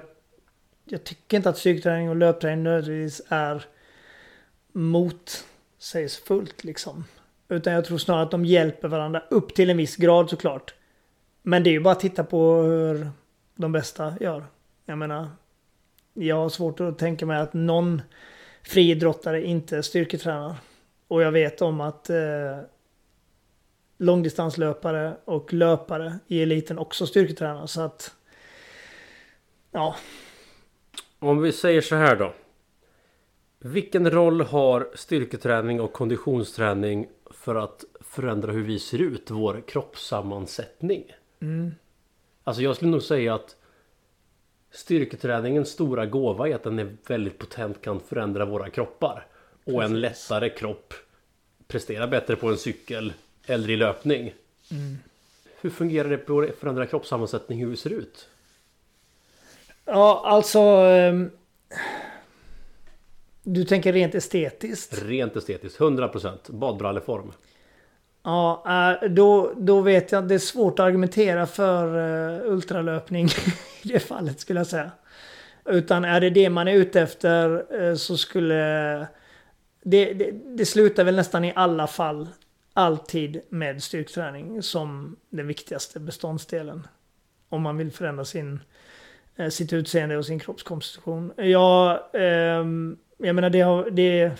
Jag 0.86 1.03
tycker 1.03 1.38
inte 1.38 1.49
att 1.49 1.57
styrketräning 1.57 2.09
och 2.09 2.15
löpträning 2.15 2.63
nödvändigtvis 2.63 3.21
är 3.30 3.65
motsägelsefullt 4.71 6.63
liksom. 6.63 7.03
Utan 7.50 7.74
jag 7.74 7.86
tror 7.86 7.98
snarare 7.98 8.24
att 8.24 8.32
de 8.32 8.46
hjälper 8.46 8.88
varandra 8.88 9.24
upp 9.30 9.56
till 9.56 9.70
en 9.70 9.78
viss 9.78 9.96
grad 9.96 10.30
såklart. 10.30 10.74
Men 11.41 11.64
det 11.64 11.70
är 11.70 11.72
ju 11.72 11.80
bara 11.80 11.91
att 11.91 12.00
titta 12.00 12.24
på 12.24 12.62
hur 12.62 13.10
de 13.56 13.72
bästa 13.72 14.14
gör. 14.20 14.46
Jag 14.86 14.98
menar, 14.98 15.28
jag 16.14 16.36
har 16.36 16.50
svårt 16.50 16.80
att 16.80 16.98
tänka 16.98 17.26
mig 17.26 17.38
att 17.38 17.54
någon 17.54 18.02
friidrottare 18.64 19.46
inte 19.46 19.84
styrketränar. 19.84 20.56
Och 21.08 21.22
jag 21.22 21.32
vet 21.32 21.62
om 21.62 21.82
att 21.82 22.10
eh, 22.10 22.60
långdistanslöpare 23.98 25.18
och 25.26 25.54
löpare 25.54 26.20
i 26.28 26.41
eliten 26.41 26.80
också 26.80 27.08
styrketränar. 27.08 27.66
Så 27.68 27.82
att, 27.82 28.16
ja. 29.72 29.96
Om 31.20 31.41
vi 31.41 31.52
säger 31.52 31.82
så 31.82 31.96
här 31.96 32.16
då. 32.16 32.34
Vilken 33.66 34.11
roll 34.11 34.41
har 34.41 34.89
styrketräning 34.93 35.82
och 35.82 35.93
konditionsträning 35.93 37.07
för 37.32 37.55
att 37.55 37.86
förändra 37.99 38.51
hur 38.51 38.63
vi 38.63 38.80
ser 38.80 39.01
ut, 39.01 39.32
vår 39.32 39.63
kroppssammansättning? 39.68 41.03
Mm. 41.39 41.72
Alltså 42.43 42.61
jag 42.61 42.76
skulle 42.76 42.91
nog 42.91 43.01
säga 43.01 43.36
att 43.36 43.55
Styrketräningens 44.72 45.70
stora 45.70 46.05
gåva 46.05 46.49
är 46.49 46.55
att 46.55 46.63
den 46.63 46.80
är 46.80 46.97
väldigt 47.07 47.38
potent 47.38 47.82
kan 47.82 47.99
förändra 47.99 48.45
våra 48.45 48.70
kroppar. 48.70 49.28
Och 49.63 49.74
Precis. 49.74 49.91
en 49.91 50.01
lättare 50.01 50.49
kropp 50.49 50.93
presterar 51.68 52.07
bättre 52.07 52.36
på 52.36 52.47
en 52.47 52.57
cykel 52.57 53.13
eller 53.45 53.70
i 53.70 53.76
löpning. 53.76 54.34
Mm. 54.72 54.97
Hur 55.61 55.70
fungerar 55.70 56.09
det 56.09 56.18
på 56.18 56.41
att 56.41 56.55
förändra 56.55 56.86
kroppssammansättning, 56.86 57.59
hur 57.59 57.72
det 57.72 57.78
ser 57.78 57.93
ut? 57.93 58.28
Ja, 59.86 60.22
alltså... 60.26 60.59
Um, 60.59 61.32
du 63.46 63.64
tänker 63.64 63.93
rent 63.93 64.16
estetiskt? 64.16 65.02
Rent 65.04 65.36
estetiskt, 65.36 65.80
100% 65.80 66.52
badbralleform. 66.52 67.32
Ja, 68.24 68.64
äh, 69.02 69.10
då, 69.10 69.54
då 69.58 69.82
vet 69.82 70.12
jag 70.12 70.24
att 70.24 70.30
det 70.30 70.36
är 70.36 70.39
svårt 70.39 70.80
att 70.80 70.86
argumentera 70.86 71.48
för 71.48 71.98
uh, 71.98 72.52
ultralöpning 72.54 73.28
i 73.82 73.88
det 73.88 74.00
fallet 74.00 74.39
skulle 74.39 74.60
jag 74.60 74.68
säga. 74.68 74.91
Utan 75.66 76.06
är 76.06 76.22
det 76.22 76.30
det 76.30 76.50
man 76.50 76.68
är 76.68 76.74
ute 76.74 77.02
efter 77.02 77.74
uh, 77.82 77.96
så 77.96 78.18
skulle... 78.18 78.56
Det, 79.84 80.14
det, 80.14 80.32
det 80.32 80.66
slutar 80.66 81.04
väl 81.04 81.16
nästan 81.16 81.46
i 81.46 81.54
alla 81.56 81.88
fall 81.88 82.28
alltid 82.74 83.41
med 83.50 83.84
styrketräning 83.84 84.64
som 84.64 85.16
den 85.30 85.48
viktigaste 85.48 86.00
beståndsdelen. 86.00 86.88
Om 87.50 87.62
man 87.62 87.78
vill 87.78 87.91
förändra 87.91 88.26
sin, 88.26 88.60
sitt 89.50 89.74
utseende 89.74 90.18
och 90.18 90.26
sin 90.26 90.39
kroppskonstitution. 90.39 91.34
Ja, 91.38 92.10
ehm, 92.14 92.98
jag 93.18 93.36
menar 93.36 93.49
det 93.49 93.61
har, 93.61 93.89
det, 93.89 94.32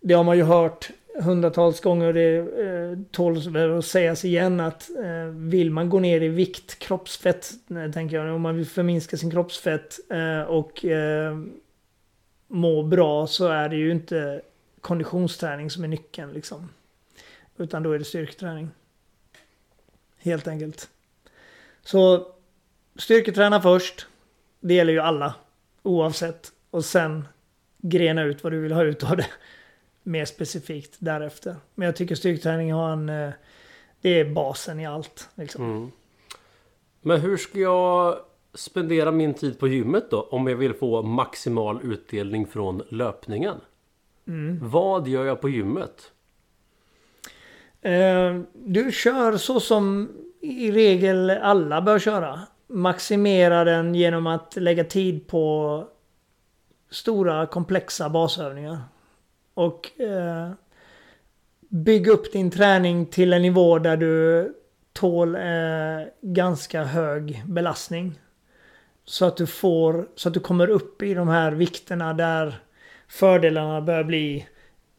det 0.00 0.14
har 0.14 0.24
man 0.24 0.36
ju 0.36 0.42
hört 0.42 0.90
hundratals 1.22 1.80
gånger. 1.80 2.12
Det 2.12 2.36
eh, 2.36 2.98
tål 3.10 3.56
att 3.78 3.84
sägas 3.84 4.24
igen 4.24 4.60
att 4.60 4.90
eh, 4.90 5.26
vill 5.34 5.70
man 5.70 5.88
gå 5.88 6.00
ner 6.00 6.20
i 6.20 6.28
vikt, 6.28 6.78
kroppsfett, 6.78 7.52
eh, 7.70 7.92
tänker 7.92 8.16
jag, 8.16 8.34
om 8.34 8.42
man 8.42 8.56
vill 8.56 8.66
förminska 8.66 9.16
sin 9.16 9.30
kroppsfett 9.30 9.98
eh, 10.10 10.42
och 10.42 10.84
eh, 10.84 11.38
må 12.48 12.82
bra 12.82 13.26
så 13.26 13.46
är 13.46 13.68
det 13.68 13.76
ju 13.76 13.90
inte 13.90 14.42
konditionsträning 14.80 15.70
som 15.70 15.84
är 15.84 15.88
nyckeln 15.88 16.32
liksom. 16.32 16.68
Utan 17.56 17.82
då 17.82 17.92
är 17.92 17.98
det 17.98 18.04
styrketräning. 18.04 18.70
Helt 20.18 20.48
enkelt. 20.48 20.88
Så 21.82 22.26
styrketräna 22.96 23.62
först. 23.62 24.06
Det 24.60 24.74
gäller 24.74 24.92
ju 24.92 25.00
alla. 25.00 25.34
Oavsett 25.82 26.52
Och 26.70 26.84
sen 26.84 27.24
grena 27.78 28.22
ut 28.24 28.42
vad 28.44 28.52
du 28.52 28.60
vill 28.60 28.72
ha 28.72 28.82
ut 28.84 29.04
av 29.10 29.16
det. 29.16 29.26
Mer 30.02 30.24
specifikt 30.24 30.96
därefter. 30.98 31.56
Men 31.74 31.86
jag 31.86 31.96
tycker 31.96 32.14
styrketräning 32.14 32.72
har 32.72 32.90
en... 32.92 33.08
eh, 33.08 33.30
Det 34.00 34.20
är 34.20 34.24
basen 34.24 34.80
i 34.80 34.86
allt. 34.86 35.28
Liksom. 35.34 35.64
Mm. 35.64 35.90
Men 37.00 37.20
hur 37.20 37.36
ska 37.36 37.58
jag 37.58 38.18
spendera 38.54 39.10
min 39.10 39.34
tid 39.34 39.58
på 39.58 39.68
gymmet 39.68 40.10
då? 40.10 40.20
Om 40.22 40.46
jag 40.46 40.56
vill 40.56 40.74
få 40.74 41.02
maximal 41.02 41.80
utdelning 41.82 42.46
från 42.46 42.82
löpningen? 42.88 43.56
Mm. 44.26 44.58
Vad 44.62 45.08
gör 45.08 45.24
jag 45.24 45.40
på 45.40 45.48
gymmet? 45.48 46.12
Eh, 47.82 48.40
Du 48.52 48.92
kör 48.92 49.36
så 49.36 49.60
som 49.60 50.08
i 50.40 50.70
regel 50.72 51.30
alla 51.30 51.82
bör 51.82 51.98
köra. 51.98 52.40
Maximera 52.66 53.64
den 53.64 53.94
genom 53.94 54.26
att 54.26 54.56
lägga 54.56 54.84
tid 54.84 55.26
på 55.26 55.84
stora 56.90 57.46
komplexa 57.46 58.08
basövningar. 58.08 58.78
Och 59.54 60.00
eh, 60.00 60.50
bygg 61.68 62.08
upp 62.08 62.32
din 62.32 62.50
träning 62.50 63.06
till 63.06 63.32
en 63.32 63.42
nivå 63.42 63.78
där 63.78 63.96
du 63.96 64.54
tål 64.92 65.34
eh, 65.34 65.42
ganska 66.20 66.84
hög 66.84 67.42
belastning. 67.46 68.18
Så 69.04 69.24
att 69.24 69.36
du 69.36 69.46
får, 69.46 70.08
så 70.14 70.28
att 70.28 70.34
du 70.34 70.40
kommer 70.40 70.70
upp 70.70 71.02
i 71.02 71.14
de 71.14 71.28
här 71.28 71.52
vikterna 71.52 72.14
där 72.14 72.60
fördelarna 73.08 73.80
börjar 73.80 74.04
bli 74.04 74.46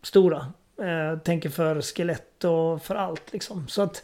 stora. 0.03 0.53
Eh, 0.81 1.19
tänker 1.19 1.49
för 1.49 1.81
skelett 1.81 2.43
och 2.43 2.81
för 2.81 2.95
allt 2.95 3.33
liksom. 3.33 3.67
Så 3.67 3.81
att 3.81 4.03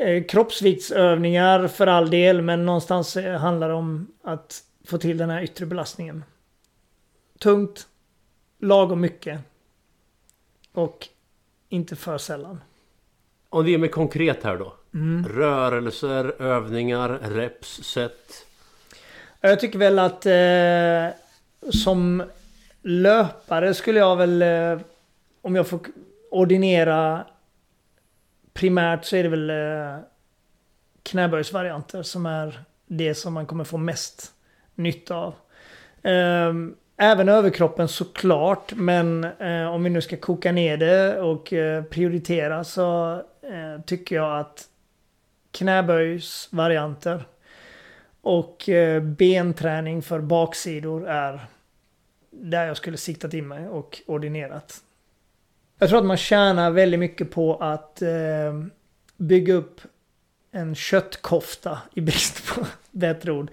eh, 0.00 0.24
kroppsviktsövningar 0.24 1.68
för 1.68 1.86
all 1.86 2.10
del, 2.10 2.42
men 2.42 2.66
någonstans 2.66 3.16
eh, 3.16 3.38
handlar 3.38 3.68
det 3.68 3.74
om 3.74 4.06
att 4.24 4.62
få 4.86 4.98
till 4.98 5.18
den 5.18 5.30
här 5.30 5.42
yttre 5.42 5.66
belastningen. 5.66 6.24
Tungt, 7.38 7.86
lagom 8.58 9.00
mycket 9.00 9.40
och 10.72 11.08
inte 11.68 11.96
för 11.96 12.18
sällan. 12.18 12.60
Om 13.48 13.64
det 13.64 13.74
är 13.74 13.78
mer 13.78 13.88
konkret 13.88 14.44
här 14.44 14.56
då. 14.56 14.74
Mm. 14.94 15.28
Rörelser, 15.28 16.42
övningar, 16.42 17.18
reps, 17.22 17.82
set. 17.82 18.46
Jag 19.40 19.60
tycker 19.60 19.78
väl 19.78 19.98
att 19.98 20.26
eh, 20.26 21.18
som 21.70 22.22
löpare 22.82 23.74
skulle 23.74 23.98
jag 23.98 24.16
väl, 24.16 24.42
eh, 24.42 24.80
om 25.42 25.56
jag 25.56 25.68
får 25.68 25.80
ordinera 26.30 27.24
primärt 28.52 29.04
så 29.04 29.16
är 29.16 29.22
det 29.22 29.28
väl 29.28 29.50
eh, 29.50 29.98
knäböjsvarianter 31.02 32.02
som 32.02 32.26
är 32.26 32.64
det 32.86 33.14
som 33.14 33.34
man 33.34 33.46
kommer 33.46 33.64
få 33.64 33.78
mest 33.78 34.32
nytta 34.74 35.14
av. 35.14 35.34
Eh, 36.02 36.52
även 36.96 37.28
överkroppen 37.28 37.88
såklart, 37.88 38.72
men 38.74 39.24
eh, 39.24 39.66
om 39.66 39.84
vi 39.84 39.90
nu 39.90 40.00
ska 40.00 40.16
koka 40.16 40.52
ner 40.52 40.76
det 40.76 41.20
och 41.20 41.52
eh, 41.52 41.84
prioritera 41.84 42.64
så 42.64 43.14
eh, 43.42 43.82
tycker 43.86 44.16
jag 44.16 44.40
att 44.40 44.64
knäböjsvarianter 45.50 47.24
och 48.20 48.68
eh, 48.68 49.02
benträning 49.02 50.02
för 50.02 50.20
baksidor 50.20 51.08
är 51.08 51.46
där 52.30 52.66
jag 52.66 52.76
skulle 52.76 52.96
siktat 52.96 53.34
in 53.34 53.48
mig 53.48 53.68
och 53.68 54.02
ordinerat. 54.06 54.80
Jag 55.78 55.88
tror 55.88 55.98
att 55.98 56.04
man 56.04 56.16
tjänar 56.16 56.70
väldigt 56.70 57.00
mycket 57.00 57.30
på 57.30 57.56
att 57.56 58.02
eh, 58.02 58.08
bygga 59.16 59.54
upp 59.54 59.80
en 60.52 60.74
köttkofta 60.74 61.78
i 61.94 62.00
brist 62.00 62.54
på 62.54 62.66
bättre 62.90 63.32
ord. 63.32 63.50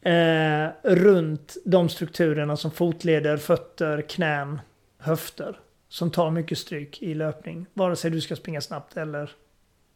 Eh, 0.00 0.68
runt 0.82 1.56
de 1.64 1.88
strukturerna 1.88 2.56
som 2.56 2.70
fotleder, 2.70 3.36
fötter, 3.36 4.02
knän, 4.02 4.60
höfter. 4.98 5.60
Som 5.88 6.10
tar 6.10 6.30
mycket 6.30 6.58
stryk 6.58 7.02
i 7.02 7.14
löpning. 7.14 7.66
Vare 7.74 7.96
sig 7.96 8.10
du 8.10 8.20
ska 8.20 8.36
springa 8.36 8.60
snabbt 8.60 8.96
eller 8.96 9.30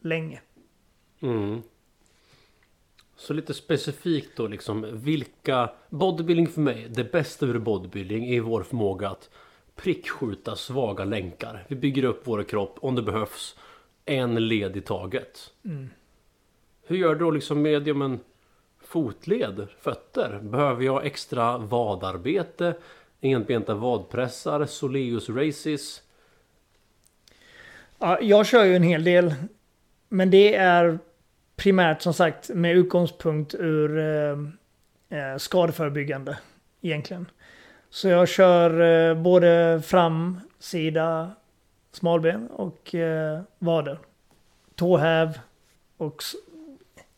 länge. 0.00 0.40
Mm. 1.22 1.62
Så 3.16 3.32
lite 3.32 3.55
specifikt 3.55 4.36
då 4.36 4.46
liksom 4.46 4.86
vilka 4.92 5.70
Bodybuilding 5.90 6.48
för 6.48 6.61
mig, 6.61 6.86
det 6.90 7.12
bästa 7.12 7.46
ur 7.46 7.59
bodybuilding 7.59 8.34
är 8.34 8.40
vår 8.40 8.62
förmåga 8.62 9.09
att 9.09 9.30
prickskjuta 9.74 10.57
svaga 10.57 11.05
länkar. 11.05 11.64
Vi 11.68 11.76
bygger 11.76 12.05
upp 12.05 12.22
vår 12.24 12.42
kropp 12.42 12.78
om 12.80 12.94
det 12.94 13.03
behövs 13.03 13.57
en 14.05 14.48
led 14.48 14.76
i 14.76 14.80
taget. 14.80 15.53
Mm. 15.64 15.88
Hur 16.82 16.96
gör 16.96 17.14
du 17.14 17.20
då 17.20 17.30
liksom 17.30 17.62
med 17.62 17.88
ja, 17.88 17.94
men, 17.94 18.20
fotled, 18.84 19.66
fötter? 19.80 20.40
Behöver 20.42 20.84
jag 20.84 21.06
extra 21.06 21.58
vadarbete? 21.58 22.74
Enbenta 23.20 23.74
vadpressar, 23.74 24.66
soleus 24.66 25.28
races? 25.28 26.02
Ja, 27.98 28.20
jag 28.20 28.46
kör 28.46 28.64
ju 28.64 28.76
en 28.76 28.82
hel 28.82 29.04
del. 29.04 29.34
Men 30.08 30.30
det 30.30 30.54
är 30.54 30.98
primärt 31.56 32.02
som 32.02 32.14
sagt 32.14 32.48
med 32.48 32.76
utgångspunkt 32.76 33.54
ur 33.54 33.98
eh, 33.98 34.38
eh 35.18 35.36
skadeförebyggande 35.36 36.38
egentligen. 36.80 37.26
Så 37.90 38.08
jag 38.08 38.28
kör 38.28 38.80
eh, 38.80 39.14
både 39.14 39.82
framsida 39.84 41.30
smalben 41.92 42.48
och 42.48 42.94
eh, 42.94 43.40
vader. 43.58 43.98
Tåhäv 44.74 45.38
och 45.96 46.22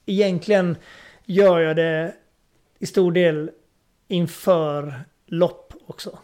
egentligen 0.07 0.77
gör 1.25 1.61
jag 1.61 1.77
det 1.77 2.15
i 2.79 2.87
stor 2.87 3.13
del 3.13 3.51
inför 4.09 4.95
lopp 5.27 5.73
också. 5.87 6.19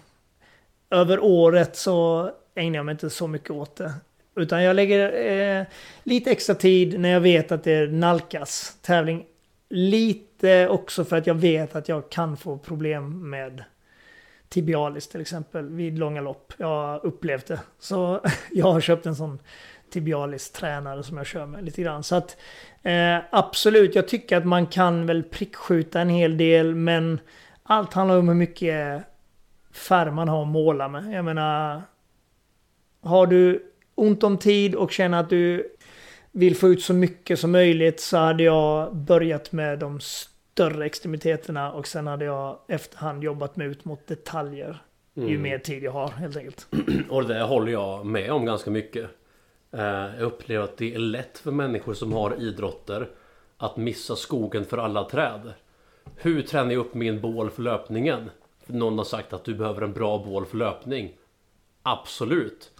Över 0.91 1.21
året 1.21 1.77
så 1.77 2.31
ägnar 2.55 2.79
jag 2.79 2.87
mig 2.87 2.93
inte 2.93 3.11
så 3.11 3.27
mycket 3.27 3.51
åt 3.51 3.77
det. 3.77 3.93
Utan 4.37 4.63
jag 4.63 4.77
lägger 4.77 5.31
eh, 5.31 5.67
lite 6.03 6.31
extra 6.31 6.55
tid 6.55 7.01
när 7.01 7.09
jag 7.09 7.21
vet 7.21 7.53
att 7.53 7.65
det 7.65 7.93
nalkas 7.93 8.77
tävling. 8.83 9.27
Lite 9.69 10.69
också 10.69 11.05
för 11.05 11.17
att 11.17 11.27
jag 11.27 11.35
vet 11.35 11.77
att 11.77 11.89
jag 11.89 12.11
kan 12.11 12.37
få 12.37 12.59
problem 12.59 13.31
med 13.31 13.65
tibialis 14.49 15.09
till 15.09 15.21
exempel 15.21 15.69
vid 15.69 15.99
långa 15.99 16.21
lopp. 16.21 16.53
Jag 16.57 16.67
har 16.67 17.07
upplevt 17.07 17.47
det. 17.47 17.61
Så 17.79 18.21
jag 18.51 18.73
har 18.73 18.81
köpt 18.81 19.07
en 19.07 19.17
sån 19.17 19.39
tibialis 19.91 20.51
tränare 20.51 21.03
som 21.03 21.17
jag 21.17 21.27
kör 21.27 21.47
med 21.47 21.65
lite 21.65 21.83
grann. 21.83 22.03
Så 22.03 22.15
att 22.17 22.37
eh, 22.83 23.17
absolut, 23.31 23.95
jag 23.95 24.09
tycker 24.09 24.37
att 24.37 24.47
man 24.47 24.67
kan 24.67 25.07
väl 25.07 25.23
prickskjuta 25.23 26.01
en 26.01 26.09
hel 26.09 26.37
del 26.37 26.75
men 26.75 27.21
allt 27.63 27.93
handlar 27.93 28.19
om 28.19 28.29
hur 28.29 28.35
mycket 28.35 29.03
färg 29.73 30.11
man 30.11 30.29
har 30.29 30.43
att 30.43 30.49
måla 30.49 30.89
med. 30.89 31.13
Jag 31.13 31.25
menar, 31.25 31.83
har 33.03 33.27
du 33.27 33.67
ont 33.95 34.23
om 34.25 34.39
tid 34.39 34.75
och 34.75 34.93
känner 34.93 35.21
att 35.21 35.31
du 35.31 35.69
vill 36.33 36.57
få 36.57 36.69
ut 36.69 36.83
så 36.83 36.95
mycket 36.95 37.39
som 37.39 37.51
möjligt 37.53 38.01
så 38.01 38.17
hade 38.17 38.43
jag 38.43 38.97
börjat 38.97 39.53
med 39.53 39.79
de 39.79 40.01
större 40.01 40.87
extremiteterna 40.87 41.73
och 41.73 41.87
sen 41.87 42.07
hade 42.07 42.25
jag 42.25 42.59
efterhand 42.69 43.25
jobbat 43.25 43.57
mig 43.57 43.67
ut 43.67 43.85
mot 43.85 44.07
detaljer. 44.07 44.83
Ju 45.15 45.23
Mm. 45.23 45.43
mer 45.43 45.59
tid 45.59 45.83
jag 45.83 45.93
har 45.93 46.09
helt 46.09 46.37
enkelt. 46.37 46.67
Och 47.09 47.29
det 47.29 47.43
håller 47.43 47.73
jag 47.73 48.07
med 48.07 48.31
om 48.33 48.45
ganska 48.45 48.71
mycket. 48.71 49.11
Eh, 49.73 49.81
Jag 50.17 50.21
upplever 50.23 50.65
att 50.65 50.77
det 50.77 50.95
är 50.95 50.99
lätt 50.99 51.39
för 51.39 51.51
människor 51.51 51.95
som 51.95 52.13
har 52.13 52.35
idrotter 52.43 53.09
att 53.57 53.77
missa 53.77 54.17
skogen 54.17 54.65
för 54.65 54.79
alla 54.79 55.05
träd. 55.05 55.53
Hur 56.17 56.43
tränar 56.43 56.73
jag 56.73 56.81
upp 56.81 56.95
min 56.95 57.21
bål 57.21 57.51
för 57.51 57.63
löpningen? 57.63 58.31
Någon 58.67 58.99
har 58.99 59.05
sagt 59.05 59.33
att 59.33 59.45
du 59.45 59.55
behöver 59.55 59.83
en 59.83 59.93
bra 59.93 60.19
bål 60.19 60.47
för 60.47 60.57
löpning. 60.57 61.13
Absolut. 61.83 62.71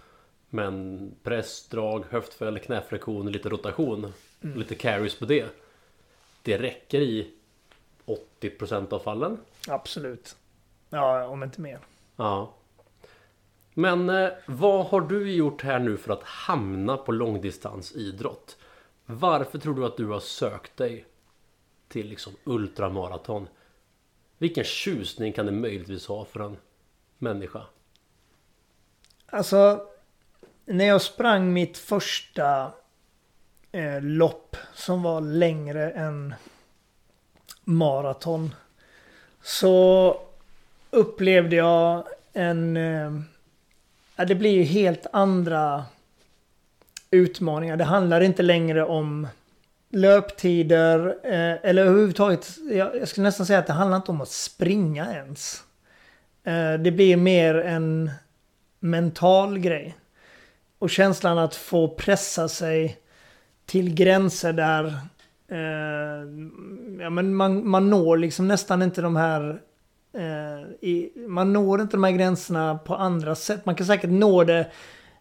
Men 0.49 1.11
press, 1.23 1.67
drag, 1.67 2.05
höftfäll, 2.09 2.59
knäflexion, 2.59 3.31
lite 3.31 3.49
rotation. 3.49 4.13
Lite 4.41 4.75
carries 4.75 5.19
på 5.19 5.25
det. 5.25 5.45
Det 6.41 6.57
räcker 6.57 7.01
i 7.01 7.31
80% 8.41 8.93
av 8.93 8.99
fallen. 8.99 9.37
Absolut. 9.67 10.35
Ja, 10.89 11.27
om 11.27 11.43
inte 11.43 11.61
mer. 11.61 11.79
Ja. 12.15 12.53
Men 13.73 14.09
eh, 14.09 14.29
vad 14.45 14.85
har 14.85 15.01
du 15.01 15.31
gjort 15.31 15.63
här 15.63 15.79
nu 15.79 15.97
för 15.97 16.13
att 16.13 16.23
hamna 16.23 16.97
på 16.97 17.11
långdistansidrott? 17.11 18.57
Varför 19.05 19.59
tror 19.59 19.75
du 19.75 19.85
att 19.85 19.97
du 19.97 20.07
har 20.07 20.19
sökt 20.19 20.77
dig 20.77 21.05
till 21.87 22.07
liksom 22.07 22.33
ultramaraton? 22.43 23.47
Vilken 24.37 24.63
tjusning 24.63 25.33
kan 25.33 25.45
det 25.45 25.51
möjligtvis 25.51 26.07
ha 26.07 26.25
för 26.25 26.39
en 26.39 26.57
människa? 27.17 27.61
Alltså, 29.25 29.87
när 30.65 30.85
jag 30.85 31.01
sprang 31.01 31.53
mitt 31.53 31.77
första 31.77 32.71
eh, 33.71 34.01
lopp 34.01 34.57
som 34.73 35.03
var 35.03 35.21
längre 35.21 35.91
än 35.91 36.33
maraton. 37.63 38.55
Så 39.41 40.17
upplevde 40.89 41.55
jag 41.55 42.07
en... 42.33 42.77
Eh, 42.77 43.11
ja, 44.21 44.25
det 44.25 44.35
blir 44.35 44.51
ju 44.51 44.63
helt 44.63 45.07
andra 45.13 45.85
utmaningar. 47.11 47.77
Det 47.77 47.83
handlar 47.83 48.21
inte 48.21 48.43
längre 48.43 48.85
om 48.85 49.27
löptider 49.89 51.07
eh, 51.23 51.69
eller 51.69 51.85
överhuvudtaget. 51.85 52.57
Jag, 52.71 52.95
jag 52.95 53.07
skulle 53.07 53.27
nästan 53.27 53.45
säga 53.45 53.59
att 53.59 53.67
det 53.67 53.73
handlar 53.73 53.97
inte 53.97 54.11
om 54.11 54.21
att 54.21 54.29
springa 54.29 55.13
ens. 55.13 55.63
Eh, 56.43 56.73
det 56.73 56.91
blir 56.91 57.17
mer 57.17 57.55
en 57.55 58.11
mental 58.79 59.59
grej. 59.59 59.95
Och 60.79 60.89
känslan 60.89 61.37
att 61.37 61.55
få 61.55 61.87
pressa 61.87 62.47
sig 62.47 62.97
till 63.65 63.93
gränser 63.93 64.53
där 64.53 64.85
eh, 65.47 66.27
ja, 67.03 67.09
men 67.09 67.35
man, 67.35 67.67
man 67.67 67.89
når 67.89 68.17
liksom 68.17 68.47
nästan 68.47 68.81
inte 68.81 69.01
de 69.01 69.15
här 69.15 69.61
Eh, 70.13 70.89
i, 70.89 71.11
man 71.27 71.53
når 71.53 71.81
inte 71.81 71.97
de 71.97 72.03
här 72.03 72.11
gränserna 72.11 72.77
på 72.77 72.95
andra 72.95 73.35
sätt. 73.35 73.65
Man 73.65 73.75
kan 73.75 73.85
säkert 73.85 74.09
nå 74.09 74.43
det, 74.43 74.71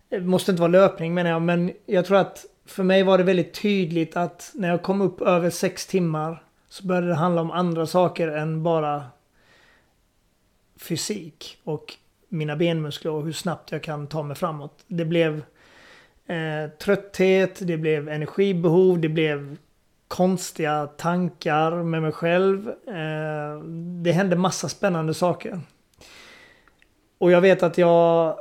det 0.09 0.21
måste 0.21 0.51
inte 0.51 0.61
vara 0.61 0.73
löpning 0.73 1.15
menar 1.15 1.31
jag, 1.31 1.43
men 1.43 1.73
jag 1.87 2.07
tror 2.07 2.19
att 2.19 2.47
för 2.67 2.83
mig 2.83 3.03
var 3.03 3.19
det 3.19 3.25
väldigt 3.25 3.55
tydligt 3.55 4.17
att 4.17 4.51
när 4.55 4.69
jag 4.69 4.83
kom 4.83 5.01
upp 5.01 5.21
över 5.21 5.51
sex 5.51 5.87
timmar 5.87 6.43
så 6.69 6.87
började 6.87 7.07
det 7.07 7.15
handla 7.15 7.41
om 7.41 7.51
andra 7.51 7.87
saker 7.87 8.29
än 8.29 8.63
bara 8.63 9.05
fysik 10.81 11.59
och 11.65 11.95
mina 12.29 12.57
benmuskler 12.57 13.13
och 13.13 13.25
hur 13.25 13.33
snabbt 13.33 13.73
jag 13.73 13.83
kan 13.83 14.07
ta 14.07 14.23
mig 14.23 14.37
framåt. 14.37 14.85
Det 14.87 15.05
blev 15.05 15.43
eh, 16.27 16.71
trötthet, 16.79 17.59
det 17.67 17.77
blev 17.77 18.09
energibehov, 18.09 19.01
det 19.01 19.09
blev 19.09 19.57
konstiga 20.11 20.87
tankar 20.87 21.83
med 21.83 22.03
mig 22.03 22.13
själv. 22.13 22.69
Eh, 22.69 23.63
det 24.03 24.13
hände 24.13 24.37
massa 24.37 24.69
spännande 24.69 25.15
saker. 25.15 25.61
Och 27.19 27.31
jag 27.31 27.41
vet 27.41 27.63
att 27.63 27.79
jag 27.79 28.37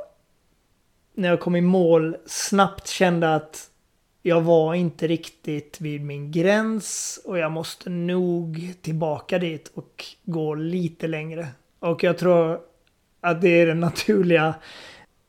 när 1.14 1.28
jag 1.28 1.40
kom 1.40 1.56
i 1.56 1.60
mål 1.60 2.16
snabbt 2.26 2.88
kände 2.88 3.34
att 3.34 3.70
jag 4.22 4.40
var 4.40 4.74
inte 4.74 5.06
riktigt 5.06 5.80
vid 5.80 6.04
min 6.04 6.30
gräns 6.30 7.20
och 7.24 7.38
jag 7.38 7.52
måste 7.52 7.90
nog 7.90 8.74
tillbaka 8.82 9.38
dit 9.38 9.70
och 9.74 10.04
gå 10.24 10.54
lite 10.54 11.06
längre. 11.06 11.46
Och 11.78 12.04
jag 12.04 12.18
tror 12.18 12.60
att 13.20 13.40
det 13.40 13.48
är 13.48 13.66
det 13.66 13.74
naturliga, 13.74 14.54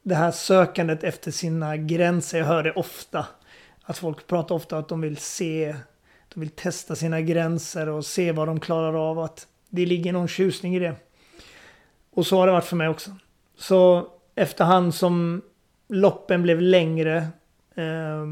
det 0.03 0.15
här 0.15 0.31
sökandet 0.31 1.03
efter 1.03 1.31
sina 1.31 1.77
gränser. 1.77 2.37
Jag 2.37 2.45
hör 2.45 2.63
det 2.63 2.71
ofta. 2.71 3.25
Att 3.83 3.97
folk 3.97 4.27
pratar 4.27 4.55
ofta 4.55 4.77
att 4.77 4.89
de 4.89 5.01
vill 5.01 5.17
se, 5.17 5.75
de 6.33 6.39
vill 6.39 6.49
testa 6.49 6.95
sina 6.95 7.21
gränser 7.21 7.89
och 7.89 8.05
se 8.05 8.31
vad 8.31 8.47
de 8.47 8.59
klarar 8.59 9.09
av. 9.09 9.19
Att 9.19 9.47
det 9.69 9.85
ligger 9.85 10.13
någon 10.13 10.27
tjusning 10.27 10.75
i 10.75 10.79
det. 10.79 10.95
Och 12.11 12.27
så 12.27 12.37
har 12.37 12.47
det 12.47 12.53
varit 12.53 12.65
för 12.65 12.75
mig 12.75 12.87
också. 12.87 13.11
Så 13.57 14.07
efterhand 14.35 14.95
som 14.95 15.41
loppen 15.87 16.41
blev 16.43 16.61
längre 16.61 17.17
eh, 17.75 18.25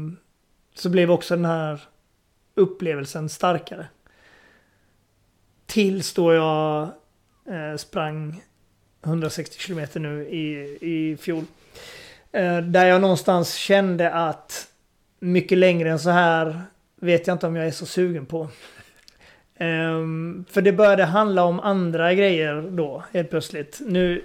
så 0.74 0.88
blev 0.88 1.10
också 1.10 1.36
den 1.36 1.44
här 1.44 1.80
upplevelsen 2.54 3.28
starkare. 3.28 3.86
Tills 5.66 6.14
då 6.14 6.34
jag 6.34 6.82
eh, 7.46 7.76
sprang 7.76 8.42
160 9.04 9.58
kilometer 9.58 10.00
nu 10.00 10.28
i, 10.28 10.78
i 10.80 11.16
fjol. 11.16 11.44
Eh, 12.32 12.58
där 12.58 12.86
jag 12.86 13.00
någonstans 13.00 13.54
kände 13.54 14.12
att 14.12 14.68
mycket 15.20 15.58
längre 15.58 15.90
än 15.90 15.98
så 15.98 16.10
här 16.10 16.62
vet 17.00 17.26
jag 17.26 17.34
inte 17.34 17.46
om 17.46 17.56
jag 17.56 17.66
är 17.66 17.70
så 17.70 17.86
sugen 17.86 18.26
på. 18.26 18.48
Um, 19.60 20.44
för 20.50 20.62
det 20.62 20.72
började 20.72 21.04
handla 21.04 21.44
om 21.44 21.60
andra 21.60 22.14
grejer 22.14 22.70
då 22.70 23.04
helt 23.12 23.30
plötsligt. 23.30 23.80
Nu, 23.86 24.24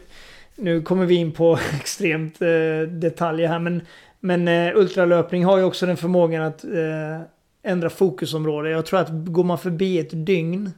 nu 0.55 0.81
kommer 0.81 1.05
vi 1.05 1.15
in 1.15 1.31
på 1.31 1.59
extremt 1.75 2.41
uh, 2.41 2.81
detaljer 2.81 3.47
här 3.47 3.59
men, 3.59 3.81
men 4.19 4.47
uh, 4.47 4.77
ultralöpning 4.77 5.45
har 5.45 5.57
ju 5.57 5.63
också 5.63 5.85
den 5.85 5.97
förmågan 5.97 6.43
att 6.43 6.65
uh, 6.65 7.21
ändra 7.63 7.89
fokusområde. 7.89 8.69
Jag 8.69 8.85
tror 8.85 8.99
att 8.99 9.09
går 9.09 9.43
man 9.43 9.57
förbi 9.57 9.99
ett 9.99 10.25
dygn 10.25 10.71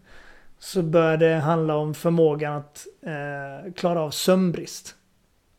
så 0.60 0.82
börjar 0.82 1.18
det 1.18 1.36
handla 1.36 1.76
om 1.76 1.94
förmågan 1.94 2.54
att 2.54 2.88
klara 3.76 4.02
av 4.02 4.12
sömnbrist. 4.12 4.96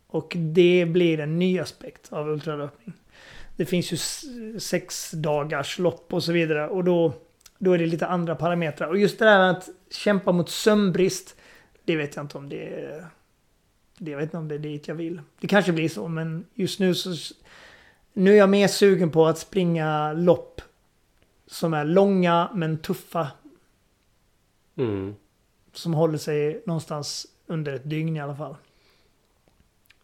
Och 0.07 0.33
det 0.37 0.87
blir 0.89 1.21
en 1.21 1.39
ny 1.39 1.59
aspekt 1.59 2.13
av 2.13 2.29
ultralöpning. 2.29 2.95
Det 3.59 3.67
finns 3.67 3.93
ju 3.93 3.97
sex 4.61 5.11
dagars 5.11 5.79
lopp 5.79 6.13
och 6.13 6.25
så 6.25 6.33
vidare 6.33 6.69
och 6.69 6.85
då, 6.85 7.13
då 7.59 7.73
är 7.73 7.79
det 7.79 7.87
lite 7.87 8.07
andra 8.07 8.35
parametrar. 8.35 8.89
Och 8.89 8.99
just 8.99 9.19
det 9.19 9.25
där 9.25 9.39
att 9.39 9.69
kämpa 9.91 10.33
mot 10.33 10.51
sömnbrist, 10.51 11.37
det 11.85 11.97
vet 11.97 12.17
jag 12.17 12.25
inte 12.25 12.39
om 12.39 12.49
det 12.49 12.75
är... 12.75 13.07
Det 13.99 14.17
vet 14.17 14.25
inte 14.25 14.37
om 14.37 14.49
det 14.49 14.55
är 14.55 14.59
dit 14.59 14.89
jag 14.89 14.95
vill. 14.95 15.21
Det 15.41 15.47
kanske 15.47 15.73
blir 15.73 15.89
så, 15.89 16.09
men 16.09 16.45
just 16.55 16.81
nu 16.81 16.95
så... 16.95 17.35
Nu 18.13 18.33
är 18.33 18.37
jag 18.37 18.49
mer 18.49 18.69
sugen 18.69 19.11
på 19.11 19.27
att 19.27 19.39
springa 19.39 20.13
lopp 20.13 20.61
som 21.47 21.75
är 21.75 21.85
långa 21.85 22.51
men 22.55 22.79
tuffa 22.79 23.29
Mm. 24.79 25.15
Som 25.73 25.95
håller 25.95 26.19
sig 26.19 26.63
någonstans 26.67 27.27
under 27.47 27.73
ett 27.73 27.91
dygn 27.91 28.17
i 28.17 28.21
alla 28.21 28.37
fall. 28.37 28.57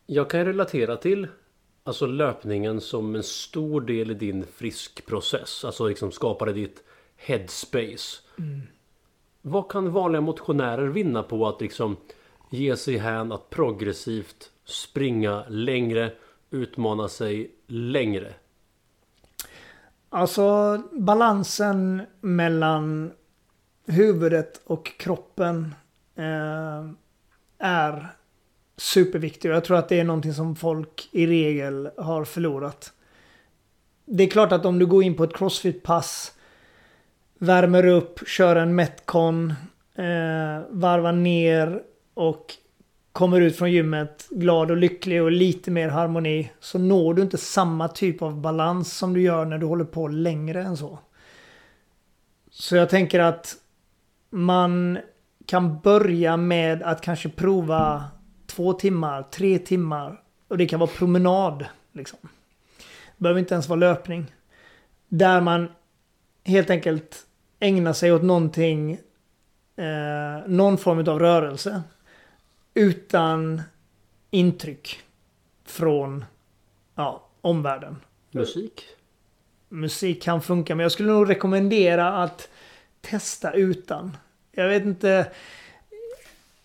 Jag 0.07 0.31
kan 0.31 0.45
relatera 0.45 0.97
till 0.97 1.29
Alltså 1.87 2.07
löpningen 2.07 2.81
som 2.81 3.15
en 3.15 3.23
stor 3.23 3.81
del 3.81 4.11
i 4.11 4.15
din 4.15 4.47
friskprocess. 4.47 5.65
Alltså 5.65 5.89
liksom 5.89 6.13
skapade 6.13 6.53
ditt 6.53 6.85
headspace. 7.17 8.23
Mm. 8.39 8.61
Vad 9.43 9.71
kan 9.71 9.93
vanliga 9.93 10.21
motionärer 10.21 10.87
vinna 10.87 11.23
på 11.23 11.49
att 11.49 11.61
liksom 11.61 11.97
ge 12.51 12.77
sig 12.77 12.97
hän 12.97 13.33
att 13.33 13.51
progressivt 13.51 14.51
springa 14.65 15.45
längre, 15.49 16.13
utmana 16.51 17.09
sig 17.09 17.51
längre? 17.67 18.35
Alltså 20.09 20.79
balansen 20.93 22.03
mellan 22.21 23.13
huvudet 23.87 24.63
och 24.65 24.99
kroppen 24.99 25.75
eh, 26.15 26.91
är 27.59 28.17
superviktig. 28.77 29.51
Och 29.51 29.57
jag 29.57 29.65
tror 29.65 29.77
att 29.77 29.89
det 29.89 30.01
är 30.01 30.05
någonting 30.05 30.35
som 30.35 30.57
folk 30.57 31.09
i 31.13 31.27
regel 31.27 31.91
har 31.97 32.25
förlorat. 32.25 32.93
Det 34.07 34.25
är 34.25 34.31
klart 34.31 34.53
att 34.53 34.65
om 34.65 34.79
du 34.79 34.87
går 34.87 35.03
in 35.03 35.15
på 35.15 35.25
ett 35.25 35.37
crossfit-pass, 35.37 36.33
värmer 37.39 37.87
upp, 37.87 38.29
kör 38.29 38.57
en 38.57 38.75
metcon, 38.75 39.51
eh, 39.95 40.63
varvar 40.71 41.13
ner 41.13 41.83
och 42.15 42.55
kommer 43.13 43.41
ut 43.41 43.57
från 43.57 43.73
gymmet 43.73 44.27
glad 44.31 44.71
och 44.71 44.77
lycklig 44.77 45.23
och 45.23 45.33
lite 45.33 45.71
mer 45.71 45.89
harmoni 45.89 46.51
så 46.61 46.79
når 46.79 47.15
du 47.15 47.23
inte 47.23 47.39
samma 47.39 47.89
typ 47.89 48.23
av 48.23 48.41
balans 48.41 48.97
som 48.97 49.15
du 49.15 49.23
gör 49.23 49.45
när 49.45 49.59
du 49.59 49.67
håller 49.67 49.85
på 49.85 50.09
längre 50.09 50.63
än 50.63 50.77
så. 50.77 50.99
Så 52.51 52.77
jag 52.77 52.91
tänker 52.91 53.21
att 53.21 53.57
man 54.31 54.99
kan 55.47 55.81
börja 55.81 56.37
med 56.37 56.83
att 56.83 57.01
kanske 57.01 57.29
prova 57.29 58.05
två 58.55 58.73
timmar, 58.73 59.23
tre 59.23 59.59
timmar. 59.59 60.23
Och 60.49 60.59
det 60.59 60.67
kan 60.67 60.81
vara 60.81 60.91
promenad. 60.91 61.67
Liksom. 61.93 62.19
Det 63.17 63.23
behöver 63.23 63.41
inte 63.41 63.55
ens 63.55 63.69
vara 63.69 63.81
löpning. 63.81 64.35
Där 65.09 65.41
man 65.41 65.69
helt 66.45 66.71
enkelt 66.71 67.27
ägnar 67.61 67.93
sig 67.93 68.13
åt 68.13 68.23
någonting, 68.23 68.93
eh, 69.77 70.47
någon 70.47 70.79
form 70.79 70.99
av 70.99 71.19
rörelse. 71.19 71.83
Utan 72.75 73.63
intryck 74.31 75.03
från 75.65 76.25
ja, 76.95 77.29
omvärlden. 77.41 77.97
Musik? 78.31 78.85
Musik 79.69 80.23
kan 80.23 80.43
funka, 80.43 80.75
men 80.75 80.83
jag 80.83 80.93
skulle 80.93 81.13
nog 81.13 81.31
rekommendera 81.31 82.23
att 82.23 82.49
testa 83.01 83.53
utan. 83.53 84.17
Jag 84.53 84.69
vet 84.69 84.85
inte. 84.85 85.27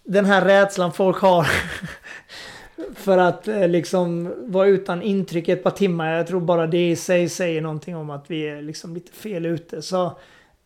Den 0.09 0.25
här 0.25 0.45
rädslan 0.45 0.93
folk 0.93 1.17
har. 1.17 1.47
för 2.95 3.17
att 3.17 3.47
eh, 3.47 3.67
liksom 3.67 4.33
vara 4.51 4.67
utan 4.67 5.01
intryck 5.01 5.47
ett 5.47 5.63
par 5.63 5.71
timmar. 5.71 6.13
Jag 6.13 6.27
tror 6.27 6.41
bara 6.41 6.67
det 6.67 6.89
i 6.89 6.95
sig 6.95 7.29
säger 7.29 7.61
någonting 7.61 7.95
om 7.95 8.09
att 8.09 8.31
vi 8.31 8.47
är 8.47 8.61
liksom 8.61 8.93
lite 8.93 9.11
fel 9.11 9.45
ute. 9.45 9.81
Så 9.81 10.17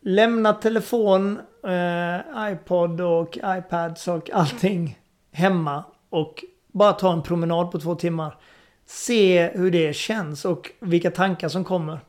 lämna 0.02 0.54
telefon, 0.54 1.40
eh, 1.64 2.52
iPod 2.52 3.02
och 3.02 3.38
iPads 3.46 4.08
och 4.08 4.30
allting 4.34 5.00
hemma. 5.32 5.84
Och 6.10 6.44
bara 6.68 6.94
ta 6.94 7.14
en 7.14 7.24
promenad 7.24 7.72
på 7.72 7.80
två 7.80 7.96
timmar. 7.96 8.38
Se 8.86 9.50
hur 9.54 9.72
det 9.72 9.96
känns 9.96 10.46
och 10.46 10.72
vilka 10.80 11.12
tankar 11.12 11.50
som 11.50 11.64
kommer. 11.64 12.00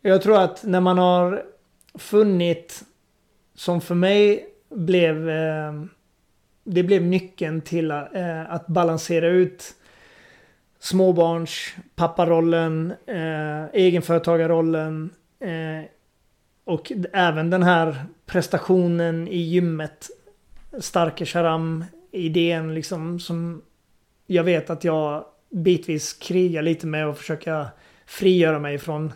Jag 0.00 0.22
tror 0.22 0.40
att 0.40 0.64
när 0.64 0.80
man 0.80 0.98
har 0.98 1.42
funnit 1.94 2.82
som 3.54 3.80
för 3.80 3.94
mig 3.94 4.46
blev 4.70 5.30
eh, 5.30 5.72
det 6.64 6.82
blev 6.82 7.02
nyckeln 7.02 7.60
till 7.60 7.90
eh, 7.90 8.50
att 8.50 8.66
balansera 8.66 9.28
ut 9.28 9.74
småbarns 10.78 11.74
papparollen, 11.94 12.94
eh, 13.06 13.64
egenföretagarrollen 13.72 15.10
eh, 15.40 15.84
och 16.64 16.92
även 17.12 17.50
den 17.50 17.62
här 17.62 18.04
prestationen 18.26 19.28
i 19.28 19.38
gymmet. 19.38 20.08
Starke 20.80 21.26
Sharam 21.26 21.84
idén 22.12 22.74
liksom 22.74 23.20
som 23.20 23.62
jag 24.26 24.44
vet 24.44 24.70
att 24.70 24.84
jag 24.84 25.24
bitvis 25.50 26.12
krigar 26.12 26.62
lite 26.62 26.86
med 26.86 27.08
och 27.08 27.18
försöka 27.18 27.66
frigöra 28.06 28.58
mig 28.58 28.78
från. 28.78 29.12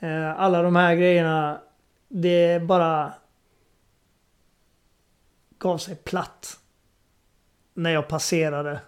Eh, 0.00 0.40
alla 0.40 0.62
de 0.62 0.76
här 0.76 0.94
grejerna, 0.94 1.60
det 2.08 2.44
är 2.44 2.60
bara 2.60 3.12
gav 5.58 5.78
sig 5.78 5.96
platt. 5.96 6.60
när 7.76 7.90
jag 7.90 8.08
passerade 8.08 8.80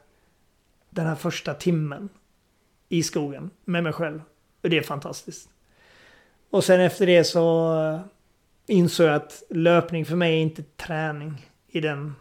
den 0.90 1.06
här 1.06 1.14
första 1.14 1.54
timmen 1.54 2.08
i 2.88 3.02
skogen 3.02 3.50
med 3.64 3.82
mig 3.82 3.92
själv. 3.92 4.22
Och 4.62 4.70
det 4.70 4.78
är 4.78 4.82
fantastiskt. 4.82 5.50
Och 6.50 6.64
sen 6.64 6.80
efter 6.80 7.06
det 7.06 7.24
så 7.24 7.74
eh, 7.82 8.00
insåg 8.66 9.06
jag 9.06 9.14
att 9.14 9.42
löpning 9.50 10.04
för 10.04 10.16
mig 10.16 10.34
är 10.34 10.42
inte 10.42 10.62
träning 10.62 11.50
i 11.68 11.80
den, 11.80 12.14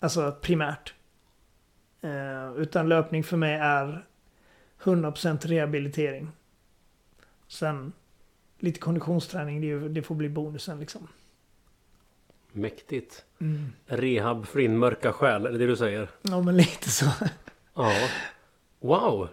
alltså 0.00 0.36
primärt. 0.40 0.94
Eh, 2.00 2.52
utan 2.56 2.88
löpning 2.88 3.24
för 3.24 3.36
mig 3.36 3.54
är 3.54 4.06
100% 4.82 5.46
rehabilitering. 5.46 6.28
Sen 7.48 7.92
lite 8.58 8.80
konditionsträning, 8.80 9.60
det, 9.60 9.88
det 9.88 10.02
får 10.02 10.14
bli 10.14 10.28
bonusen 10.28 10.80
liksom. 10.80 11.08
Mäktigt. 12.52 13.24
Mm. 13.40 13.72
Rehab 13.86 14.46
för 14.46 14.58
din 14.58 14.78
mörka 14.78 15.12
själ, 15.12 15.46
är 15.46 15.50
det 15.52 15.58
det 15.58 15.66
du 15.66 15.76
säger? 15.76 16.08
Ja 16.22 16.40
men 16.42 16.56
lite 16.56 16.90
så. 16.90 17.06
Ja. 17.74 17.92
Wow. 18.80 19.28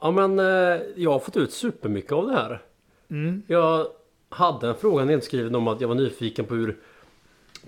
Ja 0.00 0.10
men 0.10 0.38
eh, 0.38 0.80
jag 0.96 1.10
har 1.12 1.18
fått 1.18 1.36
ut 1.36 1.52
supermycket 1.52 2.12
av 2.12 2.26
det 2.26 2.32
här. 2.34 2.62
Mm. 3.10 3.42
Jag 3.46 3.86
hade 4.28 4.68
en 4.68 4.74
fråga 4.76 5.04
nedskriven 5.04 5.54
om 5.54 5.68
att 5.68 5.80
jag 5.80 5.88
var 5.88 5.94
nyfiken 5.94 6.44
på 6.44 6.54
hur 6.54 6.76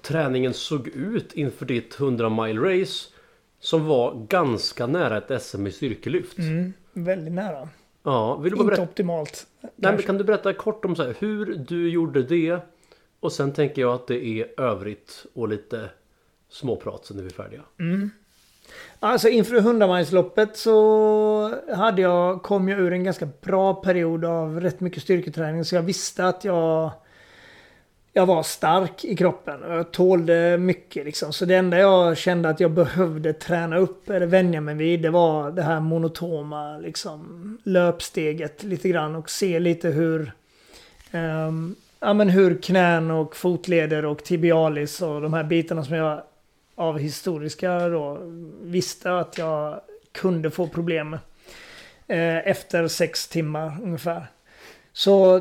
träningen 0.00 0.54
såg 0.54 0.88
ut 0.88 1.32
inför 1.32 1.66
ditt 1.66 2.00
100 2.00 2.28
mile 2.28 2.60
race. 2.80 3.08
Som 3.60 3.84
var 3.86 4.26
ganska 4.28 4.86
nära 4.86 5.18
ett 5.18 5.42
SM 5.42 5.66
i 5.66 5.72
styrkelyft. 5.72 6.38
Mm. 6.38 6.72
Väldigt 6.92 7.34
nära. 7.34 7.68
Ja, 8.02 8.36
vill 8.36 8.50
du 8.52 8.56
bara 8.56 8.62
Inte 8.62 8.70
berätta? 8.70 8.82
optimalt. 8.82 9.46
Nej, 9.60 9.92
men 9.92 10.02
kan 10.02 10.18
du 10.18 10.24
berätta 10.24 10.52
kort 10.52 10.84
om 10.84 10.96
så 10.96 11.02
här, 11.02 11.14
hur 11.18 11.46
du 11.68 11.90
gjorde 11.90 12.22
det? 12.22 12.58
Och 13.22 13.32
sen 13.32 13.52
tänker 13.52 13.82
jag 13.82 13.94
att 13.94 14.06
det 14.06 14.26
är 14.26 14.60
övrigt 14.60 15.26
och 15.34 15.48
lite 15.48 15.90
småprat 16.48 17.06
sen 17.06 17.18
är 17.18 17.22
vi 17.22 17.30
färdiga. 17.30 17.60
Mm. 17.78 18.10
Alltså 19.00 19.28
inför 19.28 19.56
100 19.56 20.04
så 20.54 21.54
hade 21.74 22.02
jag, 22.02 22.42
kom 22.42 22.68
jag 22.68 22.80
ur 22.80 22.92
en 22.92 23.04
ganska 23.04 23.28
bra 23.40 23.74
period 23.74 24.24
av 24.24 24.60
rätt 24.60 24.80
mycket 24.80 25.02
styrketräning. 25.02 25.64
Så 25.64 25.74
jag 25.74 25.82
visste 25.82 26.26
att 26.26 26.44
jag, 26.44 26.90
jag 28.12 28.26
var 28.26 28.42
stark 28.42 29.04
i 29.04 29.16
kroppen. 29.16 29.62
och 29.62 29.74
Jag 29.74 29.90
tålde 29.90 30.58
mycket 30.58 31.04
liksom. 31.04 31.32
Så 31.32 31.44
det 31.44 31.54
enda 31.54 31.78
jag 31.78 32.18
kände 32.18 32.48
att 32.48 32.60
jag 32.60 32.70
behövde 32.70 33.32
träna 33.32 33.76
upp 33.76 34.10
eller 34.10 34.26
vänja 34.26 34.60
mig 34.60 34.74
vid. 34.74 35.02
Det 35.02 35.10
var 35.10 35.50
det 35.50 35.62
här 35.62 35.80
monotoma 35.80 36.78
liksom 36.78 37.58
löpsteget 37.64 38.62
lite 38.62 38.88
grann. 38.88 39.16
Och 39.16 39.30
se 39.30 39.58
lite 39.58 39.88
hur 39.88 40.32
um, 41.12 41.76
ja, 42.02 42.12
men 42.12 42.28
hur 42.28 42.62
knän 42.62 43.10
och 43.10 43.36
fotleder 43.36 44.04
och 44.04 44.24
tibialis 44.24 45.02
och 45.02 45.20
de 45.20 45.32
här 45.32 45.44
bitarna 45.44 45.84
som 45.84 45.96
jag 45.96 46.22
av 46.74 46.98
historiska 46.98 47.88
då 47.88 48.18
visste 48.62 49.18
att 49.18 49.38
jag 49.38 49.80
kunde 50.12 50.50
få 50.50 50.68
problem 50.68 51.10
med. 51.10 51.20
Eh, 52.06 52.48
efter 52.48 52.88
sex 52.88 53.28
timmar 53.28 53.78
ungefär. 53.82 54.26
Så 54.92 55.36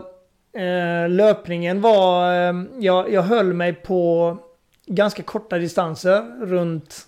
eh, 0.53 1.09
löpningen 1.09 1.81
var... 1.81 2.33
Eh, 2.33 2.63
jag, 2.79 3.11
jag 3.13 3.21
höll 3.21 3.53
mig 3.53 3.73
på 3.73 4.37
ganska 4.85 5.23
korta 5.23 5.57
distanser. 5.57 6.45
Runt 6.45 7.07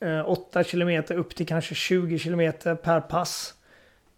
eh, 0.00 0.28
8 0.28 0.64
km 0.64 1.02
upp 1.10 1.34
till 1.34 1.46
kanske 1.46 1.74
20 1.74 2.18
km 2.18 2.52
per 2.62 3.00
pass. 3.00 3.54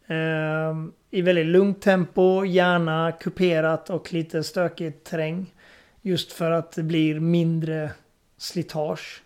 Eh, 0.06 0.74
i 1.12 1.22
väldigt 1.22 1.46
lugnt 1.46 1.82
tempo, 1.82 2.44
gärna 2.44 3.12
kuperat 3.12 3.90
och 3.90 4.12
lite 4.12 4.44
stökigt 4.44 5.04
terräng. 5.04 5.54
Just 6.02 6.32
för 6.32 6.50
att 6.50 6.72
det 6.72 6.82
blir 6.82 7.20
mindre 7.20 7.90
slitage. 8.36 9.22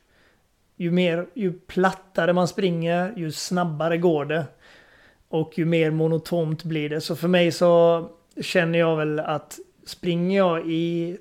Ju, 0.77 0.91
mer, 0.91 1.27
ju 1.35 1.53
plattare 1.53 2.33
man 2.33 2.49
springer, 2.49 3.13
ju 3.17 3.33
snabbare 3.33 3.99
går 3.99 4.25
det. 4.25 4.45
Och 5.29 5.59
ju 5.59 5.65
mer 5.65 5.91
monotont 5.91 6.65
blir 6.65 6.89
det. 6.89 7.01
Så 7.01 7.17
för 7.17 7.29
mig 7.29 7.53
så 7.53 8.09
känner 8.41 8.79
jag 8.79 8.97
väl 8.97 9.21
att 9.21 9.59
springer 9.87 10.39
jag 10.39 10.67
i 10.67 11.19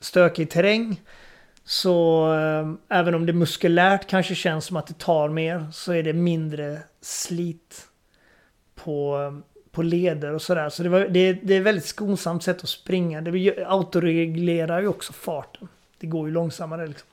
stökig 0.00 0.50
terräng 0.50 1.00
så 1.64 2.26
eh, 2.34 2.98
även 2.98 3.14
om 3.14 3.26
det 3.26 3.32
muskulärt 3.32 4.06
kanske 4.06 4.34
känns 4.34 4.64
som 4.64 4.76
att 4.76 4.86
det 4.86 4.98
tar 4.98 5.28
mer 5.28 5.66
så 5.72 5.92
är 5.92 6.02
det 6.02 6.12
mindre 6.12 6.78
slit 7.00 7.88
på, 8.74 9.18
eh, 9.18 9.57
på 9.78 9.82
leder 9.82 10.32
och 10.32 10.42
sådär. 10.42 10.68
Så 10.68 10.82
det, 10.82 10.88
var, 10.88 11.00
det, 11.00 11.32
det 11.32 11.54
är 11.54 11.58
ett 11.58 11.66
väldigt 11.66 11.84
skonsamt 11.84 12.42
sätt 12.42 12.62
att 12.62 12.68
springa. 12.68 13.20
Det 13.20 13.64
autoreglerar 13.66 14.80
ju 14.80 14.88
också 14.88 15.12
farten. 15.12 15.68
Det 15.98 16.06
går 16.06 16.28
ju 16.28 16.34
långsammare 16.34 16.86
liksom. 16.86 17.08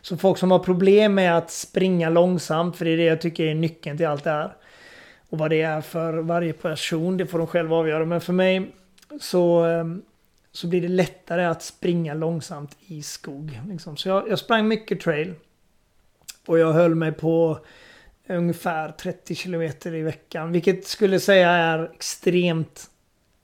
Så 0.00 0.16
folk 0.16 0.38
som 0.38 0.50
har 0.50 0.58
problem 0.58 1.14
med 1.14 1.38
att 1.38 1.50
springa 1.50 2.08
långsamt, 2.08 2.76
för 2.76 2.84
det 2.84 2.90
är 2.90 2.96
det 2.96 3.04
jag 3.04 3.20
tycker 3.20 3.44
är 3.44 3.54
nyckeln 3.54 3.96
till 3.96 4.06
allt 4.06 4.24
det 4.24 4.30
här. 4.30 4.52
Och 5.30 5.38
vad 5.38 5.50
det 5.50 5.62
är 5.62 5.80
för 5.80 6.12
varje 6.18 6.52
person, 6.52 7.16
det 7.16 7.26
får 7.26 7.38
de 7.38 7.46
själva 7.46 7.76
avgöra. 7.76 8.04
Men 8.04 8.20
för 8.20 8.32
mig 8.32 8.70
så, 9.20 9.64
ehm, 9.64 10.02
så 10.52 10.66
blir 10.66 10.80
det 10.80 10.88
lättare 10.88 11.44
att 11.44 11.62
springa 11.62 12.14
långsamt 12.14 12.76
i 12.86 13.02
skog. 13.02 13.60
Liksom. 13.68 13.96
Så 13.96 14.08
jag, 14.08 14.28
jag 14.28 14.38
sprang 14.38 14.68
mycket 14.68 15.00
trail. 15.00 15.34
Och 16.46 16.58
jag 16.58 16.72
höll 16.72 16.94
mig 16.94 17.12
på 17.12 17.58
ungefär 18.28 18.92
30 18.92 19.34
kilometer 19.34 19.94
i 19.94 20.02
veckan. 20.02 20.52
Vilket 20.52 20.86
skulle 20.86 21.20
säga 21.20 21.50
är 21.50 21.90
extremt 21.94 22.90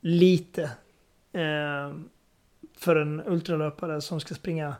lite. 0.00 0.62
Eh, 1.32 1.94
för 2.78 2.96
en 2.96 3.22
ultralöpare 3.26 4.00
som 4.00 4.20
ska 4.20 4.34
springa 4.34 4.74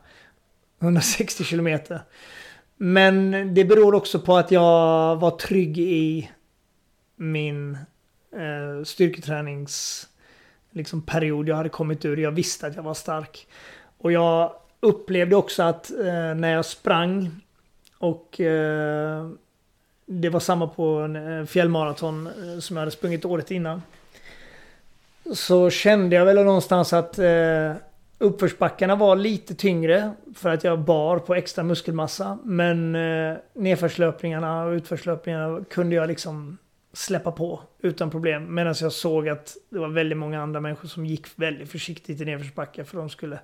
160 0.81 1.45
kilometer. 1.45 2.01
Men 2.77 3.31
det 3.55 3.65
beror 3.65 3.95
också 3.95 4.21
på 4.21 4.37
att 4.37 4.51
jag 4.51 5.17
var 5.17 5.31
trygg 5.31 5.79
i 5.79 6.31
min 7.17 7.79
eh, 8.33 8.85
styrketräningsperiod 8.85 10.13
liksom, 10.73 11.03
period 11.03 11.49
jag 11.49 11.57
hade 11.57 11.69
kommit 11.69 12.05
ur. 12.05 12.17
Jag 12.17 12.33
visste 12.33 12.67
att 12.67 12.77
jag 12.77 12.83
var 12.83 12.95
stark. 12.95 13.47
Och 13.99 14.13
jag 14.13 14.53
upplevde 14.81 15.37
också 15.37 15.63
att 15.63 15.91
eh, 15.91 16.35
när 16.35 16.53
jag 16.53 16.65
sprang 16.65 17.31
och 17.99 18.41
eh, 18.41 19.31
det 20.07 20.29
var 20.29 20.41
samma 20.41 20.67
på 20.67 20.85
en 20.87 21.17
eh, 21.17 21.47
fjällmaraton 21.47 22.27
eh, 22.27 22.59
som 22.59 22.77
jag 22.77 22.81
hade 22.81 22.91
sprungit 22.91 23.25
året 23.25 23.51
innan. 23.51 23.83
Så 25.35 25.71
kände 25.71 26.17
jag 26.17 26.25
väl 26.25 26.45
någonstans 26.45 26.93
att 26.93 27.19
eh, 27.19 27.73
uppförsbackarna 28.19 28.97
var 28.97 29.17
lite 29.17 29.55
tyngre 29.55 30.13
för 30.35 30.51
att 30.51 30.65
jag 30.65 30.81
bar 30.81 31.19
på 31.19 31.35
extra 31.35 31.65
muskelmassa. 31.65 32.39
Men 32.45 32.95
eh, 32.95 33.37
nedförslöpningarna 33.55 34.65
och 34.65 34.73
utförslöpningarna 34.73 35.65
kunde 35.71 35.97
jag 35.97 36.09
liksom 36.09 36.59
släppa 36.93 37.33
på 37.33 37.61
utan 37.83 38.11
problem. 38.11 38.55
Medan 38.55 38.75
jag 38.81 38.93
såg 38.93 39.29
att 39.29 39.57
det 39.71 39.79
var 39.79 39.89
väldigt 39.89 40.19
många 40.19 40.43
andra 40.43 40.61
människor 40.61 40.89
som 40.89 41.07
gick 41.07 41.27
väldigt 41.37 41.71
försiktigt 41.71 42.21
i 42.21 42.25
nedförsbackar. 42.25 42.85
för 42.85 42.99
de 42.99 43.11
skulle 43.11 43.39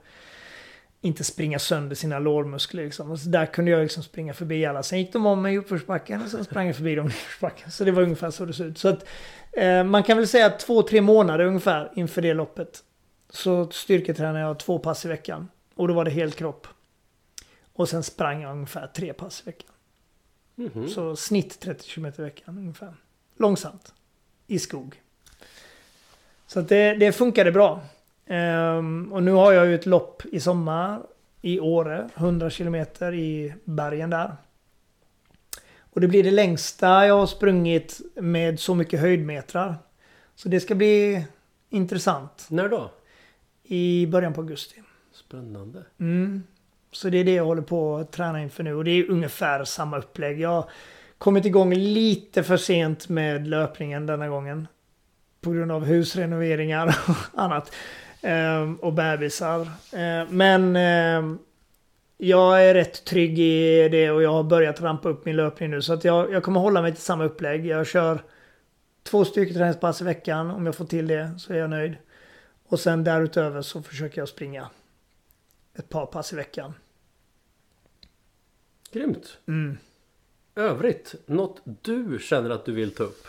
inte 1.01 1.25
springa 1.25 1.59
sönder 1.59 1.97
sina 1.97 2.19
lårmuskler. 2.19 2.85
Liksom. 2.85 3.11
Och 3.11 3.19
så 3.19 3.29
där 3.29 3.47
kunde 3.47 3.71
jag 3.71 3.83
liksom 3.83 4.03
springa 4.03 4.35
förbi 4.35 4.67
alla. 4.67 4.83
Sen 4.83 4.99
gick 4.99 5.13
de 5.13 5.27
om 5.27 5.43
mig 5.43 5.55
i 5.55 5.59
uppförsbacken 5.59 6.23
och 6.23 6.29
sen 6.29 6.45
sprang 6.45 6.67
jag 6.67 6.77
förbi 6.77 6.95
dem 6.95 7.07
i 7.07 7.09
nedförsbacken. 7.09 7.71
Så 7.71 7.85
det 7.85 7.91
var 7.91 8.03
ungefär 8.03 8.31
så 8.31 8.45
det 8.45 8.53
såg 8.53 8.67
ut. 8.67 8.79
Så 8.79 8.89
att, 8.89 9.05
eh, 9.53 9.85
man 9.85 10.03
kan 10.03 10.17
väl 10.17 10.29
säga 10.29 10.47
att 10.47 10.59
två, 10.59 10.83
tre 10.83 11.01
månader 11.01 11.45
ungefär 11.45 11.93
inför 11.95 12.23
det 12.23 12.35
loppet. 12.35 12.85
Så 13.31 13.71
styrketränade 13.71 14.41
jag 14.41 14.59
två 14.59 14.79
pass 14.79 15.05
i 15.05 15.09
veckan. 15.09 15.49
Och 15.75 15.89
då 15.89 15.95
var 15.95 16.05
det 16.05 16.11
helt 16.11 16.37
kropp. 16.37 16.67
Och 17.73 17.89
sen 17.89 18.03
sprang 18.03 18.43
jag 18.43 18.53
ungefär 18.53 18.87
tre 18.87 19.13
pass 19.13 19.43
i 19.43 19.45
veckan. 19.45 19.71
Mhm. 20.55 20.89
Så 20.89 21.17
snitt 21.17 21.61
30 21.61 21.95
km 21.95 22.07
i 22.19 22.23
veckan 22.23 22.59
ungefär. 22.59 22.95
Långsamt. 23.37 23.95
I 24.47 24.59
skog. 24.59 25.03
Så 26.47 26.61
att 26.61 26.69
det, 26.69 26.95
det 26.95 27.13
funkade 27.13 27.53
bra. 27.53 27.83
Ehm, 28.29 29.13
och 29.13 29.23
nu 29.23 29.33
har 29.33 29.53
jag 29.53 29.67
ju 29.67 29.75
ett 29.75 29.87
lopp 29.87 30.23
i 30.33 30.41
sommar 30.41 31.03
i 31.43 31.61
Åre. 31.61 32.09
100 32.15 32.51
km 32.51 32.75
i 33.15 33.55
bergen 33.65 34.11
där. 34.11 34.37
Och 35.93 36.01
det 36.01 36.09
blir 36.09 36.25
det 36.25 36.31
längsta 36.31 37.07
jag 37.07 37.19
har 37.19 37.27
sprungit 37.27 38.01
med 38.15 38.61
så 38.61 38.75
mycket 38.75 39.01
höjdmetrar. 39.01 39.75
Så 40.35 40.49
det 40.49 40.61
ska 40.61 40.75
bli 40.75 41.25
intressant. 41.71 42.47
När 42.51 42.69
då? 42.69 42.91
I 43.65 44.07
början 44.07 44.33
på 44.33 44.41
augusti. 44.41 44.83
Spännande. 45.13 45.83
Mm. 46.01 46.43
Så 46.93 47.11
det 47.11 47.19
är 47.19 47.25
det 47.25 47.35
jag 47.35 47.45
håller 47.45 47.63
på 47.63 47.97
att 47.97 48.13
träna 48.13 48.43
inför 48.43 48.63
nu. 48.63 48.75
Och 48.75 48.85
det 48.85 48.91
är 48.91 49.11
ungefär 49.11 49.65
samma 49.65 49.99
upplägg. 49.99 50.41
Jag 50.41 50.49
har 50.49 50.71
kommit 51.19 51.45
igång 51.45 51.75
lite 51.75 52.43
för 52.43 52.57
sent 52.57 53.09
med 53.09 53.47
löpningen 53.47 54.07
denna 54.07 54.29
gången. 54.29 54.67
På 55.41 55.51
grund 55.51 55.73
av 55.73 55.85
husrenoveringar 55.85 56.99
och 57.09 57.17
annat. 57.41 57.73
Ehm, 58.23 58.77
och 58.77 58.93
bebisar. 58.93 59.69
Ehm, 59.93 60.27
men 60.31 60.77
ehm, 60.77 61.39
jag 62.17 62.65
är 62.65 62.75
rätt 62.75 63.05
trygg 63.05 63.39
i 63.39 63.89
det 63.89 64.11
och 64.11 64.23
jag 64.23 64.33
har 64.33 64.43
börjat 64.43 64.81
rampa 64.81 65.09
upp 65.09 65.25
min 65.25 65.37
löpning 65.37 65.71
nu. 65.71 65.83
Så 65.83 65.93
att 65.93 66.05
jag, 66.05 66.33
jag 66.33 66.43
kommer 66.43 66.61
hålla 66.61 66.83
mig 66.83 66.93
till 66.93 67.03
samma 67.03 67.25
upplägg. 67.25 67.67
Jag 67.67 67.87
kör 67.87 68.23
två 69.03 69.25
styrketräningspass 69.25 70.01
i 70.01 70.05
veckan. 70.05 70.51
Om 70.51 70.67
jag 70.67 70.75
får 70.75 70.85
till 70.85 71.07
det 71.07 71.31
så 71.39 71.53
är 71.53 71.57
jag 71.57 71.71
nöjd. 71.71 71.97
Och 72.69 72.81
sen 72.81 73.05
därutöver 73.05 73.63
så 73.63 73.83
försöker 73.83 74.21
jag 74.21 74.29
springa 74.29 74.71
ett 75.75 75.89
par 75.89 76.07
pass 76.07 76.33
i 76.33 76.37
veckan. 76.37 76.75
Grymt. 78.93 79.39
Mm. 79.49 79.79
övrigt, 80.57 81.15
något 81.27 81.63
du 81.65 82.19
känner 82.23 82.51
att 82.51 82.65
du 82.65 82.73
vill 82.73 82.95
ta 82.95 83.03
upp? 83.03 83.27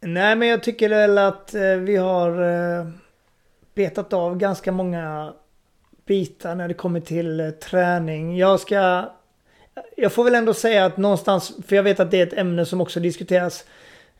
Nej, 0.00 0.36
men 0.36 0.48
jag 0.48 0.62
tycker 0.62 0.88
väl 0.88 1.18
att 1.18 1.54
eh, 1.54 1.76
vi 1.76 1.96
har 1.96 2.42
eh, 2.42 2.88
betat 3.78 4.12
av 4.12 4.36
ganska 4.36 4.72
många 4.72 5.32
bitar 6.06 6.54
när 6.54 6.68
det 6.68 6.74
kommer 6.74 7.00
till 7.00 7.40
eh, 7.40 7.50
träning. 7.50 8.36
Jag 8.36 8.60
ska... 8.60 9.10
Jag 9.96 10.12
får 10.12 10.24
väl 10.24 10.34
ändå 10.34 10.54
säga 10.54 10.84
att 10.84 10.96
någonstans, 10.96 11.56
för 11.66 11.76
jag 11.76 11.82
vet 11.82 12.00
att 12.00 12.10
det 12.10 12.20
är 12.20 12.26
ett 12.26 12.38
ämne 12.38 12.66
som 12.66 12.80
också 12.80 13.00
diskuteras 13.00 13.64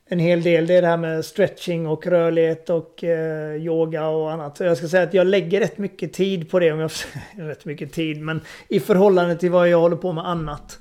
en 0.07 0.19
hel 0.19 0.43
del. 0.43 0.67
Det 0.67 0.77
är 0.77 0.83
det 0.83 0.89
här 0.89 0.97
med 0.97 1.25
stretching 1.25 1.87
och 1.87 2.07
rörlighet 2.07 2.71
och 2.71 3.05
eh, 3.05 3.57
yoga 3.57 4.09
och 4.09 4.33
annat. 4.33 4.57
Så 4.57 4.65
jag 4.65 4.77
ska 4.77 4.89
säga 4.89 5.03
att 5.03 5.15
jag 5.15 5.27
lägger 5.27 5.61
rätt 5.61 5.79
mycket 5.79 6.13
tid 6.13 6.51
på 6.51 6.59
det. 6.59 6.73
Om 6.73 6.81
jag 6.81 6.91
rätt 7.37 7.65
mycket 7.65 7.93
tid, 7.93 8.21
men 8.21 8.41
i 8.69 8.81
förhållande 8.81 9.37
till 9.37 9.51
vad 9.51 9.69
jag 9.69 9.81
håller 9.81 9.97
på 9.97 10.13
med 10.13 10.29
annat. 10.29 10.79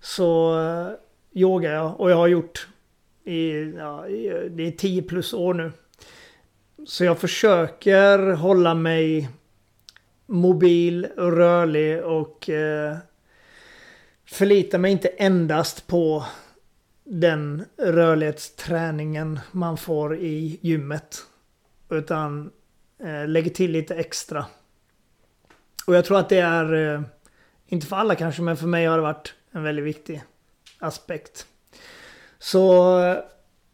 Så 0.00 0.60
eh, 0.60 0.88
yogar 1.32 1.72
jag 1.72 2.00
och 2.00 2.10
jag 2.10 2.16
har 2.16 2.28
gjort 2.28 2.68
i, 3.24 3.72
ja, 3.78 4.08
i, 4.08 4.48
det 4.50 4.66
är 4.66 4.70
10 4.70 5.02
plus 5.02 5.32
år 5.32 5.54
nu. 5.54 5.72
Så 6.86 7.04
jag 7.04 7.18
försöker 7.18 8.18
hålla 8.18 8.74
mig 8.74 9.28
mobil 10.26 11.06
och 11.16 11.32
rörlig 11.32 12.04
och 12.04 12.48
eh, 12.48 12.96
förlita 14.26 14.78
mig 14.78 14.92
inte 14.92 15.08
endast 15.08 15.86
på 15.86 16.24
den 17.04 17.64
rörlighetsträningen 17.76 19.40
man 19.52 19.76
får 19.76 20.16
i 20.16 20.58
gymmet. 20.62 21.18
Utan 21.90 22.50
eh, 23.04 23.28
lägger 23.28 23.50
till 23.50 23.70
lite 23.70 23.94
extra. 23.94 24.46
Och 25.86 25.94
jag 25.94 26.04
tror 26.04 26.18
att 26.18 26.28
det 26.28 26.40
är, 26.40 26.94
eh, 26.94 27.02
inte 27.66 27.86
för 27.86 27.96
alla 27.96 28.14
kanske, 28.14 28.42
men 28.42 28.56
för 28.56 28.66
mig 28.66 28.86
har 28.86 28.96
det 28.96 29.02
varit 29.02 29.34
en 29.50 29.62
väldigt 29.62 29.84
viktig 29.84 30.22
aspekt. 30.78 31.46
Så, 32.38 32.98
eh, 33.00 33.18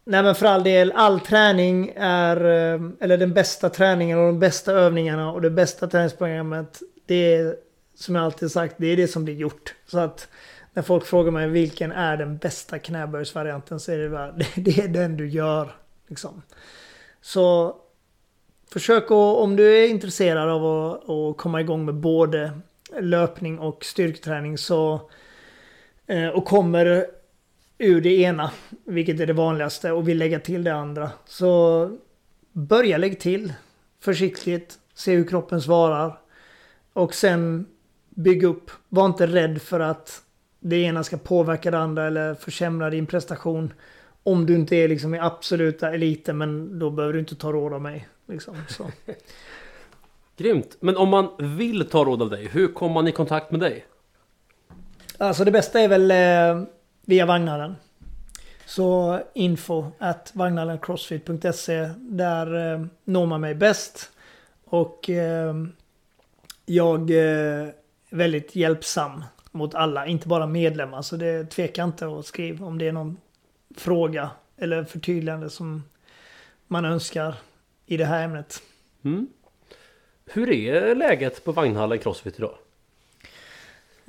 nej 0.03 0.23
men 0.23 0.35
för 0.35 0.45
all 0.45 0.63
del, 0.63 0.91
all 0.91 1.19
träning 1.19 1.93
är, 1.95 2.45
ehm, 2.45 2.97
eller 2.99 3.17
den 3.17 3.33
bästa 3.33 3.69
träningen 3.69 4.19
och 4.19 4.25
de 4.25 4.39
bästa 4.39 4.71
övningarna 4.71 5.31
och 5.31 5.41
det 5.41 5.49
bästa 5.49 5.87
träningsprogrammet, 5.87 6.81
det 7.05 7.35
är 7.35 7.55
som 7.95 8.15
jag 8.15 8.23
alltid 8.23 8.51
sagt, 8.51 8.75
det 8.77 8.87
är 8.87 8.97
det 8.97 9.07
som 9.07 9.25
blir 9.25 9.35
gjort. 9.35 9.75
Så 9.87 9.99
att 9.99 10.27
när 10.73 10.83
folk 10.83 11.05
frågar 11.05 11.31
mig 11.31 11.49
vilken 11.49 11.91
är 11.91 12.17
den 12.17 12.37
bästa 12.37 12.79
knäböjsvarianten 12.79 13.79
så 13.79 13.91
är 13.91 13.97
det 13.97 14.09
bara, 14.09 14.31
det 14.55 14.79
är 14.79 14.87
den 14.87 15.17
du 15.17 15.29
gör. 15.29 15.75
Liksom. 16.07 16.41
Så 17.21 17.75
försök 18.71 19.03
att, 19.03 19.11
om 19.11 19.55
du 19.55 19.77
är 19.77 19.89
intresserad 19.89 20.49
av 20.49 20.65
att, 20.65 21.09
att 21.09 21.37
komma 21.37 21.61
igång 21.61 21.85
med 21.85 21.95
både 21.95 22.51
löpning 22.99 23.59
och 23.59 23.85
styrketräning 23.85 24.57
så 24.57 25.09
eh, 26.07 26.27
och 26.27 26.45
kommer 26.45 27.07
ur 27.81 28.01
det 28.01 28.17
ena, 28.17 28.51
vilket 28.85 29.19
är 29.19 29.27
det 29.27 29.33
vanligaste, 29.33 29.91
och 29.91 30.07
vill 30.07 30.17
lägga 30.17 30.39
till 30.39 30.63
det 30.63 30.73
andra. 30.73 31.11
Så 31.25 31.97
börja 32.51 32.97
lägga 32.97 33.15
till 33.15 33.53
försiktigt, 33.99 34.79
se 34.93 35.15
hur 35.15 35.27
kroppen 35.27 35.61
svarar. 35.61 36.19
Och 36.93 37.13
sen 37.13 37.65
bygg 38.09 38.43
upp. 38.43 38.71
Var 38.89 39.05
inte 39.05 39.27
rädd 39.27 39.61
för 39.61 39.79
att 39.79 40.21
det 40.59 40.75
ena 40.75 41.03
ska 41.03 41.17
påverka 41.17 41.71
det 41.71 41.79
andra 41.79 42.07
eller 42.07 42.35
försämra 42.35 42.89
din 42.89 43.05
prestation. 43.05 43.73
Om 44.23 44.45
du 44.45 44.55
inte 44.55 44.75
är 44.75 44.87
liksom 44.87 45.15
i 45.15 45.19
absoluta 45.19 45.93
eliten, 45.93 46.37
men 46.37 46.79
då 46.79 46.89
behöver 46.89 47.13
du 47.13 47.19
inte 47.19 47.35
ta 47.35 47.51
råd 47.51 47.73
av 47.73 47.81
mig. 47.81 48.07
Liksom, 48.27 48.55
så. 48.69 48.91
Grymt! 50.37 50.77
Men 50.79 50.97
om 50.97 51.09
man 51.09 51.57
vill 51.57 51.89
ta 51.89 52.05
råd 52.05 52.21
av 52.21 52.29
dig, 52.29 52.47
hur 52.47 52.67
kommer 52.67 52.93
man 52.93 53.07
i 53.07 53.11
kontakt 53.11 53.51
med 53.51 53.59
dig? 53.59 53.85
Alltså 55.17 55.43
det 55.43 55.51
bästa 55.51 55.79
är 55.79 55.87
väl 55.87 56.11
eh, 56.11 56.67
via 57.11 57.25
Vagnhallen. 57.25 57.75
Så 58.65 59.19
info 59.33 59.91
at 59.99 60.31
vagnhallencrossfit.se 60.33 61.89
Där 61.97 62.73
eh, 62.73 62.85
når 63.03 63.25
man 63.25 63.41
mig 63.41 63.55
bäst. 63.55 64.11
Och 64.65 65.09
eh, 65.09 65.53
jag 66.65 67.11
eh, 67.11 67.17
är 67.17 67.73
väldigt 68.09 68.55
hjälpsam 68.55 69.23
mot 69.51 69.75
alla, 69.75 70.07
inte 70.07 70.27
bara 70.27 70.47
medlemmar. 70.47 71.01
Så 71.01 71.15
det 71.15 71.49
tveka 71.49 71.83
inte 71.83 72.07
att 72.07 72.25
skriva 72.25 72.65
om 72.65 72.77
det 72.77 72.87
är 72.87 72.91
någon 72.91 73.17
fråga 73.77 74.29
eller 74.57 74.83
förtydligande 74.83 75.49
som 75.49 75.83
man 76.67 76.85
önskar 76.85 77.35
i 77.85 77.97
det 77.97 78.05
här 78.05 78.23
ämnet. 78.23 78.61
Mm. 79.03 79.27
Hur 80.25 80.49
är 80.49 80.95
läget 80.95 81.43
på 81.43 81.51
Vagnhallen 81.51 81.99
Crossfit 81.99 82.37
idag? 82.37 82.55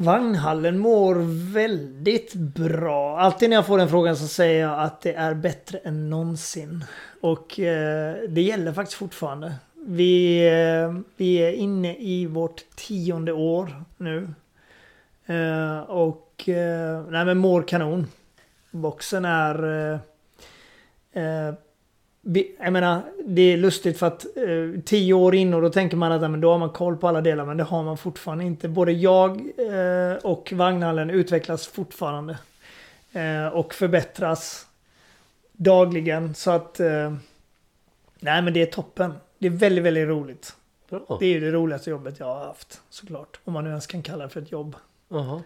Vagnhallen 0.03 0.79
mår 0.79 1.15
väldigt 1.53 2.35
bra. 2.35 3.19
Alltid 3.19 3.51
när 3.51 3.57
jag 3.57 3.67
får 3.67 3.79
den 3.79 3.89
frågan 3.89 4.17
så 4.17 4.27
säger 4.27 4.61
jag 4.61 4.81
att 4.81 5.01
det 5.01 5.13
är 5.13 5.35
bättre 5.35 5.79
än 5.79 6.11
någonsin. 6.11 6.85
Och 7.21 7.61
eh, 7.61 8.17
det 8.29 8.43
gäller 8.43 8.73
faktiskt 8.73 8.99
fortfarande. 8.99 9.55
Vi, 9.75 10.47
eh, 10.47 11.01
vi 11.17 11.37
är 11.37 11.53
inne 11.53 11.97
i 11.97 12.27
vårt 12.27 12.65
tionde 12.77 13.33
år 13.33 13.85
nu. 13.97 14.29
Eh, 15.27 15.79
och 15.81 16.49
eh, 16.49 17.05
nej 17.09 17.25
men 17.25 17.39
mår 17.39 17.63
kanon. 17.63 18.07
Boxen 18.71 19.25
är... 19.25 19.65
Eh, 21.13 21.23
eh, 21.23 21.55
jag 22.59 22.73
menar, 22.73 23.03
det 23.25 23.53
är 23.53 23.57
lustigt 23.57 23.99
för 23.99 24.07
att 24.07 24.27
eh, 24.37 24.81
tio 24.85 25.14
år 25.14 25.35
in 25.35 25.55
och 25.55 25.62
då 25.62 25.70
tänker 25.70 25.97
man 25.97 26.12
att 26.12 26.31
men 26.31 26.41
då 26.41 26.51
har 26.51 26.59
man 26.59 26.70
koll 26.70 26.97
på 26.97 27.09
alla 27.09 27.20
delar, 27.20 27.45
men 27.45 27.57
det 27.57 27.62
har 27.62 27.83
man 27.83 27.97
fortfarande 27.97 28.45
inte. 28.45 28.68
Både 28.68 28.93
jag 28.93 29.31
eh, 29.41 30.16
och 30.23 30.53
Vagnhallen 30.53 31.11
utvecklas 31.11 31.66
fortfarande. 31.66 32.39
Eh, 33.12 33.47
och 33.47 33.75
förbättras 33.75 34.66
dagligen. 35.53 36.35
Så 36.35 36.51
att... 36.51 36.81
Eh, 36.81 37.14
nej 38.20 38.43
men 38.43 38.53
det 38.53 38.62
är 38.62 38.66
toppen. 38.66 39.14
Det 39.39 39.47
är 39.47 39.51
väldigt, 39.51 39.85
väldigt 39.85 40.09
roligt. 40.09 40.57
Bra. 40.91 41.16
Det 41.20 41.27
är 41.27 41.31
ju 41.31 41.41
det 41.41 41.51
roligaste 41.51 41.91
jobbet 41.91 42.20
jag 42.20 42.27
har 42.27 42.47
haft, 42.47 42.81
såklart. 42.91 43.41
Om 43.45 43.53
man 43.53 43.64
nu 43.64 43.70
ens 43.70 43.87
kan 43.87 44.03
kalla 44.03 44.25
det 44.25 44.31
för 44.31 44.41
ett 44.41 44.53
jobb. 44.53 44.77
Aha. 45.11 45.43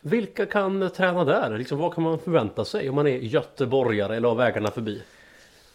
Vilka 0.00 0.46
kan 0.46 0.90
träna 0.90 1.24
där? 1.24 1.58
Liksom, 1.58 1.78
vad 1.78 1.94
kan 1.94 2.04
man 2.04 2.18
förvänta 2.18 2.64
sig 2.64 2.88
om 2.88 2.94
man 2.94 3.06
är 3.06 3.16
göteborgare 3.16 4.16
eller 4.16 4.28
har 4.28 4.36
vägarna 4.36 4.70
förbi? 4.70 5.02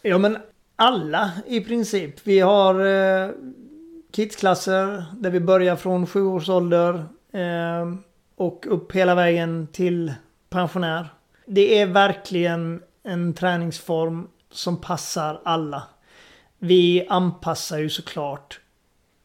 Ja 0.04 0.18
men 0.18 0.38
alla 0.76 1.30
i 1.46 1.60
princip. 1.60 2.14
Vi 2.24 2.40
har 2.40 2.74
eh, 2.74 3.30
kidsklasser 4.12 5.04
där 5.18 5.30
vi 5.30 5.40
börjar 5.40 5.76
från 5.76 6.06
sju 6.06 6.22
års 6.22 6.48
ålder 6.48 7.04
eh, 7.32 7.94
och 8.36 8.66
upp 8.68 8.92
hela 8.92 9.14
vägen 9.14 9.68
till 9.72 10.14
pensionär. 10.50 11.08
Det 11.46 11.80
är 11.80 11.86
verkligen 11.86 12.82
en 13.02 13.34
träningsform 13.34 14.28
som 14.50 14.80
passar 14.80 15.40
alla. 15.44 15.82
Vi 16.58 17.06
anpassar 17.08 17.78
ju 17.78 17.90
såklart 17.90 18.60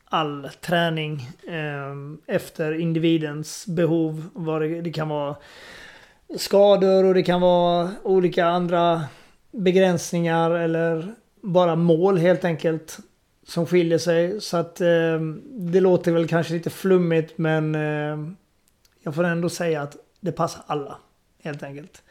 all 0.05 0.49
träning 0.61 1.29
eh, 1.47 2.35
efter 2.35 2.79
individens 2.79 3.67
behov. 3.67 4.29
Vad 4.33 4.61
det, 4.61 4.81
det 4.81 4.91
kan 4.91 5.09
vara 5.09 5.35
skador 6.35 7.05
och 7.05 7.13
det 7.13 7.23
kan 7.23 7.41
vara 7.41 7.91
olika 8.03 8.45
andra 8.45 9.01
begränsningar 9.51 10.51
eller 10.51 11.15
bara 11.41 11.75
mål 11.75 12.17
helt 12.17 12.45
enkelt. 12.45 12.97
Som 13.43 13.65
skiljer 13.65 13.97
sig. 13.97 14.41
Så 14.41 14.57
att 14.57 14.81
eh, 14.81 15.19
det 15.45 15.79
låter 15.79 16.11
väl 16.11 16.27
kanske 16.27 16.53
lite 16.53 16.69
flummigt 16.69 17.37
men 17.37 17.75
eh, 17.75 18.31
jag 19.01 19.15
får 19.15 19.23
ändå 19.23 19.49
säga 19.49 19.81
att 19.81 19.97
det 20.19 20.31
passar 20.31 20.63
alla. 20.67 20.97
Helt 21.43 21.63
enkelt. 21.63 22.03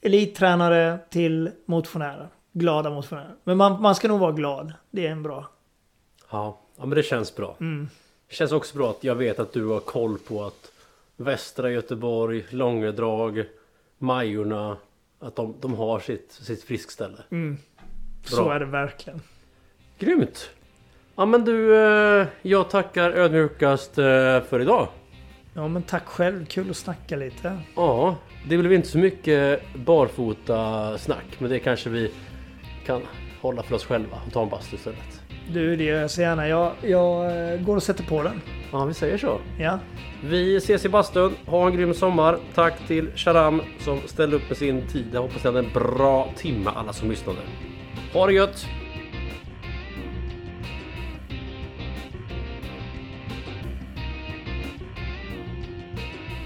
Elittränare 0.00 0.98
till 1.10 1.50
motionärer. 1.64 2.28
Glada 2.52 2.90
motionärer. 2.90 3.34
Men 3.44 3.56
man, 3.56 3.82
man 3.82 3.94
ska 3.94 4.08
nog 4.08 4.20
vara 4.20 4.32
glad. 4.32 4.72
Det 4.90 5.06
är 5.06 5.10
en 5.10 5.22
bra. 5.22 5.48
Ja, 6.30 6.60
ja 6.76 6.86
men 6.86 6.96
det 6.96 7.02
känns 7.02 7.36
bra. 7.36 7.56
Mm. 7.60 7.88
Det 8.28 8.34
känns 8.34 8.52
också 8.52 8.76
bra 8.76 8.90
att 8.90 9.04
jag 9.04 9.14
vet 9.14 9.38
att 9.38 9.52
du 9.52 9.66
har 9.66 9.80
koll 9.80 10.18
på 10.18 10.44
att 10.44 10.72
Västra 11.16 11.70
Göteborg, 11.70 12.44
Långedrag, 12.50 13.44
Majorna 13.98 14.76
att 15.22 15.36
de, 15.36 15.54
de 15.60 15.74
har 15.74 16.00
sitt, 16.00 16.32
sitt 16.32 16.64
friskställe. 16.64 17.18
Mm. 17.30 17.56
Så 18.24 18.50
är 18.50 18.60
det 18.60 18.66
verkligen. 18.66 19.20
Grymt! 19.98 20.50
Ja 21.16 21.26
men 21.26 21.44
du, 21.44 21.76
eh, 21.76 22.26
jag 22.42 22.70
tackar 22.70 23.10
ödmjukast 23.10 23.98
eh, 23.98 24.04
för 24.42 24.60
idag. 24.60 24.88
Ja 25.54 25.68
men 25.68 25.82
tack 25.82 26.06
själv. 26.06 26.46
Kul 26.46 26.70
att 26.70 26.76
snacka 26.76 27.16
lite. 27.16 27.58
Ja, 27.76 28.16
det 28.48 28.58
blev 28.58 28.72
inte 28.72 28.88
så 28.88 28.98
mycket 28.98 29.62
barfota 29.74 30.98
snack 30.98 31.24
men 31.38 31.50
det 31.50 31.58
kanske 31.58 31.90
vi 31.90 32.12
kan 32.86 33.02
hålla 33.42 33.62
för 33.62 33.74
oss 33.74 33.84
själva 33.84 34.16
och 34.26 34.32
ta 34.32 34.42
en 34.42 34.48
bastu 34.48 34.76
istället. 34.76 35.20
Du, 35.48 35.76
det 35.76 35.84
gör 35.84 36.00
jag 36.00 36.10
så 36.10 36.20
gärna. 36.20 36.48
Jag, 36.48 36.72
jag 36.82 37.26
eh, 37.52 37.60
går 37.60 37.76
och 37.76 37.82
sätter 37.82 38.04
på 38.04 38.22
den. 38.22 38.40
Ja, 38.72 38.84
vi 38.84 38.94
säger 38.94 39.18
så. 39.18 39.38
Ja. 39.58 39.78
Vi 40.24 40.56
ses 40.56 40.84
i 40.84 40.88
bastun. 40.88 41.34
Ha 41.46 41.66
en 41.66 41.76
grym 41.76 41.94
sommar. 41.94 42.38
Tack 42.54 42.86
till 42.86 43.10
Sharam 43.16 43.62
som 43.78 44.00
ställde 44.06 44.36
upp 44.36 44.48
med 44.48 44.58
sin 44.58 44.86
tid. 44.88 45.06
Jag 45.12 45.22
hoppas 45.22 45.44
ni 45.44 45.50
hade 45.50 45.58
en 45.58 45.72
bra 45.72 46.28
timme 46.36 46.70
alla 46.76 46.92
som 46.92 47.10
lyssnade. 47.10 47.38
Ha 48.12 48.26
det 48.26 48.32
gött! 48.32 48.66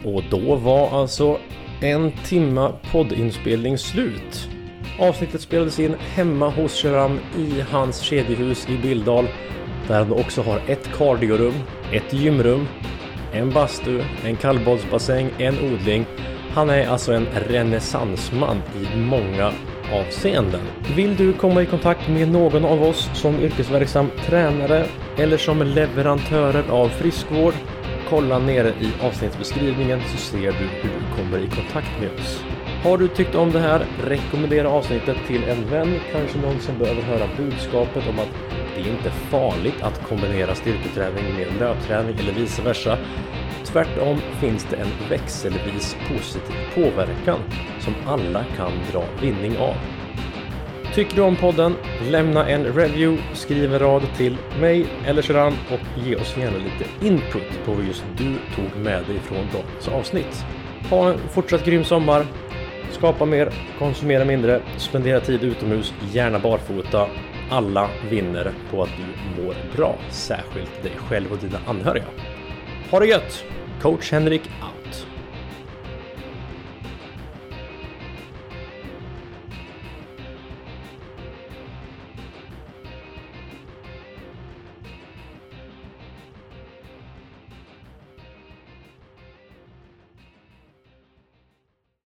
Och 0.05 0.23
då 0.31 0.55
var 0.55 1.01
alltså 1.01 1.39
en 1.81 2.13
timma 2.25 2.73
poddinspelning 2.93 3.79
slut. 3.79 4.56
Avsnittet 4.99 5.41
spelades 5.41 5.79
in 5.79 5.95
hemma 6.15 6.49
hos 6.49 6.83
Sharam 6.83 7.19
i 7.39 7.65
hans 7.71 8.01
kedjehus 8.01 8.69
i 8.69 8.79
Bildal. 8.79 9.29
Där 9.89 9.99
han 9.99 10.13
också 10.13 10.43
har 10.43 10.61
ett 10.67 10.89
kardiorum, 10.99 11.55
ett 11.93 12.13
gymrum, 12.13 12.69
en 13.33 13.51
bastu, 13.51 14.03
en 14.25 14.37
kallbadsbassäng, 14.37 15.31
en 15.39 15.59
odling. 15.59 16.07
Han 16.55 16.71
är 16.71 16.89
alltså 16.89 17.13
en 17.13 17.27
renässansman 17.49 18.63
i 18.83 18.97
många 18.97 19.53
avseenden. 19.93 20.61
Vill 20.95 21.17
du 21.17 21.33
komma 21.33 21.63
i 21.63 21.67
kontakt 21.67 22.09
med 22.09 22.29
någon 22.29 22.65
av 22.65 22.83
oss 22.83 23.11
som 23.15 23.41
yrkesverksam 23.41 24.11
tränare 24.27 24.87
eller 25.17 25.37
som 25.37 25.63
leverantörer 25.63 26.71
av 26.71 26.89
friskvård? 26.89 27.55
Kolla 28.09 28.39
nere 28.39 28.69
i 28.69 28.91
avsnittsbeskrivningen 29.03 30.01
så 30.13 30.17
ser 30.17 30.53
du 30.53 30.67
hur 30.83 30.91
du 30.91 31.17
kommer 31.23 31.39
i 31.39 31.47
kontakt 31.47 32.01
med 32.01 32.11
oss. 32.21 32.56
Har 32.87 32.99
du 32.99 33.09
tyckt 33.09 33.35
om 33.35 33.53
det 33.53 33.61
här, 33.61 33.87
rekommendera 34.05 34.69
avsnittet 34.69 35.17
till 35.27 35.45
en 35.45 35.71
vän, 35.71 36.01
kanske 36.13 36.39
någon 36.39 36.61
som 36.61 36.79
behöver 36.79 37.03
höra 37.03 37.29
budskapet 37.37 38.09
om 38.09 38.19
att 38.19 38.29
det 38.75 38.81
är 38.81 38.91
inte 38.91 39.11
farligt 39.11 39.83
att 39.83 40.09
kombinera 40.09 40.55
styrketräning 40.55 41.35
med 41.35 41.47
löpträning 41.61 42.19
eller 42.19 42.33
vice 42.33 42.63
versa. 42.63 42.99
Tvärtom 43.65 44.19
finns 44.41 44.67
det 44.71 44.77
en 44.77 45.09
växelvis 45.11 45.97
positiv 46.09 46.55
påverkan 46.75 47.39
som 47.81 47.95
alla 48.07 48.45
kan 48.57 48.73
dra 48.93 49.05
vinning 49.21 49.59
av. 49.59 49.75
Tycker 50.95 51.17
du 51.17 51.23
om 51.23 51.37
podden? 51.37 51.75
Lämna 52.11 52.49
en 52.49 52.65
review, 52.65 53.23
skriv 53.33 53.75
en 53.75 53.79
rad 53.79 54.03
till 54.17 54.37
mig 54.61 54.87
eller 55.07 55.23
Sharan 55.23 55.55
och 55.71 56.05
ge 56.07 56.17
oss 56.17 56.37
gärna 56.37 56.59
lite 56.59 57.07
input 57.07 57.65
på 57.65 57.73
vad 57.73 57.85
just 57.85 58.05
du 58.17 58.35
tog 58.55 58.83
med 58.83 59.05
dig 59.07 59.19
från 59.19 59.47
dagens 59.53 59.89
avsnitt. 59.89 60.45
Ha 60.91 61.13
en 61.13 61.19
fortsatt 61.19 61.65
grym 61.65 61.85
sommar. 61.85 62.27
Skapa 62.91 63.25
mer, 63.25 63.53
konsumera 63.79 64.25
mindre, 64.25 64.61
spendera 64.77 65.21
tid 65.21 65.45
utomhus, 65.45 65.95
gärna 66.13 66.39
barfota. 66.39 67.07
Alla 67.51 67.91
vinner 68.11 68.53
på 68.71 68.83
att 68.83 68.91
du 68.97 69.43
mår 69.43 69.55
bra, 69.77 69.97
särskilt 70.11 70.83
dig 70.83 70.93
själv 71.09 71.33
och 71.33 71.39
dina 71.39 71.59
anhöriga. 71.67 72.05
Ha 72.91 73.01
det 73.01 73.07
gött! 73.07 73.45
Coach 73.83 74.13
Henrik 74.13 74.43
out. 74.43 75.07